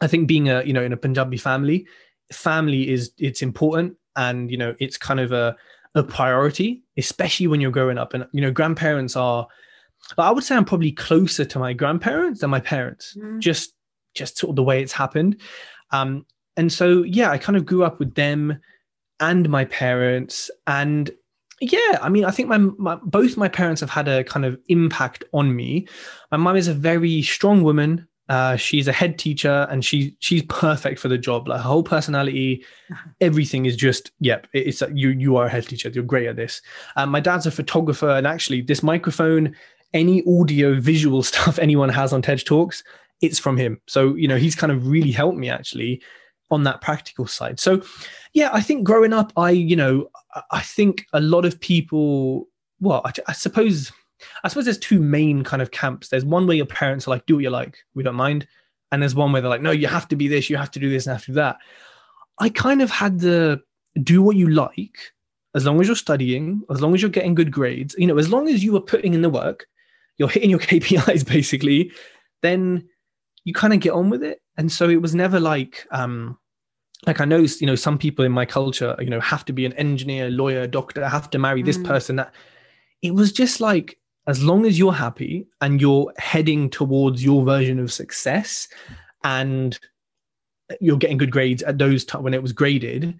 I 0.00 0.08
think 0.08 0.26
being 0.26 0.48
a 0.48 0.64
you 0.64 0.72
know 0.72 0.82
in 0.82 0.92
a 0.92 0.96
Punjabi 0.96 1.36
family, 1.36 1.86
family 2.32 2.88
is 2.88 3.12
it's 3.18 3.42
important, 3.42 3.96
and 4.16 4.50
you 4.50 4.56
know 4.56 4.74
it's 4.80 4.96
kind 4.96 5.20
of 5.20 5.30
a 5.30 5.56
a 5.98 6.02
priority, 6.02 6.82
especially 6.96 7.46
when 7.46 7.60
you're 7.60 7.70
growing 7.70 7.98
up. 7.98 8.14
And 8.14 8.26
you 8.32 8.40
know, 8.40 8.50
grandparents 8.50 9.16
are. 9.16 9.46
I 10.16 10.30
would 10.30 10.44
say 10.44 10.54
I'm 10.54 10.64
probably 10.64 10.92
closer 10.92 11.44
to 11.44 11.58
my 11.58 11.72
grandparents 11.72 12.40
than 12.40 12.50
my 12.50 12.60
parents, 12.60 13.16
mm. 13.18 13.40
just 13.40 13.74
just 14.14 14.38
sort 14.38 14.50
of 14.50 14.56
the 14.56 14.62
way 14.62 14.80
it's 14.82 14.92
happened. 14.92 15.40
Um, 15.90 16.24
and 16.56 16.72
so 16.72 17.02
yeah, 17.02 17.30
I 17.30 17.38
kind 17.38 17.56
of 17.56 17.66
grew 17.66 17.84
up 17.84 17.98
with 17.98 18.14
them 18.14 18.58
and 19.20 19.48
my 19.48 19.64
parents, 19.64 20.50
and 20.66 21.10
yeah, 21.60 21.98
I 22.00 22.08
mean, 22.08 22.24
I 22.24 22.30
think 22.30 22.48
my, 22.48 22.58
my 22.58 22.96
both 23.02 23.36
my 23.36 23.48
parents 23.48 23.80
have 23.80 23.90
had 23.90 24.08
a 24.08 24.24
kind 24.24 24.44
of 24.44 24.58
impact 24.68 25.24
on 25.32 25.54
me. 25.56 25.88
My 26.30 26.36
mom 26.38 26.56
is 26.56 26.68
a 26.68 26.74
very 26.74 27.22
strong 27.22 27.62
woman. 27.62 28.06
Uh, 28.28 28.56
she's 28.56 28.88
a 28.88 28.92
head 28.92 29.18
teacher 29.18 29.66
and 29.70 29.84
she 29.84 30.14
she's 30.18 30.42
perfect 30.42 31.00
for 31.00 31.08
the 31.08 31.16
job. 31.16 31.48
Like 31.48 31.58
her 31.58 31.68
whole 31.68 31.82
personality, 31.82 32.64
everything 33.20 33.66
is 33.66 33.76
just 33.76 34.10
yep. 34.20 34.46
It's 34.52 34.82
you 34.92 35.10
you 35.10 35.36
are 35.36 35.46
a 35.46 35.50
head 35.50 35.66
teacher. 35.66 35.88
You're 35.88 36.04
great 36.04 36.26
at 36.26 36.36
this. 36.36 36.60
Um, 36.96 37.10
my 37.10 37.20
dad's 37.20 37.46
a 37.46 37.50
photographer, 37.50 38.10
and 38.10 38.26
actually, 38.26 38.60
this 38.60 38.82
microphone, 38.82 39.56
any 39.94 40.22
audio 40.26 40.78
visual 40.78 41.22
stuff 41.30 41.58
anyone 41.58 41.88
has 41.88 42.12
on 42.12 42.22
Tej 42.22 42.38
Talks, 42.38 42.84
it's 43.22 43.38
from 43.38 43.56
him. 43.56 43.80
So 43.86 44.14
you 44.14 44.28
know 44.28 44.36
he's 44.36 44.54
kind 44.54 44.72
of 44.72 44.86
really 44.86 45.12
helped 45.12 45.38
me 45.38 45.48
actually 45.48 46.02
on 46.50 46.64
that 46.64 46.80
practical 46.80 47.26
side. 47.26 47.58
So 47.58 47.82
yeah, 48.34 48.50
I 48.52 48.60
think 48.60 48.84
growing 48.84 49.12
up, 49.12 49.32
I 49.36 49.50
you 49.50 49.76
know 49.76 50.10
I 50.50 50.60
think 50.60 51.06
a 51.12 51.20
lot 51.20 51.44
of 51.44 51.58
people. 51.60 52.48
Well, 52.80 53.02
I, 53.04 53.12
I 53.26 53.32
suppose 53.32 53.90
I 54.44 54.48
suppose 54.48 54.64
there's 54.64 54.78
two 54.78 55.00
main 55.00 55.44
kind 55.44 55.62
of 55.62 55.70
camps. 55.70 56.08
There's 56.08 56.24
one 56.24 56.46
where 56.46 56.56
your 56.56 56.66
parents 56.66 57.06
are 57.06 57.10
like, 57.10 57.26
do 57.26 57.34
what 57.36 57.42
you 57.42 57.50
like, 57.50 57.78
we 57.94 58.02
don't 58.02 58.14
mind. 58.14 58.46
And 58.90 59.02
there's 59.02 59.14
one 59.14 59.32
where 59.32 59.42
they're 59.42 59.50
like, 59.50 59.62
no, 59.62 59.70
you 59.70 59.86
have 59.86 60.08
to 60.08 60.16
be 60.16 60.28
this, 60.28 60.48
you 60.48 60.56
have 60.56 60.70
to 60.72 60.78
do 60.78 60.90
this, 60.90 61.06
and 61.06 61.12
have 61.12 61.24
to 61.24 61.32
do 61.32 61.34
that. 61.34 61.58
I 62.38 62.48
kind 62.48 62.80
of 62.80 62.90
had 62.90 63.20
the 63.20 63.60
do 64.02 64.22
what 64.22 64.36
you 64.36 64.48
like 64.48 64.96
as 65.54 65.66
long 65.66 65.80
as 65.80 65.86
you're 65.86 65.96
studying, 65.96 66.62
as 66.70 66.80
long 66.80 66.94
as 66.94 67.02
you're 67.02 67.10
getting 67.10 67.34
good 67.34 67.50
grades, 67.50 67.94
you 67.98 68.06
know, 68.06 68.18
as 68.18 68.30
long 68.30 68.48
as 68.48 68.62
you 68.62 68.76
are 68.76 68.80
putting 68.80 69.14
in 69.14 69.22
the 69.22 69.30
work, 69.30 69.66
you're 70.16 70.28
hitting 70.28 70.50
your 70.50 70.58
KPIs 70.58 71.26
basically, 71.26 71.90
then 72.42 72.88
you 73.44 73.52
kind 73.52 73.72
of 73.72 73.80
get 73.80 73.92
on 73.92 74.10
with 74.10 74.22
it. 74.22 74.40
And 74.56 74.70
so 74.70 74.88
it 74.88 75.00
was 75.00 75.14
never 75.14 75.40
like, 75.40 75.86
um, 75.90 76.38
like 77.06 77.20
I 77.20 77.24
know, 77.24 77.38
you 77.38 77.66
know, 77.66 77.76
some 77.76 77.96
people 77.96 78.24
in 78.24 78.32
my 78.32 78.44
culture, 78.44 78.96
you 78.98 79.10
know, 79.10 79.20
have 79.20 79.44
to 79.46 79.52
be 79.52 79.64
an 79.64 79.72
engineer, 79.74 80.30
lawyer, 80.30 80.66
doctor, 80.66 81.06
have 81.08 81.30
to 81.30 81.38
marry 81.38 81.62
this 81.62 81.78
mm. 81.78 81.84
person. 81.84 82.16
That 82.16 82.34
it 83.02 83.14
was 83.14 83.32
just 83.32 83.60
like 83.60 83.98
as 84.28 84.44
long 84.44 84.66
as 84.66 84.78
you're 84.78 84.92
happy 84.92 85.48
and 85.62 85.80
you're 85.80 86.12
heading 86.18 86.68
towards 86.70 87.24
your 87.24 87.44
version 87.44 87.80
of 87.80 87.90
success 87.90 88.68
and 89.24 89.78
you're 90.80 90.98
getting 90.98 91.16
good 91.16 91.30
grades 91.30 91.62
at 91.62 91.78
those 91.78 92.04
times 92.04 92.22
when 92.22 92.34
it 92.34 92.42
was 92.42 92.52
graded 92.52 93.18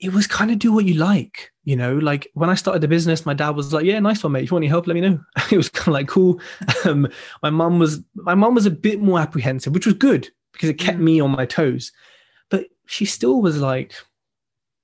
it 0.00 0.12
was 0.12 0.26
kind 0.26 0.50
of 0.50 0.58
do 0.58 0.72
what 0.72 0.84
you 0.84 0.94
like 0.94 1.52
you 1.64 1.74
know? 1.74 1.96
Like 1.96 2.28
when 2.34 2.48
i 2.48 2.54
started 2.54 2.80
the 2.80 2.88
business 2.88 3.26
my 3.26 3.34
dad 3.34 3.50
was 3.50 3.72
like 3.72 3.84
yeah 3.84 3.98
nice 4.00 4.22
one 4.22 4.32
mate. 4.32 4.44
If 4.44 4.50
you 4.50 4.54
want 4.54 4.64
any 4.64 4.70
help 4.70 4.86
let 4.86 4.94
me 4.94 5.00
know. 5.02 5.20
It 5.52 5.56
was 5.56 5.68
kind 5.68 5.88
of 5.88 5.94
like 5.94 6.08
cool. 6.08 6.40
Um, 6.84 7.08
my 7.42 7.50
mom 7.50 7.78
was 7.78 8.00
my 8.14 8.34
mom 8.34 8.54
was 8.54 8.66
a 8.66 8.70
bit 8.70 9.00
more 9.00 9.20
apprehensive 9.20 9.74
which 9.74 9.86
was 9.86 9.94
good 9.94 10.30
because 10.52 10.70
it 10.70 10.74
kept 10.78 10.98
me 10.98 11.20
on 11.20 11.30
my 11.30 11.44
toes. 11.44 11.92
But 12.50 12.66
she 12.86 13.04
still 13.04 13.42
was 13.42 13.60
like 13.60 13.94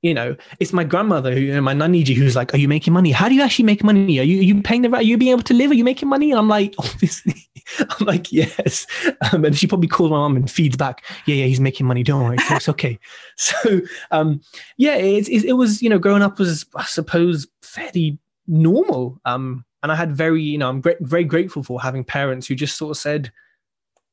you 0.03 0.15
know, 0.15 0.37
it's 0.59 0.73
my 0.73 0.83
grandmother, 0.83 1.33
who, 1.33 1.41
you 1.41 1.55
know, 1.55 1.61
my 1.61 1.75
naniji, 1.75 2.15
who's 2.15 2.35
like, 2.35 2.53
"Are 2.53 2.59
you 2.59 2.67
making 2.67 2.93
money? 2.93 3.13
How 3.13 3.29
do 3.29 3.37
you 3.37 3.43
actually 3.43 3.67
make 3.67 3.85
money? 3.85 4.19
Are 4.19 4.25
you 4.25 4.41
are 4.41 4.43
you 4.43 4.61
paying 4.61 4.83
the 4.83 4.91
rent? 4.91 5.03
Are 5.03 5.07
you 5.07 5.17
being 5.17 5.31
able 5.31 5.45
to 5.45 5.55
live? 5.55 5.71
Are 5.71 5.75
you 5.75 5.85
making 5.85 6.09
money?" 6.09 6.33
And 6.33 6.41
I'm 6.41 6.49
like, 6.49 6.75
"Obviously," 6.79 7.49
I'm 7.79 8.07
like, 8.07 8.33
"Yes," 8.33 8.87
um, 9.33 9.45
and 9.45 9.57
she 9.57 9.69
probably 9.69 9.87
calls 9.87 10.11
my 10.11 10.17
mom 10.17 10.35
and 10.35 10.51
feeds 10.51 10.77
back, 10.77 11.05
"Yeah, 11.25 11.37
yeah, 11.37 11.45
he's 11.47 11.61
making 11.61 11.87
money. 11.87 12.03
Don't 12.03 12.23
worry, 12.23 12.37
it's 12.39 12.69
okay." 12.69 12.99
So, 13.37 13.81
um, 14.11 14.43
yeah, 14.77 14.95
it, 14.97 15.29
it, 15.29 15.45
it 15.45 15.53
was 15.55 15.81
you 15.83 15.89
know, 15.89 15.99
growing 15.99 16.23
up 16.23 16.39
was 16.39 16.67
I 16.77 16.85
suppose 16.85 17.47
fairly 17.63 18.19
normal, 18.47 19.21
um, 19.25 19.65
and 19.83 19.91
I 19.91 19.95
had 19.95 20.15
very 20.15 20.43
you 20.43 20.59
know, 20.59 20.69
I'm 20.69 20.81
great, 20.81 20.99
very 21.01 21.25
grateful 21.25 21.63
for 21.63 21.81
having 21.81 22.05
parents 22.05 22.47
who 22.47 22.55
just 22.57 22.77
sort 22.77 22.91
of 22.91 22.97
said, 22.97 23.33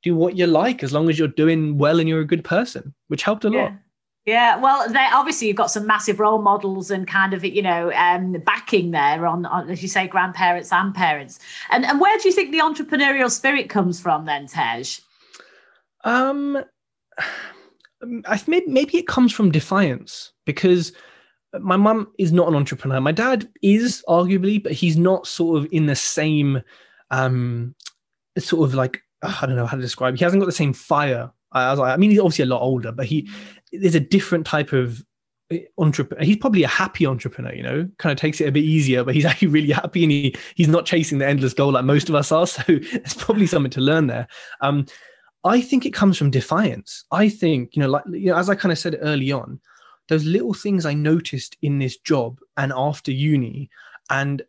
"Do 0.04 0.15
what 0.15 0.38
you 0.38 0.45
like 0.45 0.84
as 0.84 0.93
long 0.93 1.10
as 1.10 1.17
you're 1.17 1.28
doing 1.28 1.80
well 1.80 1.99
and 1.99 2.08
you're 2.08 2.21
a 2.21 2.25
good 2.25 2.43
person," 2.43 2.93
which 3.08 3.23
helped 3.23 3.43
a 3.43 3.49
yeah. 3.49 3.63
lot. 3.63 3.73
Yeah, 4.25 4.58
well, 4.58 4.86
obviously 5.13 5.47
you've 5.47 5.55
got 5.55 5.71
some 5.71 5.88
massive 5.88 6.19
role 6.19 6.41
models 6.41 6.91
and 6.91 7.08
kind 7.08 7.34
of 7.34 7.43
you 7.43 7.62
know 7.62 7.91
um, 7.93 8.34
backing 8.45 8.91
there 8.91 9.25
on, 9.25 9.45
on, 9.45 9.69
as 9.69 9.82
you 9.82 9.88
say, 9.88 10.08
grandparents 10.08 10.71
and 10.71 10.93
parents. 10.93 11.39
And 11.71 11.86
and 11.86 11.99
where 11.99 12.17
do 12.19 12.27
you 12.27 12.36
think 12.36 12.51
the 12.51 12.60
entrepreneurial 12.60 13.32
spirit 13.32 13.69
comes 13.69 13.99
from 13.99 14.25
then, 14.25 14.47
Tej? 14.47 14.84
Um, 16.03 16.63
I 18.25 18.41
maybe 18.47 18.97
it 18.97 19.08
comes 19.08 19.34
from 19.34 19.51
defiance 19.51 20.32
because 20.45 20.93
my 21.60 21.75
mum 21.75 22.12
is 22.17 22.32
not 22.32 22.47
an 22.47 22.55
entrepreneur. 22.55 23.01
My 23.01 23.12
dad 23.12 23.49
is 23.62 24.03
arguably, 24.08 24.62
but 24.62 24.73
he's 24.73 24.95
not 24.97 25.27
sort 25.27 25.58
of 25.58 25.67
in 25.71 25.86
the 25.88 25.95
same 25.95 26.62
um 27.12 27.73
sort 28.38 28.69
of 28.69 28.75
like 28.75 29.01
I 29.23 29.45
don't 29.45 29.55
know 29.55 29.65
how 29.65 29.75
to 29.75 29.82
describe. 29.82 30.17
He 30.17 30.23
hasn't 30.23 30.41
got 30.41 30.45
the 30.45 30.51
same 30.51 30.73
fire 30.73 31.32
I 31.51 31.71
was 31.71 31.79
like, 31.79 31.93
I 31.93 31.97
mean, 31.97 32.12
he's 32.12 32.19
obviously 32.19 32.43
a 32.43 32.47
lot 32.47 32.62
older, 32.62 32.91
but 32.91 33.05
he 33.05 33.27
there's 33.71 33.95
a 33.95 33.99
different 33.99 34.45
type 34.45 34.73
of 34.73 35.03
eh, 35.51 35.62
entrepreneur. 35.77 36.23
He's 36.23 36.38
probably 36.38 36.63
a 36.63 36.67
happy 36.67 37.05
entrepreneur, 37.05 37.53
you 37.53 37.63
know, 37.63 37.89
kind 37.97 38.12
of 38.12 38.19
takes 38.19 38.41
it 38.41 38.47
a 38.47 38.51
bit 38.51 38.63
easier, 38.63 39.03
but 39.03 39.15
he's 39.15 39.25
actually 39.29 39.49
really 39.49 39.71
happy 39.71 40.03
and 40.03 40.12
he 40.12 40.36
he's 40.55 40.67
not 40.67 40.86
chasing 40.86 41.17
the 41.17 41.27
endless 41.27 41.53
goal 41.53 41.71
like 41.71 41.86
most 41.86 42.10
of 42.10 42.15
us 42.15 42.32
are. 42.32 42.47
So 42.47 42.63
there's 42.67 43.13
probably 43.13 43.47
something 43.47 43.71
to 43.71 43.82
learn 43.82 44.08
there. 44.08 44.27
Um, 44.62 44.86
I 45.43 45.62
think 45.62 45.86
it 45.86 45.93
comes 45.93 46.17
from 46.17 46.32
defiance. 46.32 47.05
I 47.12 47.29
think, 47.29 47.75
you 47.75 47.82
know, 47.82 47.89
like 47.89 48.03
you 48.12 48.27
know, 48.27 48.38
as 48.38 48.49
I 48.49 48.55
kind 48.55 48.71
of 48.71 48.79
said 48.79 48.97
early 49.01 49.32
on, 49.32 49.60
those 50.08 50.25
little 50.25 50.53
things 50.53 50.86
I 50.86 50.93
noticed 50.93 51.58
in 51.62 51.79
this 51.79 51.97
job 51.97 52.39
and 52.58 52.73
after 52.75 53.12
uni, 53.12 53.69
and 54.10 54.41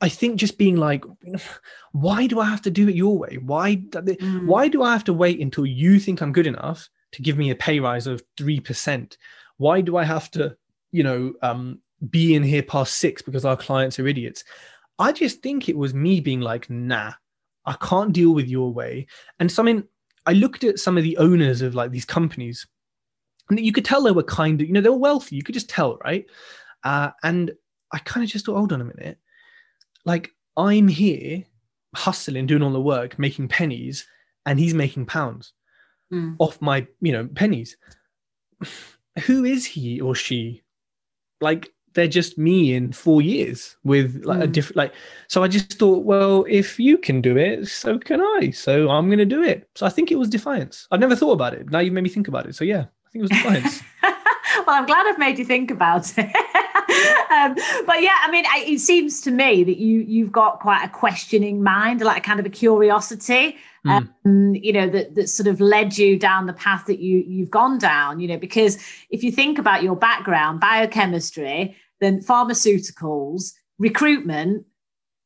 I 0.00 0.08
think 0.08 0.36
just 0.36 0.58
being 0.58 0.76
like, 0.76 1.04
why 1.92 2.26
do 2.26 2.40
I 2.40 2.46
have 2.46 2.62
to 2.62 2.70
do 2.70 2.88
it 2.88 2.94
your 2.94 3.16
way? 3.16 3.38
Why, 3.40 3.76
mm. 3.76 4.46
why 4.46 4.68
do 4.68 4.82
I 4.82 4.92
have 4.92 5.04
to 5.04 5.12
wait 5.12 5.40
until 5.40 5.66
you 5.66 6.00
think 6.00 6.20
I'm 6.20 6.32
good 6.32 6.46
enough 6.46 6.88
to 7.12 7.22
give 7.22 7.36
me 7.38 7.50
a 7.50 7.54
pay 7.54 7.80
rise 7.80 8.06
of 8.06 8.22
3%? 8.36 9.16
Why 9.58 9.80
do 9.80 9.96
I 9.96 10.04
have 10.04 10.30
to, 10.32 10.56
you 10.90 11.02
know, 11.02 11.34
um, 11.42 11.80
be 12.10 12.34
in 12.34 12.42
here 12.42 12.62
past 12.62 12.94
six 12.94 13.22
because 13.22 13.44
our 13.44 13.56
clients 13.56 13.98
are 13.98 14.06
idiots? 14.06 14.44
I 14.98 15.12
just 15.12 15.42
think 15.42 15.68
it 15.68 15.76
was 15.76 15.94
me 15.94 16.20
being 16.20 16.40
like, 16.40 16.68
nah, 16.68 17.12
I 17.64 17.76
can't 17.80 18.12
deal 18.12 18.32
with 18.34 18.48
your 18.48 18.72
way. 18.72 19.06
And 19.38 19.50
something 19.50 19.84
I 20.26 20.32
looked 20.32 20.64
at 20.64 20.78
some 20.78 20.96
of 20.96 21.04
the 21.04 21.16
owners 21.18 21.62
of 21.62 21.74
like 21.74 21.90
these 21.90 22.04
companies, 22.04 22.66
and 23.50 23.58
you 23.58 23.72
could 23.72 23.84
tell 23.84 24.02
they 24.02 24.12
were 24.12 24.22
kind 24.22 24.60
of, 24.60 24.66
you 24.66 24.72
know, 24.72 24.80
they 24.80 24.88
were 24.88 24.96
wealthy. 24.96 25.36
You 25.36 25.42
could 25.42 25.54
just 25.54 25.68
tell, 25.68 25.98
right? 26.04 26.26
Uh, 26.84 27.10
and 27.22 27.52
I 27.92 27.98
kind 27.98 28.24
of 28.24 28.30
just 28.30 28.46
thought, 28.46 28.56
hold 28.56 28.72
on 28.72 28.80
a 28.80 28.84
minute 28.84 29.18
like 30.04 30.30
I'm 30.56 30.88
here 30.88 31.44
hustling, 31.94 32.46
doing 32.46 32.62
all 32.62 32.72
the 32.72 32.80
work, 32.80 33.18
making 33.18 33.48
pennies, 33.48 34.06
and 34.46 34.58
he's 34.58 34.74
making 34.74 35.06
pounds 35.06 35.52
mm. 36.12 36.36
off 36.38 36.60
my, 36.60 36.86
you 37.00 37.12
know, 37.12 37.28
pennies. 37.34 37.76
Who 39.26 39.44
is 39.44 39.66
he 39.66 40.00
or 40.00 40.14
she? 40.14 40.62
Like 41.40 41.72
they're 41.94 42.08
just 42.08 42.38
me 42.38 42.74
in 42.74 42.92
four 42.92 43.22
years 43.22 43.76
with 43.84 44.24
like 44.24 44.38
mm. 44.38 44.44
a 44.44 44.46
different 44.46 44.76
like 44.76 44.94
so 45.28 45.42
i 45.42 45.48
just 45.48 45.78
thought 45.78 46.04
well 46.04 46.44
if 46.48 46.78
you 46.78 46.96
can 46.96 47.20
do 47.20 47.36
it 47.36 47.66
so 47.66 47.98
can 47.98 48.20
i 48.20 48.50
so 48.50 48.88
i'm 48.88 49.06
going 49.06 49.18
to 49.18 49.24
do 49.24 49.42
it 49.42 49.68
so 49.74 49.86
i 49.86 49.88
think 49.88 50.10
it 50.10 50.16
was 50.16 50.28
defiance 50.28 50.86
i've 50.90 51.00
never 51.00 51.16
thought 51.16 51.32
about 51.32 51.54
it 51.54 51.70
now 51.70 51.78
you've 51.78 51.92
made 51.92 52.04
me 52.04 52.08
think 52.08 52.28
about 52.28 52.46
it 52.46 52.54
so 52.54 52.64
yeah 52.64 52.80
i 53.06 53.10
think 53.10 53.16
it 53.16 53.22
was 53.22 53.30
defiance 53.30 53.82
well 54.02 54.14
i'm 54.68 54.86
glad 54.86 55.06
i've 55.06 55.18
made 55.18 55.38
you 55.38 55.44
think 55.44 55.70
about 55.70 56.10
it 56.16 56.30
um, 57.32 57.54
but 57.86 58.02
yeah, 58.02 58.16
I 58.22 58.30
mean, 58.30 58.44
it 58.48 58.78
seems 58.80 59.20
to 59.22 59.30
me 59.30 59.64
that 59.64 59.78
you 59.78 60.00
you've 60.00 60.32
got 60.32 60.60
quite 60.60 60.84
a 60.84 60.88
questioning 60.88 61.62
mind, 61.62 62.00
like 62.00 62.18
a 62.18 62.20
kind 62.20 62.38
of 62.38 62.46
a 62.46 62.50
curiosity, 62.50 63.56
mm. 63.86 64.08
um, 64.24 64.54
you 64.54 64.72
know, 64.72 64.88
that 64.88 65.14
that 65.14 65.28
sort 65.28 65.46
of 65.46 65.60
led 65.60 65.96
you 65.96 66.18
down 66.18 66.46
the 66.46 66.52
path 66.52 66.86
that 66.86 67.00
you 67.00 67.24
you've 67.26 67.50
gone 67.50 67.78
down. 67.78 68.20
You 68.20 68.28
know, 68.28 68.38
because 68.38 68.76
if 69.10 69.24
you 69.24 69.32
think 69.32 69.58
about 69.58 69.82
your 69.82 69.96
background, 69.96 70.60
biochemistry, 70.60 71.76
then 72.00 72.20
pharmaceuticals, 72.20 73.52
recruitment, 73.78 74.66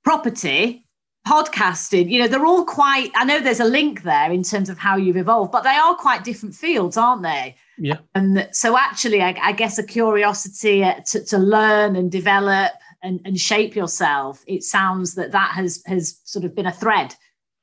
property, 0.05 0.86
podcasting 1.27 2.11
you 2.11 2.21
know 2.21 2.29
they're 2.29 2.47
all 2.47 2.65
quite 2.65 3.11
i 3.17 3.25
know 3.25 3.41
there's 3.41 3.61
a 3.61 3.65
link 3.65 4.03
there 4.03 4.31
in 4.31 4.43
terms 4.43 4.69
of 4.69 4.79
how 4.79 4.97
you've 4.97 5.17
evolved 5.17 5.51
but 5.51 5.63
they 5.63 5.71
are 5.71 5.95
quite 5.97 6.23
different 6.23 6.55
fields 6.55 6.97
aren't 6.97 7.23
they 7.23 7.55
yeah. 7.79 7.99
And 8.15 8.49
so 8.53 8.77
actually, 8.77 9.23
I, 9.23 9.37
I 9.41 9.53
guess 9.53 9.79
a 9.79 9.83
curiosity 9.83 10.83
uh, 10.83 11.01
to, 11.09 11.25
to 11.25 11.39
learn 11.39 11.97
and 11.97 12.11
develop 12.11 12.73
and, 13.03 13.21
and 13.25 13.39
shape 13.39 13.77
yourself. 13.77 14.43
It 14.47 14.65
sounds 14.65 15.15
that 15.15 15.33
that 15.33 15.53
has 15.53 15.83
has 15.87 16.21
sort 16.25 16.45
of 16.45 16.55
been 16.55 16.67
a 16.67 16.73
thread 16.73 17.15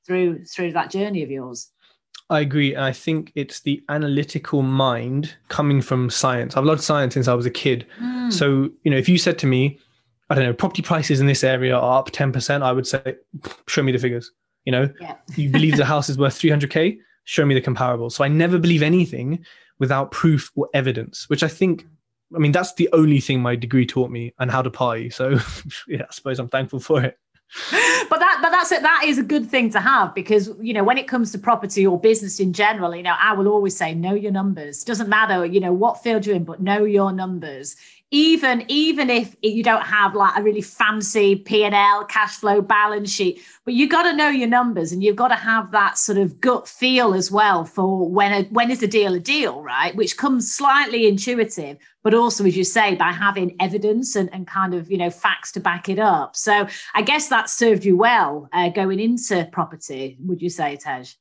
through 0.05 0.45
through 0.45 0.73
that 0.73 0.91
journey 0.91 1.23
of 1.23 1.31
yours. 1.31 1.69
I 2.29 2.39
agree. 2.39 2.73
And 2.73 2.83
I 2.83 2.93
think 2.93 3.31
it's 3.35 3.59
the 3.59 3.83
analytical 3.89 4.61
mind 4.61 5.35
coming 5.49 5.81
from 5.81 6.09
science. 6.09 6.55
I've 6.55 6.63
loved 6.63 6.81
science 6.81 7.13
since 7.13 7.27
I 7.27 7.33
was 7.33 7.45
a 7.45 7.51
kid. 7.51 7.85
Mm. 8.01 8.31
So, 8.31 8.69
you 8.83 8.91
know, 8.91 8.97
if 8.97 9.09
you 9.09 9.17
said 9.17 9.37
to 9.39 9.47
me, 9.47 9.79
I 10.33 10.35
don't 10.35 10.45
know, 10.45 10.53
property 10.53 10.81
prices 10.81 11.19
in 11.19 11.27
this 11.27 11.43
area 11.43 11.77
are 11.77 11.99
up 11.99 12.09
10%, 12.09 12.63
I 12.63 12.71
would 12.71 12.87
say, 12.87 13.17
show 13.67 13.83
me 13.83 13.91
the 13.91 13.99
figures. 13.99 14.31
You 14.65 14.71
know, 14.71 14.89
yeah. 14.99 15.17
you 15.35 15.51
believe 15.51 15.77
the 15.77 15.85
house 15.85 16.09
is 16.09 16.17
worth 16.17 16.33
300K, 16.39 16.97
show 17.25 17.45
me 17.45 17.53
the 17.53 17.61
comparable. 17.61 18.09
So 18.09 18.23
I 18.23 18.29
never 18.29 18.57
believe 18.57 18.81
anything 18.81 19.45
without 19.77 20.09
proof 20.09 20.51
or 20.55 20.69
evidence, 20.73 21.29
which 21.29 21.43
I 21.43 21.47
think, 21.47 21.85
I 22.35 22.39
mean, 22.39 22.51
that's 22.51 22.73
the 22.73 22.89
only 22.93 23.19
thing 23.19 23.43
my 23.43 23.55
degree 23.55 23.85
taught 23.85 24.09
me 24.09 24.33
and 24.39 24.49
how 24.49 24.63
to 24.63 24.71
party. 24.71 25.11
So 25.11 25.37
yeah, 25.87 26.01
I 26.09 26.11
suppose 26.11 26.39
I'm 26.39 26.49
thankful 26.49 26.79
for 26.79 27.03
it 27.03 27.15
but 28.09 28.17
that 28.17 28.39
but 28.41 28.49
that's 28.49 28.71
it 28.71 28.81
that 28.81 29.03
is 29.05 29.19
a 29.19 29.23
good 29.23 29.47
thing 29.47 29.69
to 29.69 29.79
have 29.79 30.15
because 30.15 30.49
you 30.59 30.73
know 30.73 30.83
when 30.83 30.97
it 30.97 31.07
comes 31.07 31.31
to 31.31 31.37
property 31.37 31.85
or 31.85 31.99
business 31.99 32.39
in 32.39 32.51
general 32.51 32.95
you 32.95 33.03
know 33.03 33.13
i 33.21 33.31
will 33.31 33.47
always 33.47 33.75
say 33.75 33.93
know 33.93 34.15
your 34.15 34.31
numbers 34.31 34.83
doesn't 34.83 35.07
matter 35.07 35.45
you 35.45 35.59
know 35.59 35.71
what 35.71 36.01
field 36.01 36.25
you're 36.25 36.35
in 36.35 36.43
but 36.43 36.61
know 36.61 36.83
your 36.83 37.11
numbers 37.11 37.75
even 38.13 38.63
even 38.67 39.09
if 39.09 39.35
you 39.41 39.63
don't 39.63 39.81
have 39.81 40.13
like 40.13 40.37
a 40.37 40.43
really 40.43 40.61
fancy 40.61 41.35
p&l 41.35 42.05
cash 42.05 42.35
flow 42.35 42.61
balance 42.61 43.11
sheet 43.11 43.41
but 43.65 43.73
you've 43.73 43.89
got 43.89 44.03
to 44.03 44.15
know 44.15 44.29
your 44.29 44.47
numbers 44.47 44.91
and 44.91 45.03
you've 45.03 45.15
got 45.15 45.29
to 45.29 45.35
have 45.35 45.71
that 45.71 45.97
sort 45.97 46.19
of 46.19 46.39
gut 46.39 46.67
feel 46.67 47.15
as 47.15 47.31
well 47.31 47.65
for 47.65 48.07
when 48.07 48.31
a, 48.31 48.43
when 48.49 48.69
is 48.69 48.83
a 48.83 48.87
deal 48.87 49.15
a 49.15 49.19
deal 49.19 49.63
right? 49.63 49.95
Which 49.95 50.15
comes 50.15 50.53
slightly 50.53 51.07
intuitive 51.07 51.77
but 52.03 52.13
also 52.13 52.45
as 52.45 52.55
you 52.55 52.63
say 52.63 52.93
by 52.93 53.11
having 53.11 53.55
evidence 53.59 54.15
and, 54.15 54.31
and 54.31 54.45
kind 54.45 54.75
of 54.75 54.91
you 54.91 54.97
know 54.97 55.09
facts 55.09 55.51
to 55.53 55.59
back 55.59 55.89
it 55.89 55.97
up. 55.97 56.35
So 56.35 56.67
i 56.93 57.01
guess 57.01 57.29
that 57.29 57.49
served 57.49 57.83
you 57.83 57.97
well 57.97 58.47
uh, 58.53 58.69
going 58.69 58.99
into 58.99 59.49
property 59.51 60.17
would 60.19 60.41
you 60.41 60.51
say 60.51 60.77
tej? 60.77 61.15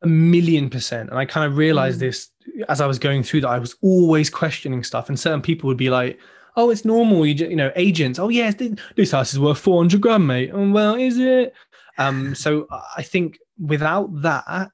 A 0.00 0.06
million 0.06 0.70
percent. 0.70 1.10
And 1.10 1.18
i 1.18 1.26
kind 1.26 1.46
of 1.46 1.58
realized 1.58 1.98
mm. 1.98 2.06
this 2.08 2.30
as 2.70 2.80
i 2.80 2.86
was 2.86 2.98
going 2.98 3.22
through 3.22 3.42
that 3.42 3.50
i 3.50 3.58
was 3.58 3.76
always 3.82 4.30
questioning 4.30 4.82
stuff 4.82 5.10
and 5.10 5.20
certain 5.20 5.42
people 5.42 5.68
would 5.68 5.76
be 5.76 5.90
like 5.90 6.18
oh, 6.56 6.70
it's 6.70 6.84
normal. 6.84 7.26
You, 7.26 7.34
just, 7.34 7.50
you 7.50 7.56
know, 7.56 7.72
agents. 7.76 8.18
Oh, 8.18 8.28
yes, 8.28 8.54
this 8.96 9.12
house 9.12 9.32
is 9.32 9.40
worth 9.40 9.58
400 9.58 10.00
grand, 10.00 10.26
mate. 10.26 10.50
Oh, 10.52 10.70
well, 10.70 10.94
is 10.94 11.18
it? 11.18 11.54
Um, 11.98 12.34
so 12.34 12.66
I 12.96 13.02
think 13.02 13.38
without 13.58 14.22
that, 14.22 14.70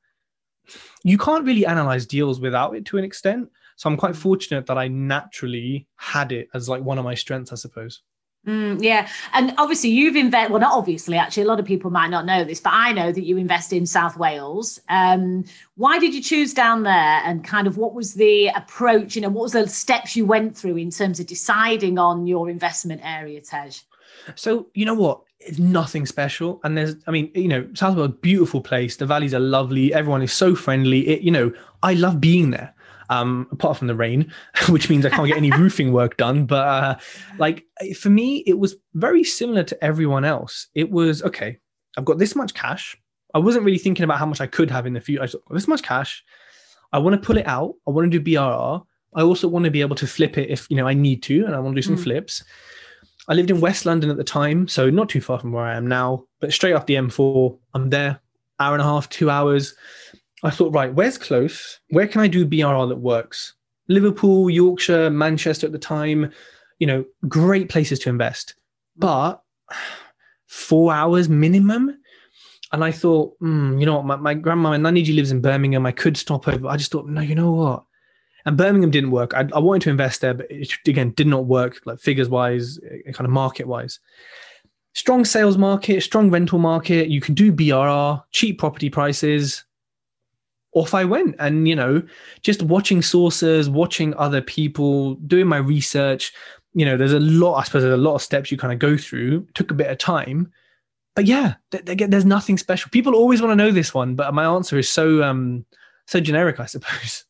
you 1.02 1.18
can't 1.18 1.44
really 1.44 1.66
analyze 1.66 2.06
deals 2.06 2.40
without 2.40 2.74
it 2.74 2.84
to 2.86 2.98
an 2.98 3.04
extent. 3.04 3.50
So 3.76 3.90
I'm 3.90 3.96
quite 3.96 4.16
fortunate 4.16 4.66
that 4.66 4.78
I 4.78 4.88
naturally 4.88 5.86
had 5.96 6.32
it 6.32 6.48
as 6.54 6.68
like 6.68 6.82
one 6.82 6.98
of 6.98 7.04
my 7.04 7.14
strengths, 7.14 7.52
I 7.52 7.56
suppose. 7.56 8.02
Mm, 8.46 8.82
yeah, 8.82 9.08
and 9.32 9.54
obviously 9.56 9.88
you've 9.88 10.16
invested. 10.16 10.52
Well, 10.52 10.60
not 10.60 10.76
obviously. 10.76 11.16
Actually, 11.16 11.44
a 11.44 11.46
lot 11.46 11.60
of 11.60 11.64
people 11.64 11.90
might 11.90 12.08
not 12.08 12.26
know 12.26 12.44
this, 12.44 12.60
but 12.60 12.74
I 12.74 12.92
know 12.92 13.10
that 13.10 13.24
you 13.24 13.38
invest 13.38 13.72
in 13.72 13.86
South 13.86 14.18
Wales. 14.18 14.78
Um, 14.90 15.44
why 15.76 15.98
did 15.98 16.14
you 16.14 16.20
choose 16.20 16.52
down 16.52 16.82
there, 16.82 17.22
and 17.24 17.42
kind 17.42 17.66
of 17.66 17.78
what 17.78 17.94
was 17.94 18.14
the 18.14 18.48
approach? 18.48 19.16
You 19.16 19.22
know, 19.22 19.30
what 19.30 19.44
was 19.44 19.52
the 19.52 19.66
steps 19.66 20.14
you 20.14 20.26
went 20.26 20.56
through 20.56 20.76
in 20.76 20.90
terms 20.90 21.20
of 21.20 21.26
deciding 21.26 21.98
on 21.98 22.26
your 22.26 22.50
investment 22.50 23.00
area, 23.02 23.40
Tej? 23.40 23.70
So 24.34 24.66
you 24.74 24.84
know 24.84 24.94
what? 24.94 25.22
It's 25.40 25.58
nothing 25.58 26.04
special, 26.04 26.60
and 26.64 26.76
there's. 26.76 26.96
I 27.06 27.12
mean, 27.12 27.30
you 27.34 27.48
know, 27.48 27.66
South 27.72 27.96
Wales, 27.96 28.10
a 28.10 28.12
beautiful 28.12 28.60
place. 28.60 28.96
The 28.96 29.06
valleys 29.06 29.32
are 29.32 29.40
lovely. 29.40 29.94
Everyone 29.94 30.20
is 30.20 30.34
so 30.34 30.54
friendly. 30.54 31.08
It, 31.08 31.22
you 31.22 31.30
know, 31.30 31.50
I 31.82 31.94
love 31.94 32.20
being 32.20 32.50
there 32.50 32.73
um, 33.10 33.46
apart 33.50 33.76
from 33.76 33.86
the 33.86 33.94
rain, 33.94 34.32
which 34.68 34.88
means 34.88 35.04
I 35.04 35.10
can't 35.10 35.28
get 35.28 35.36
any 35.36 35.50
roofing 35.58 35.92
work 35.92 36.16
done. 36.16 36.46
But 36.46 36.66
uh, 36.66 36.96
like 37.38 37.64
for 37.98 38.10
me, 38.10 38.44
it 38.46 38.58
was 38.58 38.76
very 38.94 39.24
similar 39.24 39.62
to 39.64 39.84
everyone 39.84 40.24
else. 40.24 40.68
It 40.74 40.90
was 40.90 41.22
okay. 41.22 41.58
I've 41.96 42.04
got 42.04 42.18
this 42.18 42.34
much 42.34 42.54
cash. 42.54 42.96
I 43.34 43.38
wasn't 43.38 43.64
really 43.64 43.78
thinking 43.78 44.04
about 44.04 44.18
how 44.18 44.26
much 44.26 44.40
I 44.40 44.46
could 44.46 44.70
have 44.70 44.86
in 44.86 44.92
the 44.92 45.00
future. 45.00 45.22
I 45.22 45.26
just 45.26 45.44
got 45.44 45.54
this 45.54 45.68
much 45.68 45.82
cash. 45.82 46.24
I 46.92 46.98
want 46.98 47.20
to 47.20 47.26
pull 47.26 47.36
it 47.36 47.46
out. 47.46 47.74
I 47.86 47.90
want 47.90 48.10
to 48.10 48.18
do 48.18 48.32
BRR. 48.32 48.82
I 49.16 49.22
also 49.22 49.48
want 49.48 49.64
to 49.64 49.70
be 49.70 49.80
able 49.80 49.96
to 49.96 50.06
flip 50.06 50.38
it 50.38 50.50
if 50.50 50.68
you 50.70 50.76
know 50.76 50.86
I 50.86 50.94
need 50.94 51.22
to, 51.24 51.44
and 51.44 51.54
I 51.54 51.58
want 51.58 51.74
to 51.74 51.82
do 51.82 51.86
some 51.86 51.96
mm. 51.96 52.02
flips. 52.02 52.44
I 53.28 53.34
lived 53.34 53.50
in 53.50 53.60
West 53.60 53.86
London 53.86 54.10
at 54.10 54.16
the 54.16 54.24
time, 54.24 54.68
so 54.68 54.90
not 54.90 55.08
too 55.08 55.20
far 55.20 55.38
from 55.38 55.52
where 55.52 55.64
I 55.64 55.74
am 55.74 55.86
now, 55.86 56.24
but 56.40 56.52
straight 56.52 56.74
off 56.74 56.86
the 56.86 56.94
M4. 56.94 57.58
I'm 57.72 57.90
there, 57.90 58.20
hour 58.60 58.74
and 58.74 58.82
a 58.82 58.84
half, 58.84 59.08
two 59.08 59.30
hours. 59.30 59.74
I 60.44 60.50
thought, 60.50 60.74
right, 60.74 60.92
where's 60.92 61.16
close? 61.16 61.80
Where 61.88 62.06
can 62.06 62.20
I 62.20 62.28
do 62.28 62.46
BRR 62.46 62.88
that 62.90 62.96
works? 62.96 63.54
Liverpool, 63.88 64.50
Yorkshire, 64.50 65.08
Manchester 65.10 65.66
at 65.66 65.72
the 65.72 65.78
time, 65.78 66.30
you 66.78 66.86
know, 66.86 67.04
great 67.28 67.70
places 67.70 67.98
to 68.00 68.10
invest. 68.10 68.54
But 68.96 69.42
four 70.46 70.92
hours 70.92 71.28
minimum. 71.28 71.98
And 72.72 72.84
I 72.84 72.92
thought, 72.92 73.38
mm, 73.40 73.80
you 73.80 73.86
know 73.86 73.96
what, 73.96 74.04
my, 74.04 74.16
my 74.16 74.34
grandma 74.34 74.72
and 74.72 74.84
Naniji 74.84 75.14
lives 75.14 75.30
in 75.30 75.40
Birmingham. 75.40 75.86
I 75.86 75.92
could 75.92 76.16
stop 76.16 76.46
over. 76.46 76.68
I 76.68 76.76
just 76.76 76.92
thought, 76.92 77.06
no, 77.06 77.20
you 77.20 77.34
know 77.34 77.52
what? 77.52 77.84
And 78.44 78.56
Birmingham 78.56 78.90
didn't 78.90 79.12
work. 79.12 79.32
I, 79.32 79.48
I 79.54 79.58
wanted 79.58 79.82
to 79.82 79.90
invest 79.90 80.20
there, 80.20 80.34
but 80.34 80.50
it 80.50 80.70
again 80.86 81.10
did 81.12 81.26
not 81.26 81.46
work, 81.46 81.80
like 81.86 82.00
figures 82.00 82.28
wise, 82.28 82.78
eh, 82.90 83.12
kind 83.12 83.26
of 83.26 83.30
market 83.30 83.66
wise. 83.66 84.00
Strong 84.92 85.24
sales 85.24 85.56
market, 85.56 86.02
strong 86.02 86.30
rental 86.30 86.58
market. 86.58 87.08
You 87.08 87.22
can 87.22 87.34
do 87.34 87.50
BRR, 87.52 88.22
cheap 88.30 88.58
property 88.58 88.90
prices 88.90 89.64
off 90.74 90.94
I 90.94 91.04
went. 91.04 91.36
And, 91.38 91.66
you 91.66 91.76
know, 91.76 92.02
just 92.42 92.62
watching 92.62 93.02
sources, 93.02 93.70
watching 93.70 94.14
other 94.14 94.42
people, 94.42 95.14
doing 95.14 95.46
my 95.46 95.56
research, 95.56 96.32
you 96.74 96.84
know, 96.84 96.96
there's 96.96 97.12
a 97.12 97.20
lot, 97.20 97.54
I 97.54 97.64
suppose 97.64 97.82
there's 97.82 97.94
a 97.94 97.96
lot 97.96 98.16
of 98.16 98.22
steps 98.22 98.50
you 98.50 98.58
kind 98.58 98.72
of 98.72 98.78
go 98.78 98.96
through. 98.96 99.46
Took 99.54 99.70
a 99.70 99.74
bit 99.74 99.90
of 99.90 99.98
time. 99.98 100.52
But 101.14 101.26
yeah, 101.26 101.54
th- 101.70 101.84
th- 101.84 102.10
there's 102.10 102.24
nothing 102.24 102.58
special. 102.58 102.90
People 102.90 103.14
always 103.14 103.40
want 103.40 103.52
to 103.52 103.56
know 103.56 103.70
this 103.70 103.94
one, 103.94 104.16
but 104.16 104.34
my 104.34 104.44
answer 104.44 104.76
is 104.78 104.90
so 104.90 105.22
um 105.22 105.64
so 106.06 106.20
generic, 106.20 106.60
I 106.60 106.66
suppose. 106.66 107.24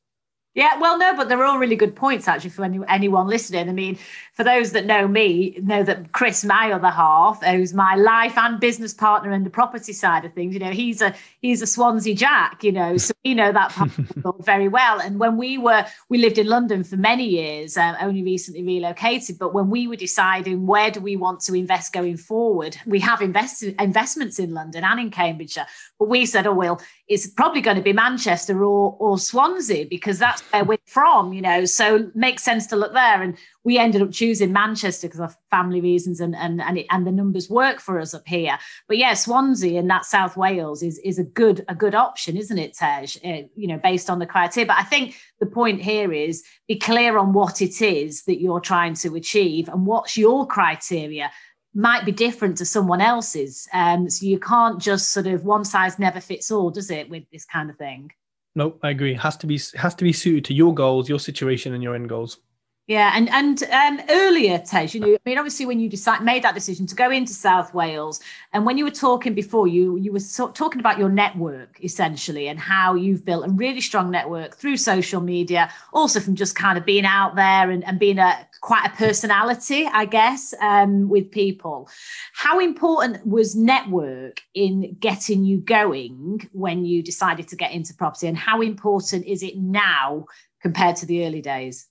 Yeah, 0.54 0.78
well, 0.78 0.96
no, 0.96 1.16
but 1.16 1.28
they're 1.28 1.44
all 1.44 1.58
really 1.58 1.74
good 1.74 1.96
points 1.96 2.28
actually 2.28 2.50
for 2.50 2.64
any, 2.64 2.78
anyone 2.88 3.26
listening. 3.26 3.68
I 3.68 3.72
mean, 3.72 3.98
for 4.34 4.44
those 4.44 4.70
that 4.70 4.86
know 4.86 5.08
me, 5.08 5.58
know 5.60 5.82
that 5.82 6.12
Chris, 6.12 6.44
my 6.44 6.70
other 6.70 6.90
half, 6.90 7.42
who's 7.42 7.74
my 7.74 7.96
life 7.96 8.38
and 8.38 8.60
business 8.60 8.94
partner 8.94 9.32
in 9.32 9.42
the 9.42 9.50
property 9.50 9.92
side 9.92 10.24
of 10.24 10.32
things, 10.32 10.54
you 10.54 10.60
know, 10.60 10.70
he's 10.70 11.02
a 11.02 11.12
he's 11.40 11.60
a 11.60 11.66
Swansea 11.66 12.14
Jack, 12.14 12.62
you 12.62 12.70
know, 12.70 12.96
so 12.96 13.12
we 13.24 13.34
know 13.34 13.50
that 13.50 13.72
very 14.40 14.68
well. 14.68 15.00
And 15.00 15.18
when 15.18 15.36
we 15.36 15.58
were, 15.58 15.84
we 16.08 16.18
lived 16.18 16.38
in 16.38 16.46
London 16.46 16.84
for 16.84 16.96
many 16.96 17.26
years, 17.26 17.76
um, 17.76 17.96
only 18.00 18.22
recently 18.22 18.62
relocated. 18.62 19.40
But 19.40 19.54
when 19.54 19.70
we 19.70 19.88
were 19.88 19.96
deciding 19.96 20.68
where 20.68 20.92
do 20.92 21.00
we 21.00 21.16
want 21.16 21.40
to 21.42 21.54
invest 21.54 21.92
going 21.92 22.16
forward, 22.16 22.76
we 22.86 23.00
have 23.00 23.20
invested 23.20 23.74
investments 23.80 24.38
in 24.38 24.54
London 24.54 24.84
and 24.84 25.00
in 25.00 25.10
Cambridgeshire, 25.10 25.66
but 25.98 26.08
we 26.08 26.26
said, 26.26 26.46
oh 26.46 26.54
well, 26.54 26.80
it's 27.06 27.26
probably 27.26 27.60
going 27.60 27.76
to 27.76 27.82
be 27.82 27.92
Manchester 27.92 28.64
or 28.64 28.96
or 28.98 29.18
Swansea 29.18 29.86
because 29.86 30.18
that's 30.18 30.40
where 30.52 30.64
we're 30.64 30.78
from, 30.86 31.34
you 31.34 31.42
know. 31.42 31.66
So 31.66 32.10
makes 32.14 32.42
sense 32.42 32.66
to 32.68 32.76
look 32.76 32.94
there. 32.94 33.22
And 33.22 33.36
we 33.62 33.78
ended 33.78 34.00
up 34.00 34.10
choosing 34.10 34.52
Manchester 34.52 35.08
because 35.08 35.20
of 35.20 35.36
family 35.50 35.82
reasons 35.82 36.20
and 36.20 36.34
and 36.34 36.62
and, 36.62 36.78
it, 36.78 36.86
and 36.90 37.06
the 37.06 37.12
numbers 37.12 37.50
work 37.50 37.80
for 37.80 38.00
us 38.00 38.14
up 38.14 38.26
here. 38.26 38.58
But 38.88 38.96
yeah, 38.96 39.12
Swansea 39.14 39.78
and 39.78 39.90
that 39.90 40.06
South 40.06 40.36
Wales 40.36 40.82
is 40.82 40.98
is 41.00 41.18
a 41.18 41.24
good 41.24 41.64
a 41.68 41.74
good 41.74 41.94
option, 41.94 42.38
isn't 42.38 42.58
it, 42.58 42.74
Tej? 42.74 43.06
Uh, 43.22 43.48
you 43.54 43.68
know, 43.68 43.78
based 43.78 44.08
on 44.08 44.18
the 44.18 44.26
criteria. 44.26 44.66
But 44.66 44.78
I 44.78 44.84
think 44.84 45.16
the 45.40 45.46
point 45.46 45.82
here 45.82 46.12
is 46.12 46.42
be 46.68 46.78
clear 46.78 47.18
on 47.18 47.34
what 47.34 47.60
it 47.60 47.82
is 47.82 48.22
that 48.24 48.40
you're 48.40 48.60
trying 48.60 48.94
to 48.94 49.14
achieve 49.14 49.68
and 49.68 49.84
what's 49.84 50.16
your 50.16 50.46
criteria 50.46 51.30
might 51.74 52.04
be 52.04 52.12
different 52.12 52.56
to 52.58 52.64
someone 52.64 53.00
else's. 53.00 53.68
Um, 53.72 54.08
so 54.08 54.26
you 54.26 54.38
can't 54.38 54.80
just 54.80 55.10
sort 55.10 55.26
of 55.26 55.44
one 55.44 55.64
size 55.64 55.98
never 55.98 56.20
fits 56.20 56.50
all, 56.50 56.70
does 56.70 56.90
it, 56.90 57.08
with 57.08 57.24
this 57.32 57.44
kind 57.44 57.68
of 57.68 57.76
thing? 57.76 58.12
No, 58.54 58.76
I 58.82 58.90
agree. 58.90 59.14
has 59.14 59.36
to 59.38 59.46
be 59.46 59.60
has 59.74 59.94
to 59.96 60.04
be 60.04 60.12
suited 60.12 60.44
to 60.46 60.54
your 60.54 60.72
goals, 60.72 61.08
your 61.08 61.18
situation, 61.18 61.74
and 61.74 61.82
your 61.82 61.94
end 61.96 62.08
goals. 62.08 62.38
Yeah, 62.86 63.12
and 63.14 63.30
and 63.30 63.62
um, 63.62 64.06
earlier, 64.10 64.58
Tej, 64.58 64.90
you 64.92 65.00
know, 65.00 65.14
I 65.14 65.18
mean, 65.24 65.38
obviously, 65.38 65.64
when 65.64 65.80
you 65.80 65.88
decide 65.88 66.22
made 66.22 66.44
that 66.44 66.54
decision 66.54 66.86
to 66.88 66.94
go 66.94 67.10
into 67.10 67.32
South 67.32 67.72
Wales, 67.72 68.20
and 68.52 68.66
when 68.66 68.76
you 68.76 68.84
were 68.84 68.90
talking 68.90 69.32
before, 69.32 69.66
you 69.66 69.96
you 69.96 70.12
were 70.12 70.20
so, 70.20 70.50
talking 70.50 70.80
about 70.80 70.98
your 70.98 71.08
network 71.08 71.82
essentially, 71.82 72.46
and 72.46 72.60
how 72.60 72.94
you've 72.94 73.24
built 73.24 73.46
a 73.46 73.50
really 73.50 73.80
strong 73.80 74.10
network 74.10 74.56
through 74.56 74.76
social 74.76 75.22
media, 75.22 75.72
also 75.94 76.20
from 76.20 76.34
just 76.34 76.56
kind 76.56 76.76
of 76.76 76.84
being 76.84 77.06
out 77.06 77.36
there 77.36 77.70
and, 77.70 77.82
and 77.84 77.98
being 77.98 78.18
a 78.18 78.46
quite 78.60 78.84
a 78.84 78.90
personality, 78.90 79.86
I 79.90 80.04
guess, 80.04 80.52
um, 80.60 81.08
with 81.08 81.30
people. 81.30 81.88
How 82.34 82.58
important 82.58 83.26
was 83.26 83.56
network 83.56 84.42
in 84.52 84.94
getting 85.00 85.42
you 85.42 85.56
going 85.56 86.50
when 86.52 86.84
you 86.84 87.02
decided 87.02 87.48
to 87.48 87.56
get 87.56 87.72
into 87.72 87.94
property, 87.94 88.26
and 88.26 88.36
how 88.36 88.60
important 88.60 89.24
is 89.24 89.42
it 89.42 89.56
now 89.56 90.26
compared 90.60 90.96
to 90.96 91.06
the 91.06 91.24
early 91.24 91.40
days? 91.40 91.86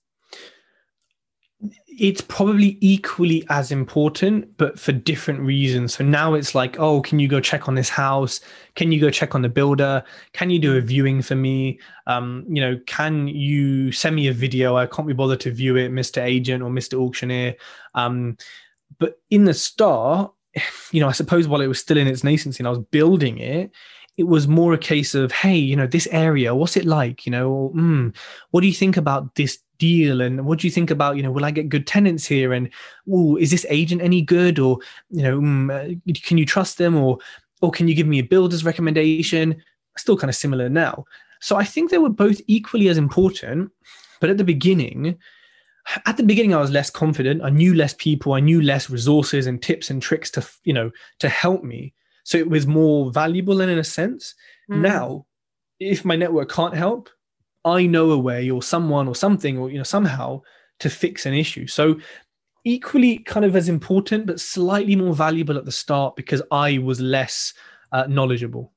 It's 1.98 2.20
probably 2.20 2.76
equally 2.80 3.44
as 3.50 3.70
important, 3.70 4.56
but 4.56 4.78
for 4.78 4.92
different 4.92 5.40
reasons. 5.40 5.94
So 5.94 6.04
now 6.04 6.34
it's 6.34 6.54
like, 6.54 6.78
oh, 6.78 7.00
can 7.00 7.18
you 7.18 7.28
go 7.28 7.40
check 7.40 7.68
on 7.68 7.74
this 7.74 7.88
house? 7.88 8.40
Can 8.74 8.90
you 8.90 9.00
go 9.00 9.10
check 9.10 9.34
on 9.34 9.42
the 9.42 9.48
builder? 9.48 10.02
Can 10.32 10.50
you 10.50 10.58
do 10.58 10.76
a 10.76 10.80
viewing 10.80 11.22
for 11.22 11.34
me? 11.34 11.78
Um, 12.06 12.44
you 12.48 12.60
know, 12.60 12.80
can 12.86 13.28
you 13.28 13.92
send 13.92 14.16
me 14.16 14.28
a 14.28 14.32
video? 14.32 14.76
I 14.76 14.86
can't 14.86 15.08
be 15.08 15.14
bothered 15.14 15.40
to 15.40 15.52
view 15.52 15.76
it, 15.76 15.92
Mr. 15.92 16.22
Agent 16.22 16.62
or 16.62 16.70
Mr. 16.70 16.98
Auctioneer. 16.98 17.54
Um, 17.94 18.36
but 18.98 19.20
in 19.30 19.44
the 19.44 19.54
start, 19.54 20.32
you 20.90 21.00
know, 21.00 21.08
I 21.08 21.12
suppose 21.12 21.46
while 21.46 21.60
it 21.60 21.68
was 21.68 21.78
still 21.78 21.98
in 21.98 22.08
its 22.08 22.22
nascency 22.22 22.58
and 22.58 22.66
I 22.66 22.70
was 22.70 22.80
building 22.90 23.38
it, 23.38 23.70
it 24.16 24.24
was 24.24 24.46
more 24.46 24.72
a 24.72 24.78
case 24.78 25.14
of, 25.14 25.32
hey, 25.32 25.56
you 25.56 25.74
know, 25.74 25.86
this 25.86 26.06
area, 26.12 26.54
what's 26.54 26.76
it 26.76 26.84
like? 26.84 27.26
You 27.26 27.32
know, 27.32 27.50
or, 27.50 27.72
mm, 27.72 28.14
what 28.50 28.60
do 28.60 28.68
you 28.68 28.74
think 28.74 28.96
about 28.96 29.34
this 29.34 29.58
deal? 29.78 30.20
And 30.20 30.44
what 30.46 30.58
do 30.58 30.66
you 30.66 30.70
think 30.70 30.90
about, 30.90 31.16
you 31.16 31.22
know, 31.22 31.30
will 31.30 31.44
I 31.44 31.50
get 31.50 31.68
good 31.68 31.86
tenants 31.86 32.26
here? 32.26 32.52
And 32.52 32.70
oh, 33.10 33.36
is 33.36 33.50
this 33.50 33.66
agent 33.68 34.02
any 34.02 34.22
good? 34.22 34.58
Or, 34.58 34.78
you 35.10 35.22
know, 35.22 35.40
mm, 35.40 35.70
uh, 35.70 36.12
can 36.22 36.38
you 36.38 36.46
trust 36.46 36.78
them? 36.78 36.96
Or, 36.96 37.18
or 37.60 37.70
can 37.70 37.88
you 37.88 37.94
give 37.94 38.06
me 38.06 38.18
a 38.18 38.24
builder's 38.24 38.64
recommendation? 38.64 39.62
Still 39.96 40.16
kind 40.16 40.30
of 40.30 40.36
similar 40.36 40.68
now. 40.68 41.04
So 41.40 41.56
I 41.56 41.64
think 41.64 41.90
they 41.90 41.98
were 41.98 42.08
both 42.08 42.40
equally 42.46 42.88
as 42.88 42.98
important. 42.98 43.70
But 44.20 44.30
at 44.30 44.38
the 44.38 44.44
beginning, 44.44 45.18
at 46.06 46.16
the 46.16 46.22
beginning, 46.22 46.54
I 46.54 46.60
was 46.60 46.70
less 46.70 46.88
confident. 46.88 47.42
I 47.42 47.50
knew 47.50 47.74
less 47.74 47.94
people. 47.94 48.32
I 48.32 48.40
knew 48.40 48.62
less 48.62 48.88
resources 48.88 49.46
and 49.46 49.62
tips 49.62 49.90
and 49.90 50.00
tricks 50.00 50.30
to, 50.32 50.48
you 50.64 50.72
know, 50.72 50.90
to 51.18 51.28
help 51.28 51.62
me 51.62 51.92
so 52.24 52.38
it 52.38 52.48
was 52.48 52.66
more 52.66 53.12
valuable 53.12 53.60
and 53.60 53.70
in 53.70 53.78
a 53.78 53.84
sense. 53.84 54.34
Mm. 54.70 54.80
Now, 54.80 55.26
if 55.78 56.04
my 56.04 56.16
network 56.16 56.50
can't 56.50 56.74
help, 56.74 57.10
I 57.64 57.86
know 57.86 58.10
a 58.10 58.18
way 58.18 58.50
or 58.50 58.62
someone 58.62 59.08
or 59.08 59.14
something 59.14 59.58
or 59.58 59.70
you 59.70 59.78
know 59.78 59.84
somehow 59.84 60.42
to 60.80 60.90
fix 60.90 61.26
an 61.26 61.34
issue. 61.34 61.66
So 61.66 61.98
equally 62.64 63.18
kind 63.18 63.44
of 63.44 63.54
as 63.56 63.68
important, 63.68 64.26
but 64.26 64.40
slightly 64.40 64.96
more 64.96 65.14
valuable 65.14 65.56
at 65.56 65.64
the 65.64 65.72
start 65.72 66.16
because 66.16 66.42
I 66.50 66.78
was 66.78 67.00
less 67.00 67.54
uh, 67.92 68.06
knowledgeable. 68.08 68.72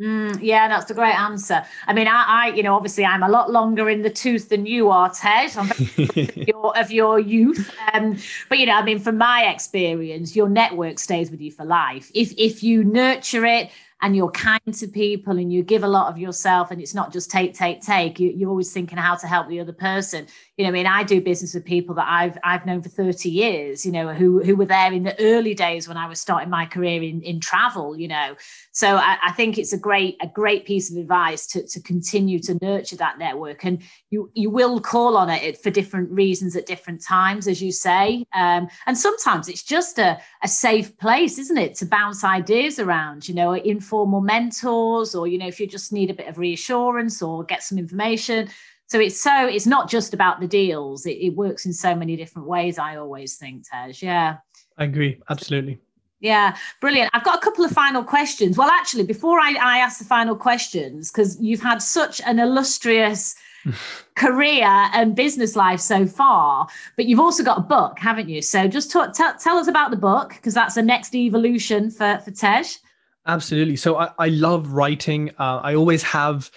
Mm, 0.00 0.38
yeah, 0.42 0.68
that's 0.68 0.90
a 0.90 0.94
great 0.94 1.14
answer. 1.14 1.62
I 1.86 1.92
mean, 1.92 2.08
I, 2.08 2.24
I, 2.26 2.46
you 2.54 2.62
know, 2.62 2.74
obviously 2.74 3.04
I'm 3.04 3.22
a 3.22 3.28
lot 3.28 3.52
longer 3.52 3.88
in 3.90 4.02
the 4.02 4.10
tooth 4.10 4.48
than 4.48 4.66
you 4.66 4.90
are, 4.90 5.12
Tej, 5.12 5.50
of 5.56 5.98
your, 6.48 6.78
of 6.78 6.90
your 6.90 7.20
youth. 7.20 7.70
Um, 7.92 8.16
but 8.48 8.58
you 8.58 8.66
know, 8.66 8.74
I 8.74 8.82
mean, 8.82 8.98
from 8.98 9.18
my 9.18 9.44
experience, 9.44 10.34
your 10.34 10.48
network 10.48 10.98
stays 10.98 11.30
with 11.30 11.40
you 11.40 11.52
for 11.52 11.64
life. 11.64 12.10
If 12.14 12.32
if 12.36 12.62
you 12.62 12.82
nurture 12.82 13.44
it 13.44 13.70
and 14.02 14.14
you're 14.14 14.30
kind 14.30 14.74
to 14.74 14.86
people 14.88 15.38
and 15.38 15.52
you 15.52 15.62
give 15.62 15.84
a 15.84 15.88
lot 15.88 16.08
of 16.08 16.18
yourself 16.18 16.70
and 16.70 16.80
it's 16.80 16.94
not 16.94 17.12
just 17.12 17.30
take 17.30 17.54
take 17.54 17.80
take. 17.80 18.20
You, 18.20 18.30
you're 18.30 18.50
always 18.50 18.72
thinking 18.72 18.98
how 18.98 19.14
to 19.16 19.26
help 19.26 19.48
the 19.48 19.60
other 19.60 19.72
person. 19.72 20.26
You 20.56 20.64
know 20.64 20.68
i 20.68 20.72
mean 20.72 20.86
i 20.86 21.02
do 21.02 21.20
business 21.20 21.54
with 21.54 21.64
people 21.64 21.94
that 21.96 22.06
i've 22.08 22.38
i've 22.44 22.66
known 22.66 22.82
for 22.82 22.88
30 22.88 23.28
years 23.30 23.84
you 23.86 23.90
know 23.90 24.12
who 24.12 24.44
who 24.44 24.54
were 24.54 24.66
there 24.66 24.92
in 24.92 25.02
the 25.02 25.18
early 25.18 25.54
days 25.54 25.88
when 25.88 25.96
i 25.96 26.06
was 26.06 26.20
starting 26.20 26.50
my 26.50 26.66
career 26.66 27.02
in 27.02 27.20
in 27.22 27.40
travel 27.40 27.96
you 27.96 28.08
know. 28.08 28.36
So 28.72 28.96
I, 28.96 29.18
I 29.26 29.32
think 29.32 29.58
it's 29.58 29.72
a 29.72 29.78
great 29.78 30.16
a 30.20 30.26
great 30.26 30.66
piece 30.66 30.90
of 30.90 30.96
advice 30.96 31.46
to, 31.48 31.66
to 31.68 31.80
continue 31.80 32.38
to 32.40 32.58
nurture 32.60 32.96
that 32.96 33.18
network. 33.18 33.64
And 33.64 33.82
you 34.10 34.30
you 34.34 34.50
will 34.50 34.80
call 34.80 35.16
on 35.16 35.30
it 35.30 35.62
for 35.62 35.70
different 35.70 36.10
reasons 36.10 36.56
at 36.56 36.66
different 36.66 37.02
times 37.02 37.46
as 37.46 37.62
you 37.62 37.72
say. 37.72 38.24
Um, 38.34 38.68
and 38.86 38.96
sometimes 38.96 39.48
it's 39.48 39.62
just 39.62 39.98
a, 39.98 40.18
a 40.42 40.48
safe 40.48 40.96
place 40.98 41.38
isn't 41.38 41.58
it 41.58 41.74
to 41.76 41.86
bounce 41.86 42.24
ideas 42.24 42.78
around 42.78 43.28
you 43.28 43.34
know 43.34 43.54
in 43.54 43.80
informal 43.92 44.22
mentors 44.22 45.14
or 45.14 45.28
you 45.28 45.36
know 45.36 45.46
if 45.46 45.60
you 45.60 45.66
just 45.66 45.92
need 45.92 46.08
a 46.08 46.14
bit 46.14 46.26
of 46.26 46.38
reassurance 46.38 47.20
or 47.20 47.44
get 47.44 47.62
some 47.62 47.76
information 47.76 48.48
so 48.86 48.98
it's 48.98 49.20
so 49.20 49.46
it's 49.46 49.66
not 49.66 49.90
just 49.90 50.14
about 50.14 50.40
the 50.40 50.46
deals 50.46 51.04
it, 51.04 51.18
it 51.18 51.36
works 51.36 51.66
in 51.66 51.74
so 51.74 51.94
many 51.94 52.16
different 52.16 52.48
ways 52.48 52.78
i 52.78 52.96
always 52.96 53.36
think 53.36 53.62
tej 53.68 53.92
yeah 54.00 54.38
i 54.78 54.84
agree 54.84 55.20
absolutely 55.28 55.78
yeah, 56.24 56.56
brilliant. 56.80 57.10
I've 57.14 57.24
got 57.24 57.34
a 57.34 57.40
couple 57.40 57.64
of 57.64 57.72
final 57.72 58.04
questions. 58.04 58.56
Well, 58.56 58.70
actually, 58.70 59.02
before 59.02 59.40
I, 59.40 59.56
I 59.60 59.78
ask 59.78 59.98
the 59.98 60.04
final 60.04 60.36
questions, 60.36 61.10
because 61.10 61.36
you've 61.40 61.60
had 61.60 61.82
such 61.82 62.20
an 62.20 62.38
illustrious 62.38 63.34
career 64.14 64.68
and 64.94 65.16
business 65.16 65.56
life 65.56 65.80
so 65.80 66.06
far, 66.06 66.68
but 66.94 67.06
you've 67.06 67.18
also 67.18 67.42
got 67.42 67.58
a 67.58 67.62
book, 67.62 67.98
haven't 67.98 68.28
you? 68.28 68.40
So 68.40 68.68
just 68.68 68.92
talk, 68.92 69.14
t- 69.14 69.24
tell 69.40 69.56
us 69.56 69.66
about 69.66 69.90
the 69.90 69.96
book, 69.96 70.34
because 70.36 70.54
that's 70.54 70.76
the 70.76 70.82
next 70.82 71.12
evolution 71.12 71.90
for, 71.90 72.20
for 72.24 72.30
Tej. 72.30 72.78
Absolutely. 73.26 73.76
So 73.76 73.96
I, 73.96 74.10
I 74.18 74.28
love 74.28 74.72
writing. 74.72 75.30
Uh, 75.38 75.60
I 75.62 75.74
always 75.74 76.02
have. 76.02 76.50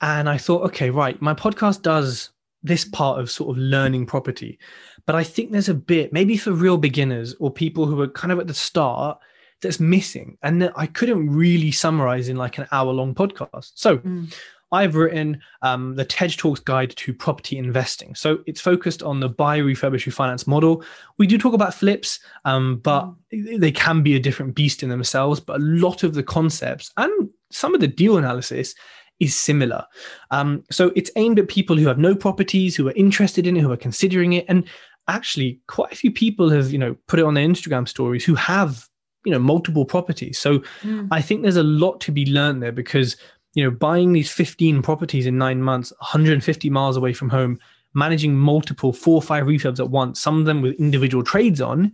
And 0.00 0.28
I 0.28 0.38
thought, 0.38 0.62
okay, 0.64 0.90
right, 0.90 1.20
my 1.20 1.34
podcast 1.34 1.82
does 1.82 2.30
this 2.62 2.84
part 2.84 3.20
of 3.20 3.30
sort 3.30 3.56
of 3.56 3.62
learning 3.62 4.06
property. 4.06 4.58
But 5.06 5.14
I 5.14 5.24
think 5.24 5.50
there's 5.50 5.68
a 5.68 5.74
bit, 5.74 6.12
maybe 6.12 6.36
for 6.36 6.52
real 6.52 6.78
beginners 6.78 7.34
or 7.40 7.50
people 7.50 7.86
who 7.86 8.00
are 8.00 8.08
kind 8.08 8.32
of 8.32 8.38
at 8.38 8.46
the 8.46 8.54
start, 8.54 9.18
that's 9.62 9.80
missing. 9.80 10.38
And 10.42 10.62
that 10.62 10.72
I 10.76 10.86
couldn't 10.86 11.30
really 11.30 11.70
summarize 11.70 12.28
in 12.28 12.36
like 12.36 12.58
an 12.58 12.66
hour 12.72 12.92
long 12.92 13.14
podcast. 13.14 13.72
So 13.74 13.98
mm. 13.98 14.34
I've 14.72 14.94
written 14.94 15.40
um, 15.62 15.96
the 15.96 16.04
Tej 16.04 16.28
Talks 16.36 16.60
Guide 16.60 16.94
to 16.96 17.12
Property 17.12 17.58
Investing. 17.58 18.14
So 18.14 18.38
it's 18.46 18.60
focused 18.60 19.02
on 19.02 19.20
the 19.20 19.28
buy, 19.28 19.58
refurbish, 19.58 20.06
refinance 20.06 20.46
model. 20.46 20.84
We 21.18 21.26
do 21.26 21.38
talk 21.38 21.54
about 21.54 21.74
flips, 21.74 22.20
um, 22.44 22.78
but 22.78 23.10
mm. 23.32 23.58
they 23.58 23.72
can 23.72 24.02
be 24.02 24.16
a 24.16 24.20
different 24.20 24.54
beast 24.54 24.82
in 24.82 24.88
themselves. 24.88 25.40
But 25.40 25.60
a 25.60 25.64
lot 25.64 26.02
of 26.02 26.14
the 26.14 26.22
concepts 26.22 26.92
and 26.96 27.28
some 27.50 27.74
of 27.74 27.80
the 27.80 27.88
deal 27.88 28.16
analysis 28.16 28.74
is 29.18 29.36
similar. 29.36 29.84
Um, 30.30 30.64
so 30.70 30.92
it's 30.96 31.10
aimed 31.16 31.38
at 31.38 31.48
people 31.48 31.76
who 31.76 31.86
have 31.86 31.98
no 31.98 32.14
properties, 32.14 32.74
who 32.74 32.88
are 32.88 32.94
interested 32.94 33.46
in 33.46 33.56
it, 33.56 33.60
who 33.60 33.70
are 33.70 33.76
considering 33.76 34.32
it. 34.32 34.46
And 34.48 34.66
actually, 35.08 35.60
quite 35.66 35.92
a 35.92 35.96
few 35.96 36.10
people 36.10 36.48
have, 36.50 36.72
you 36.72 36.78
know, 36.78 36.96
put 37.06 37.18
it 37.18 37.24
on 37.24 37.34
their 37.34 37.46
Instagram 37.46 37.86
stories 37.86 38.24
who 38.24 38.34
have, 38.34 38.88
you 39.24 39.32
know, 39.32 39.38
multiple 39.38 39.84
properties. 39.84 40.38
So 40.38 40.60
mm. 40.82 41.06
I 41.10 41.20
think 41.20 41.42
there's 41.42 41.56
a 41.56 41.62
lot 41.62 42.00
to 42.02 42.12
be 42.12 42.24
learned 42.26 42.62
there 42.62 42.72
because 42.72 43.16
you 43.54 43.64
know, 43.64 43.70
buying 43.70 44.12
these 44.12 44.30
15 44.30 44.82
properties 44.82 45.26
in 45.26 45.38
nine 45.38 45.62
months, 45.62 45.92
150 45.98 46.70
miles 46.70 46.96
away 46.96 47.12
from 47.12 47.28
home, 47.28 47.58
managing 47.94 48.36
multiple 48.36 48.92
four 48.92 49.16
or 49.16 49.22
five 49.22 49.44
refurbs 49.44 49.80
at 49.80 49.90
once, 49.90 50.20
some 50.20 50.38
of 50.38 50.44
them 50.44 50.62
with 50.62 50.78
individual 50.78 51.24
trades 51.24 51.60
on, 51.60 51.92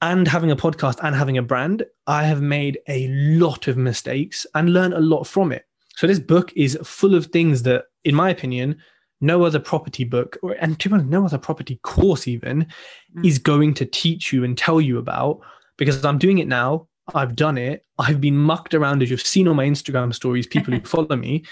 and 0.00 0.28
having 0.28 0.50
a 0.50 0.56
podcast 0.56 0.98
and 1.02 1.14
having 1.14 1.38
a 1.38 1.42
brand, 1.42 1.84
I 2.06 2.24
have 2.24 2.42
made 2.42 2.78
a 2.88 3.08
lot 3.08 3.68
of 3.68 3.76
mistakes 3.76 4.46
and 4.54 4.72
learned 4.72 4.94
a 4.94 5.00
lot 5.00 5.24
from 5.24 5.52
it. 5.52 5.66
So 5.96 6.06
this 6.06 6.18
book 6.18 6.52
is 6.56 6.78
full 6.82 7.14
of 7.14 7.26
things 7.26 7.62
that, 7.62 7.84
in 8.04 8.14
my 8.14 8.30
opinion, 8.30 8.76
no 9.20 9.44
other 9.44 9.60
property 9.60 10.04
book 10.04 10.36
or 10.42 10.52
and 10.60 10.78
to 10.78 10.88
be 10.88 10.94
honest, 10.94 11.08
no 11.08 11.24
other 11.24 11.38
property 11.38 11.78
course 11.82 12.28
even 12.28 12.66
mm. 13.16 13.26
is 13.26 13.38
going 13.38 13.72
to 13.74 13.86
teach 13.86 14.32
you 14.32 14.44
and 14.44 14.58
tell 14.58 14.80
you 14.80 14.98
about 14.98 15.40
because 15.76 16.04
I'm 16.04 16.18
doing 16.18 16.38
it 16.38 16.48
now. 16.48 16.88
I've 17.12 17.36
done 17.36 17.58
it. 17.58 17.84
I've 17.98 18.20
been 18.20 18.36
mucked 18.36 18.74
around 18.74 19.02
as 19.02 19.10
you've 19.10 19.20
seen 19.20 19.48
on 19.48 19.56
my 19.56 19.66
Instagram 19.66 20.14
stories, 20.14 20.46
people 20.46 20.72
who 20.72 20.80
follow 20.84 21.16
me. 21.16 21.44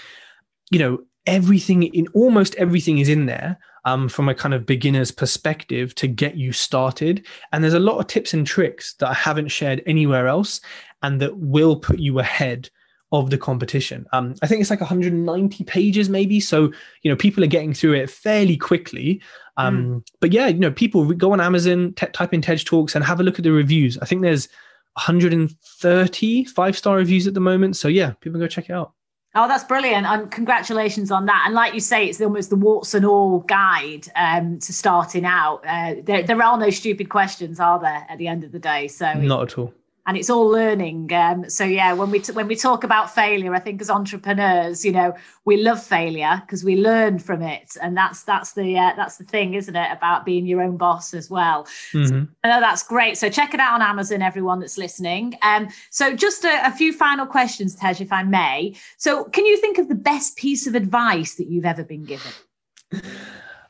You 0.71 0.79
know, 0.79 0.99
everything 1.25 1.83
in 1.83 2.07
almost 2.13 2.55
everything 2.55 2.97
is 2.97 3.09
in 3.09 3.25
there 3.25 3.59
um, 3.85 4.09
from 4.09 4.29
a 4.29 4.35
kind 4.35 4.53
of 4.53 4.65
beginner's 4.65 5.11
perspective 5.11 5.93
to 5.95 6.07
get 6.07 6.35
you 6.35 6.51
started. 6.51 7.25
And 7.51 7.63
there's 7.63 7.73
a 7.73 7.79
lot 7.79 7.99
of 7.99 8.07
tips 8.07 8.33
and 8.33 8.47
tricks 8.47 8.95
that 8.95 9.09
I 9.09 9.13
haven't 9.13 9.49
shared 9.49 9.83
anywhere 9.85 10.27
else 10.27 10.61
and 11.01 11.21
that 11.21 11.37
will 11.37 11.75
put 11.75 11.99
you 11.99 12.19
ahead 12.19 12.69
of 13.11 13.29
the 13.29 13.37
competition. 13.37 14.07
Um, 14.11 14.33
I 14.41 14.47
think 14.47 14.61
it's 14.61 14.71
like 14.71 14.81
190 14.81 15.63
pages, 15.65 16.09
maybe. 16.09 16.39
So, 16.39 16.71
you 17.03 17.11
know, 17.11 17.15
people 17.15 17.43
are 17.43 17.47
getting 17.47 17.73
through 17.73 17.93
it 17.93 18.09
fairly 18.09 18.57
quickly. 18.57 19.21
Um, 19.57 19.85
mm. 19.85 20.07
But 20.19 20.33
yeah, 20.33 20.47
you 20.47 20.59
know, 20.59 20.71
people 20.71 21.05
go 21.13 21.31
on 21.31 21.39
Amazon, 21.39 21.93
type 21.93 22.33
in 22.33 22.41
Tej 22.41 22.57
Talks 22.57 22.95
and 22.95 23.05
have 23.05 23.19
a 23.19 23.23
look 23.23 23.37
at 23.37 23.43
the 23.43 23.51
reviews. 23.51 23.99
I 23.99 24.05
think 24.05 24.23
there's 24.23 24.49
130 24.95 26.45
five 26.45 26.77
star 26.77 26.97
reviews 26.97 27.27
at 27.27 27.33
the 27.33 27.39
moment. 27.39 27.75
So 27.75 27.87
yeah, 27.87 28.13
people 28.21 28.39
go 28.39 28.47
check 28.47 28.69
it 28.69 28.73
out. 28.73 28.93
Oh, 29.35 29.47
that's 29.47 29.63
brilliant. 29.63 30.05
And 30.05 30.29
congratulations 30.29 31.09
on 31.09 31.25
that. 31.25 31.43
And 31.45 31.55
like 31.55 31.73
you 31.73 31.79
say, 31.79 32.05
it's 32.05 32.21
almost 32.21 32.51
the 32.51 32.55
warts 32.55 32.93
and 32.93 33.03
all 33.03 33.39
guide 33.39 34.07
um, 34.15 34.59
to 34.59 34.71
starting 34.71 35.25
out. 35.25 35.63
Uh, 35.65 35.95
there, 36.03 36.21
there 36.21 36.39
are 36.41 36.55
no 36.55 36.69
stupid 36.69 37.09
questions, 37.09 37.59
are 37.59 37.79
there, 37.79 38.05
at 38.09 38.19
the 38.19 38.27
end 38.27 38.43
of 38.43 38.51
the 38.51 38.59
day? 38.59 38.87
So 38.87 39.11
not 39.13 39.41
at 39.41 39.57
all 39.57 39.73
and 40.05 40.17
it's 40.17 40.29
all 40.29 40.47
learning. 40.47 41.11
Um, 41.13 41.49
so 41.49 41.63
yeah, 41.63 41.93
when 41.93 42.11
we 42.11 42.19
t- 42.19 42.33
when 42.33 42.47
we 42.47 42.55
talk 42.55 42.83
about 42.83 43.13
failure, 43.13 43.53
I 43.53 43.59
think 43.59 43.81
as 43.81 43.89
entrepreneurs, 43.89 44.83
you 44.83 44.91
know, 44.91 45.15
we 45.45 45.57
love 45.57 45.81
failure 45.81 46.41
because 46.45 46.63
we 46.63 46.75
learn 46.75 47.19
from 47.19 47.41
it, 47.41 47.77
and 47.81 47.95
that's 47.95 48.23
that's 48.23 48.53
the 48.53 48.77
uh, 48.77 48.93
that's 48.95 49.17
the 49.17 49.23
thing, 49.23 49.53
isn't 49.53 49.75
it, 49.75 49.91
about 49.91 50.25
being 50.25 50.45
your 50.45 50.61
own 50.61 50.77
boss 50.77 51.13
as 51.13 51.29
well. 51.29 51.65
Mm-hmm. 51.93 52.05
So, 52.05 52.27
I 52.43 52.47
know 52.49 52.59
that's 52.59 52.83
great. 52.83 53.17
So 53.17 53.29
check 53.29 53.53
it 53.53 53.59
out 53.59 53.73
on 53.73 53.81
Amazon, 53.81 54.21
everyone 54.21 54.59
that's 54.59 54.77
listening. 54.77 55.35
Um, 55.41 55.69
so 55.89 56.15
just 56.15 56.43
a, 56.43 56.67
a 56.67 56.71
few 56.71 56.93
final 56.93 57.25
questions, 57.25 57.75
Tej, 57.75 58.01
if 58.01 58.11
I 58.11 58.23
may. 58.23 58.75
So 58.97 59.25
can 59.25 59.45
you 59.45 59.57
think 59.57 59.77
of 59.77 59.87
the 59.87 59.95
best 59.95 60.35
piece 60.35 60.67
of 60.67 60.75
advice 60.75 61.35
that 61.35 61.47
you've 61.47 61.65
ever 61.65 61.83
been 61.83 62.03
given? 62.03 62.31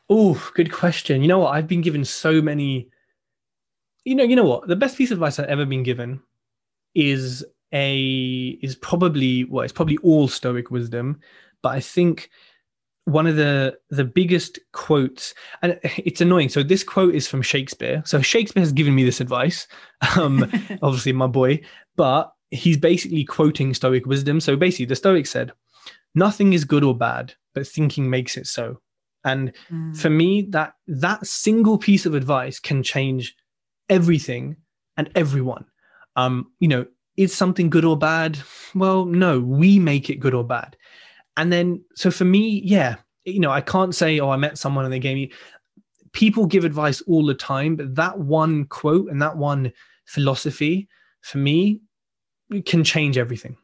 Oh, 0.09 0.51
good 0.53 0.71
question. 0.71 1.21
You 1.21 1.27
know 1.27 1.39
what? 1.39 1.53
I've 1.53 1.67
been 1.67 1.81
given 1.81 2.03
so 2.03 2.41
many 2.41 2.89
you 4.05 4.15
know, 4.15 4.23
you 4.23 4.35
know 4.35 4.43
what? 4.43 4.67
The 4.67 4.75
best 4.75 4.97
piece 4.97 5.11
of 5.11 5.17
advice 5.17 5.39
I've 5.39 5.47
ever 5.47 5.65
been 5.65 5.83
given 5.83 6.21
is 6.95 7.45
a 7.73 8.59
is 8.61 8.75
probably 8.75 9.45
well, 9.45 9.63
it's 9.63 9.73
probably 9.73 9.97
all 9.97 10.27
Stoic 10.27 10.71
wisdom, 10.71 11.19
but 11.61 11.69
I 11.69 11.79
think 11.79 12.29
one 13.05 13.27
of 13.27 13.35
the 13.35 13.77
the 13.89 14.03
biggest 14.03 14.59
quotes, 14.71 15.33
and 15.61 15.79
it's 15.83 16.21
annoying. 16.21 16.49
So 16.49 16.63
this 16.63 16.83
quote 16.83 17.15
is 17.15 17.27
from 17.27 17.41
Shakespeare. 17.41 18.01
So 18.05 18.21
Shakespeare 18.21 18.61
has 18.61 18.71
given 18.71 18.95
me 18.95 19.03
this 19.03 19.21
advice, 19.21 19.67
um, 20.17 20.43
obviously 20.81 21.13
my 21.13 21.27
boy, 21.27 21.61
but 21.95 22.31
he's 22.51 22.77
basically 22.77 23.25
quoting 23.25 23.73
Stoic 23.73 24.05
wisdom. 24.05 24.39
So 24.39 24.55
basically, 24.55 24.85
the 24.85 24.95
Stoic 24.95 25.27
said, 25.27 25.51
"Nothing 26.15 26.53
is 26.53 26.65
good 26.65 26.83
or 26.83 26.95
bad, 26.95 27.33
but 27.53 27.67
thinking 27.67 28.09
makes 28.09 28.37
it 28.37 28.47
so." 28.47 28.79
And 29.25 29.53
mm. 29.71 29.95
for 29.97 30.09
me, 30.09 30.43
that 30.49 30.73
that 30.87 31.25
single 31.25 31.77
piece 31.77 32.05
of 32.05 32.13
advice 32.13 32.59
can 32.59 32.83
change 32.83 33.35
everything 33.89 34.57
and 34.97 35.09
everyone. 35.15 35.65
Um, 36.15 36.51
you 36.59 36.67
know, 36.67 36.85
is 37.17 37.33
something 37.33 37.69
good 37.69 37.85
or 37.85 37.97
bad? 37.97 38.37
Well, 38.75 39.05
no, 39.05 39.39
we 39.39 39.79
make 39.79 40.09
it 40.09 40.19
good 40.19 40.33
or 40.33 40.43
bad. 40.43 40.75
And 41.37 41.51
then, 41.51 41.83
so 41.95 42.11
for 42.11 42.25
me, 42.25 42.61
yeah, 42.63 42.95
you 43.25 43.39
know, 43.39 43.51
I 43.51 43.61
can't 43.61 43.95
say, 43.95 44.19
oh, 44.19 44.29
I 44.29 44.37
met 44.37 44.57
someone 44.57 44.85
and 44.85 44.93
they 44.93 44.99
gave 44.99 45.15
me. 45.15 45.31
People 46.11 46.45
give 46.45 46.63
advice 46.63 47.01
all 47.01 47.25
the 47.25 47.33
time, 47.33 47.75
but 47.75 47.95
that 47.95 48.19
one 48.19 48.65
quote 48.65 49.09
and 49.09 49.21
that 49.21 49.37
one 49.37 49.71
philosophy 50.05 50.87
for 51.21 51.39
me 51.39 51.81
can 52.65 52.83
change 52.83 53.17
everything. 53.17 53.57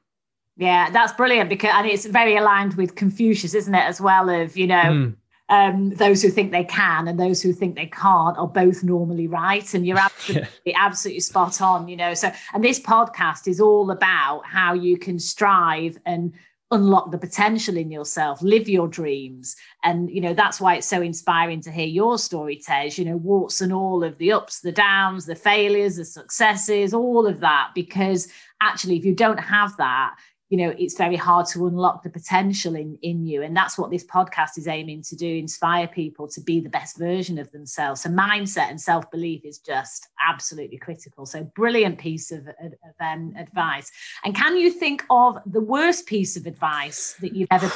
Yeah, 0.58 0.90
that's 0.90 1.14
brilliant 1.14 1.50
because, 1.50 1.72
and 1.74 1.88
it's 1.88 2.06
very 2.06 2.36
aligned 2.36 2.74
with 2.74 2.96
Confucius, 2.96 3.54
isn't 3.54 3.76
it? 3.76 3.84
As 3.84 4.02
well 4.02 4.30
of 4.30 4.58
you 4.58 4.68
know, 4.68 4.82
mm. 4.82 5.16
Um, 5.50 5.90
those 5.90 6.22
who 6.22 6.30
think 6.30 6.52
they 6.52 6.64
can 6.64 7.08
and 7.08 7.20
those 7.20 7.42
who 7.42 7.52
think 7.52 7.76
they 7.76 7.88
can't 7.88 8.38
are 8.38 8.48
both 8.48 8.84
normally 8.84 9.28
right, 9.28 9.74
and 9.74 9.86
you're 9.86 9.98
absolutely, 10.10 10.50
yeah. 10.66 10.74
absolutely 10.78 11.20
spot 11.22 11.62
on. 11.62 11.88
You 11.88 11.98
know, 11.98 12.14
so 12.14 12.32
and 12.54 12.64
this 12.64 12.80
podcast 12.80 13.48
is 13.48 13.60
all 13.60 13.92
about 13.92 14.46
how 14.46 14.74
you 14.74 14.98
can 14.98 15.20
strive 15.20 15.98
and 16.06 16.34
unlock 16.72 17.10
the 17.10 17.18
potential 17.18 17.78
in 17.78 17.90
yourself 17.90 18.44
live 18.44 18.70
your 18.70 18.88
dreams 18.88 19.56
and 19.84 20.08
you 20.12 20.22
know 20.22 20.36
that's 20.36 20.62
why 20.62 20.76
it's 20.76 20.86
so 20.86 21.02
inspiring 21.02 21.60
to 21.60 21.72
hear 21.72 21.88
your 21.88 22.16
story 22.16 22.56
tej 22.56 22.92
you 23.00 23.06
know 23.06 23.18
warts 23.18 23.62
and 23.62 23.74
all 23.74 24.04
of 24.04 24.16
the 24.20 24.32
ups 24.32 24.60
the 24.60 24.72
downs 24.72 25.26
the 25.26 25.34
failures 25.34 25.96
the 25.96 26.06
successes 26.06 26.94
all 26.94 27.26
of 27.26 27.40
that 27.40 27.72
because 27.74 28.28
actually 28.62 28.96
if 28.98 29.04
you 29.04 29.16
don't 29.16 29.40
have 29.40 29.76
that 29.78 30.16
you 30.50 30.58
know 30.58 30.74
it's 30.78 30.96
very 30.96 31.16
hard 31.16 31.46
to 31.48 31.68
unlock 31.68 32.04
the 32.04 32.10
potential 32.10 32.76
in 32.76 32.98
in 33.02 33.26
you. 33.26 33.44
And 33.44 33.56
that's 33.56 33.78
what 33.78 33.92
this 33.92 34.04
podcast 34.04 34.58
is 34.58 34.68
aiming 34.68 35.04
to 35.04 35.16
do 35.16 35.28
inspire 35.28 35.88
people 35.88 36.28
to 36.30 36.42
be 36.42 36.60
the 36.60 36.70
best 36.70 36.98
version 36.98 37.38
of 37.38 37.52
themselves. 37.52 38.02
So 38.02 38.10
mindset 38.10 38.70
and 38.70 38.82
self-belief 38.82 39.46
is 39.46 39.60
just 39.60 40.08
absolutely 40.28 40.78
critical. 40.78 41.26
So 41.26 41.44
brilliant 41.56 42.00
piece 42.00 42.32
of, 42.32 42.48
of 42.48 42.74
um, 43.00 43.34
advice. 43.38 43.92
And 44.24 44.36
can 44.36 44.58
you 44.58 44.72
think 44.72 45.06
of 45.10 45.38
the 45.46 45.62
worst 45.62 46.08
piece 46.08 46.36
of 46.36 46.46
advice 46.46 47.16
that 47.22 47.36
you've 47.36 47.48
ever 47.52 47.72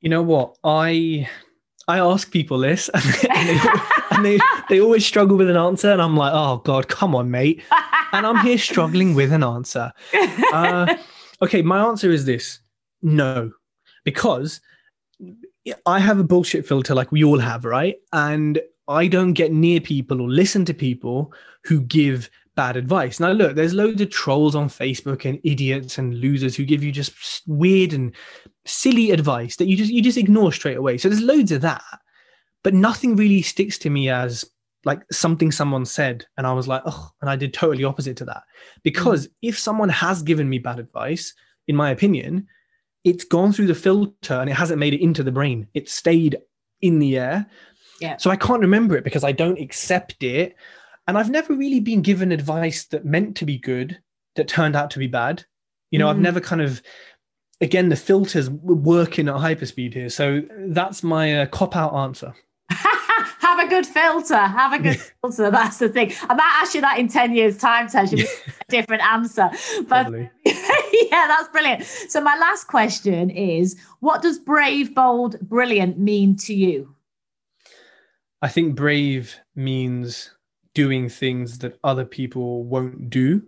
you 0.00 0.08
know 0.08 0.22
what? 0.22 0.56
I 0.64 1.28
i 1.88 1.98
ask 1.98 2.30
people 2.30 2.58
this 2.58 2.88
and 2.94 3.02
they, 3.02 3.60
and 4.10 4.24
they, 4.24 4.38
they 4.68 4.80
always 4.80 5.04
struggle 5.04 5.36
with 5.36 5.50
an 5.50 5.56
answer 5.56 5.90
and 5.90 6.00
i'm 6.00 6.16
like 6.16 6.32
oh 6.32 6.58
god 6.58 6.88
come 6.88 7.14
on 7.14 7.30
mate 7.30 7.60
and 8.12 8.26
I'm 8.26 8.44
here 8.44 8.58
struggling 8.58 9.14
with 9.14 9.32
an 9.32 9.42
answer. 9.42 9.92
Uh, 10.52 10.96
okay, 11.42 11.62
my 11.62 11.84
answer 11.84 12.10
is 12.10 12.24
this 12.24 12.60
no, 13.02 13.52
because 14.04 14.60
I 15.86 15.98
have 15.98 16.18
a 16.18 16.24
bullshit 16.24 16.66
filter 16.66 16.94
like 16.94 17.12
we 17.12 17.24
all 17.24 17.38
have, 17.38 17.64
right? 17.64 17.96
And 18.12 18.60
I 18.88 19.06
don't 19.06 19.32
get 19.32 19.52
near 19.52 19.80
people 19.80 20.20
or 20.20 20.28
listen 20.28 20.64
to 20.66 20.74
people 20.74 21.32
who 21.64 21.80
give 21.82 22.28
bad 22.54 22.76
advice. 22.76 23.18
Now, 23.18 23.30
look, 23.32 23.54
there's 23.54 23.72
loads 23.72 24.00
of 24.00 24.10
trolls 24.10 24.54
on 24.54 24.68
Facebook 24.68 25.24
and 25.24 25.40
idiots 25.44 25.98
and 25.98 26.18
losers 26.20 26.54
who 26.54 26.64
give 26.64 26.84
you 26.84 26.92
just 26.92 27.42
weird 27.46 27.92
and 27.92 28.12
silly 28.64 29.10
advice 29.10 29.56
that 29.56 29.66
you 29.66 29.76
just 29.76 29.90
you 29.90 30.02
just 30.02 30.18
ignore 30.18 30.52
straight 30.52 30.76
away. 30.76 30.98
So 30.98 31.08
there's 31.08 31.22
loads 31.22 31.52
of 31.52 31.62
that, 31.62 31.82
but 32.62 32.74
nothing 32.74 33.16
really 33.16 33.42
sticks 33.42 33.78
to 33.78 33.90
me 33.90 34.08
as 34.10 34.44
like 34.84 35.02
something 35.12 35.52
someone 35.52 35.84
said 35.84 36.24
and 36.36 36.46
i 36.46 36.52
was 36.52 36.66
like 36.68 36.82
oh 36.86 37.10
and 37.20 37.30
i 37.30 37.36
did 37.36 37.54
totally 37.54 37.84
opposite 37.84 38.16
to 38.16 38.24
that. 38.24 38.42
Because 38.82 39.28
mm. 39.28 39.30
if 39.42 39.58
someone 39.58 39.88
has 39.88 40.22
given 40.22 40.48
me 40.48 40.58
bad 40.58 40.78
advice 40.78 41.34
in 41.68 41.76
my 41.76 41.90
opinion 41.90 42.46
it's 43.04 43.24
gone 43.24 43.52
through 43.52 43.66
the 43.66 43.74
filter 43.74 44.34
and 44.34 44.48
it 44.48 44.54
hasn't 44.54 44.78
made 44.78 44.94
it 44.94 45.02
into 45.02 45.24
the 45.24 45.32
brain. 45.32 45.66
It 45.74 45.88
stayed 45.88 46.38
in 46.80 47.00
the 47.00 47.18
air. 47.18 47.46
Yeah. 48.00 48.16
So 48.16 48.30
i 48.30 48.36
can't 48.36 48.60
remember 48.60 48.96
it 48.96 49.04
because 49.04 49.24
i 49.24 49.32
don't 49.32 49.60
accept 49.60 50.22
it. 50.22 50.56
And 51.06 51.18
i've 51.18 51.30
never 51.30 51.54
really 51.54 51.80
been 51.80 52.02
given 52.02 52.32
advice 52.32 52.84
that 52.86 53.04
meant 53.04 53.36
to 53.36 53.44
be 53.44 53.58
good 53.58 54.00
that 54.36 54.48
turned 54.48 54.76
out 54.76 54.90
to 54.92 54.98
be 54.98 55.08
bad. 55.08 55.44
You 55.90 55.98
know 55.98 56.06
mm. 56.06 56.10
i've 56.10 56.18
never 56.18 56.40
kind 56.40 56.62
of 56.62 56.82
again 57.60 57.88
the 57.88 57.96
filters 57.96 58.50
working 58.50 59.28
at 59.28 59.36
hyperspeed 59.36 59.94
here. 59.94 60.08
So 60.08 60.42
that's 60.68 61.02
my 61.02 61.42
uh, 61.42 61.46
cop 61.46 61.76
out 61.76 61.94
answer 61.94 62.34
have 63.52 63.66
a 63.66 63.68
good 63.68 63.86
filter. 63.86 64.36
Have 64.36 64.72
a 64.72 64.78
good 64.78 65.00
filter. 65.20 65.50
That's 65.50 65.78
the 65.78 65.88
thing. 65.88 66.12
I 66.28 66.34
might 66.34 66.58
ask 66.60 66.74
you 66.74 66.80
that 66.80 66.98
in 66.98 67.08
10 67.08 67.34
years' 67.34 67.56
time, 67.56 67.88
Tej. 67.88 68.06
Yeah. 68.12 68.24
A 68.46 68.70
different 68.70 69.02
answer. 69.02 69.50
But 69.88 70.12
yeah, 70.44 71.26
that's 71.28 71.48
brilliant. 71.48 71.84
So 71.84 72.20
my 72.20 72.36
last 72.38 72.64
question 72.64 73.30
is 73.30 73.76
what 74.00 74.22
does 74.22 74.38
brave, 74.38 74.94
bold, 74.94 75.40
brilliant 75.40 75.98
mean 75.98 76.36
to 76.38 76.54
you? 76.54 76.94
I 78.40 78.48
think 78.48 78.74
brave 78.74 79.36
means 79.54 80.30
doing 80.74 81.08
things 81.08 81.58
that 81.58 81.78
other 81.84 82.04
people 82.04 82.64
won't 82.64 83.10
do. 83.10 83.42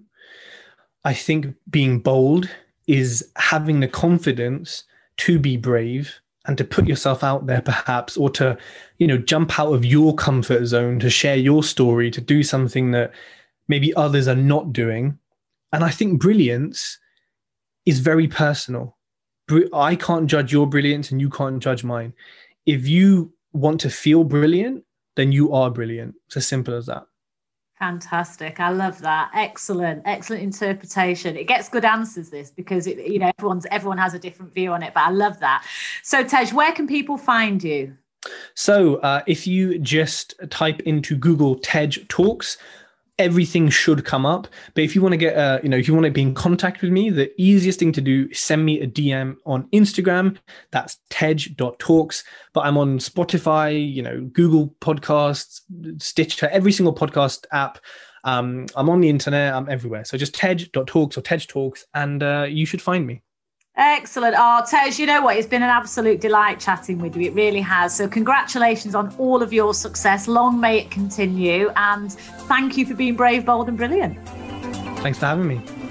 I 1.05 1.15
think 1.15 1.55
being 1.69 1.99
bold 1.99 2.49
is 2.87 3.31
having 3.37 3.81
the 3.81 3.89
confidence 3.89 4.85
to 5.17 5.39
be 5.39 5.57
brave 5.57 6.21
and 6.47 6.59
to 6.59 6.65
put 6.65 6.87
yourself 6.87 7.25
out 7.25 7.47
there 7.47 7.63
perhaps 7.63 8.17
or 8.17 8.29
to 8.31 8.57
you 8.99 9.07
know 9.07 9.19
jump 9.19 9.59
out 9.59 9.73
of 9.73 9.85
your 9.85 10.15
comfort 10.15 10.67
zone 10.67 10.99
to 11.01 11.11
share 11.11 11.37
your 11.37 11.63
story 11.63 12.11
to 12.11 12.21
do 12.21 12.43
something 12.43 12.91
that 12.91 13.13
maybe 13.69 13.95
others 13.95 14.29
are 14.29 14.35
not 14.35 14.73
doing. 14.73 15.19
And 15.73 15.83
i 15.85 15.91
think 15.91 16.21
brilliance 16.21 16.99
is 17.87 17.99
very 17.99 18.29
personal. 18.29 18.97
I 19.75 19.95
can't 19.97 20.27
judge 20.27 20.53
your 20.53 20.67
brilliance 20.67 21.11
and 21.11 21.21
you 21.21 21.29
can't 21.29 21.63
judge 21.63 21.85
mine. 21.85 22.15
If 22.65 22.89
you 22.89 23.35
want 23.53 23.81
to 23.83 23.91
feel 23.91 24.25
brilliant 24.25 24.85
then 25.17 25.33
you 25.33 25.53
are 25.53 25.71
brilliant. 25.71 26.15
It's 26.27 26.37
as 26.39 26.47
simple 26.47 26.75
as 26.75 26.87
that 26.87 27.05
Fantastic. 27.79 28.61
I 28.61 28.71
love 28.71 29.01
that. 29.01 29.31
Excellent. 29.35 30.03
Excellent 30.05 30.43
interpretation. 30.43 31.37
It 31.37 31.49
gets 31.49 31.69
good 31.69 31.85
answers 31.85 32.31
this 32.31 32.51
because 32.51 32.87
it, 32.87 32.99
you 33.07 33.19
know 33.19 33.33
everyone's 33.37 33.67
everyone 33.71 33.99
has 33.99 34.15
a 34.15 34.19
different 34.19 34.55
view 34.55 34.73
on 34.73 34.83
it, 34.83 34.95
but 34.95 35.03
I 35.03 35.11
love 35.11 35.41
that. 35.41 35.67
So 36.03 36.23
Tej, 36.23 36.53
where 36.53 36.73
can 36.73 36.87
people 36.87 37.19
find 37.19 37.63
you? 37.63 37.97
So 38.55 38.97
uh, 38.97 39.23
if 39.27 39.47
you 39.47 39.79
just 39.79 40.35
type 40.51 40.81
into 40.81 41.17
Google 41.17 41.57
Tej 41.57 42.07
Talks, 42.09 42.59
everything 43.19 43.69
should 43.69 44.05
come 44.05 44.27
up. 44.27 44.49
But 44.75 44.85
if 44.85 44.95
you 44.95 45.03
want 45.03 45.13
to 45.13 45.17
get, 45.17 45.37
uh, 45.37 45.61
you 45.63 45.69
know, 45.69 45.77
if 45.77 45.87
you 45.87 45.95
want 45.95 46.05
to 46.05 46.11
be 46.11 46.23
in 46.23 46.35
contact 46.35 46.83
with 46.83 46.91
me, 46.91 47.11
the 47.11 47.31
easiest 47.41 47.79
thing 47.79 47.93
to 47.93 48.01
do 48.01 48.29
is 48.31 48.39
send 48.39 48.65
me 48.65 48.81
a 48.81 48.87
DM 48.87 49.37
on 49.47 49.69
Instagram. 49.73 50.37
That's 50.71 50.99
tej.talks. 51.11 52.25
But 52.53 52.67
I'm 52.67 52.79
on 52.79 52.99
Spotify, 52.99 53.93
you 53.93 54.03
know, 54.03 54.21
Google 54.33 54.75
Podcasts, 54.81 55.61
Stitcher, 56.03 56.49
every 56.51 56.73
single 56.73 56.95
podcast 56.95 57.47
app. 57.53 57.79
Um, 58.25 58.67
I'm 58.75 58.89
on 58.89 59.01
the 59.01 59.09
internet. 59.09 59.55
I'm 59.55 59.69
everywhere. 59.69 60.05
So 60.05 60.17
just 60.17 60.35
tej.talks 60.35 61.17
or 61.17 61.21
tej 61.21 61.47
talks, 61.47 61.85
and 61.95 62.23
uh, 62.23 62.47
you 62.49 62.67
should 62.67 62.83
find 62.83 63.07
me. 63.07 63.23
Excellent. 63.77 64.37
Oh, 64.39 64.63
Tej, 64.71 65.01
you 65.01 65.07
know 65.07 65.21
what? 65.21 65.37
It's 65.37 65.49
been 65.49 65.65
an 65.65 65.71
absolute 65.71 66.21
delight 66.21 66.61
chatting 66.61 66.99
with 66.99 67.17
you. 67.17 67.23
It 67.23 67.35
really 67.35 67.61
has. 67.61 67.95
So, 67.97 68.07
congratulations 68.07 68.95
on 68.95 69.13
all 69.19 69.43
of 69.43 69.53
your 69.53 69.75
success. 69.75 70.29
Long 70.29 70.61
may 70.61 70.79
it 70.79 70.93
continue. 70.93 71.71
And 71.75 72.13
thank 72.13 72.77
you 72.77 72.87
for 72.87 72.95
being 72.95 73.17
brave, 73.17 73.45
bold, 73.45 73.69
and 73.69 73.77
brilliant. 73.77 74.17
Thanks 75.01 75.19
for 75.19 75.27
having 75.27 75.49
me. 75.49 75.84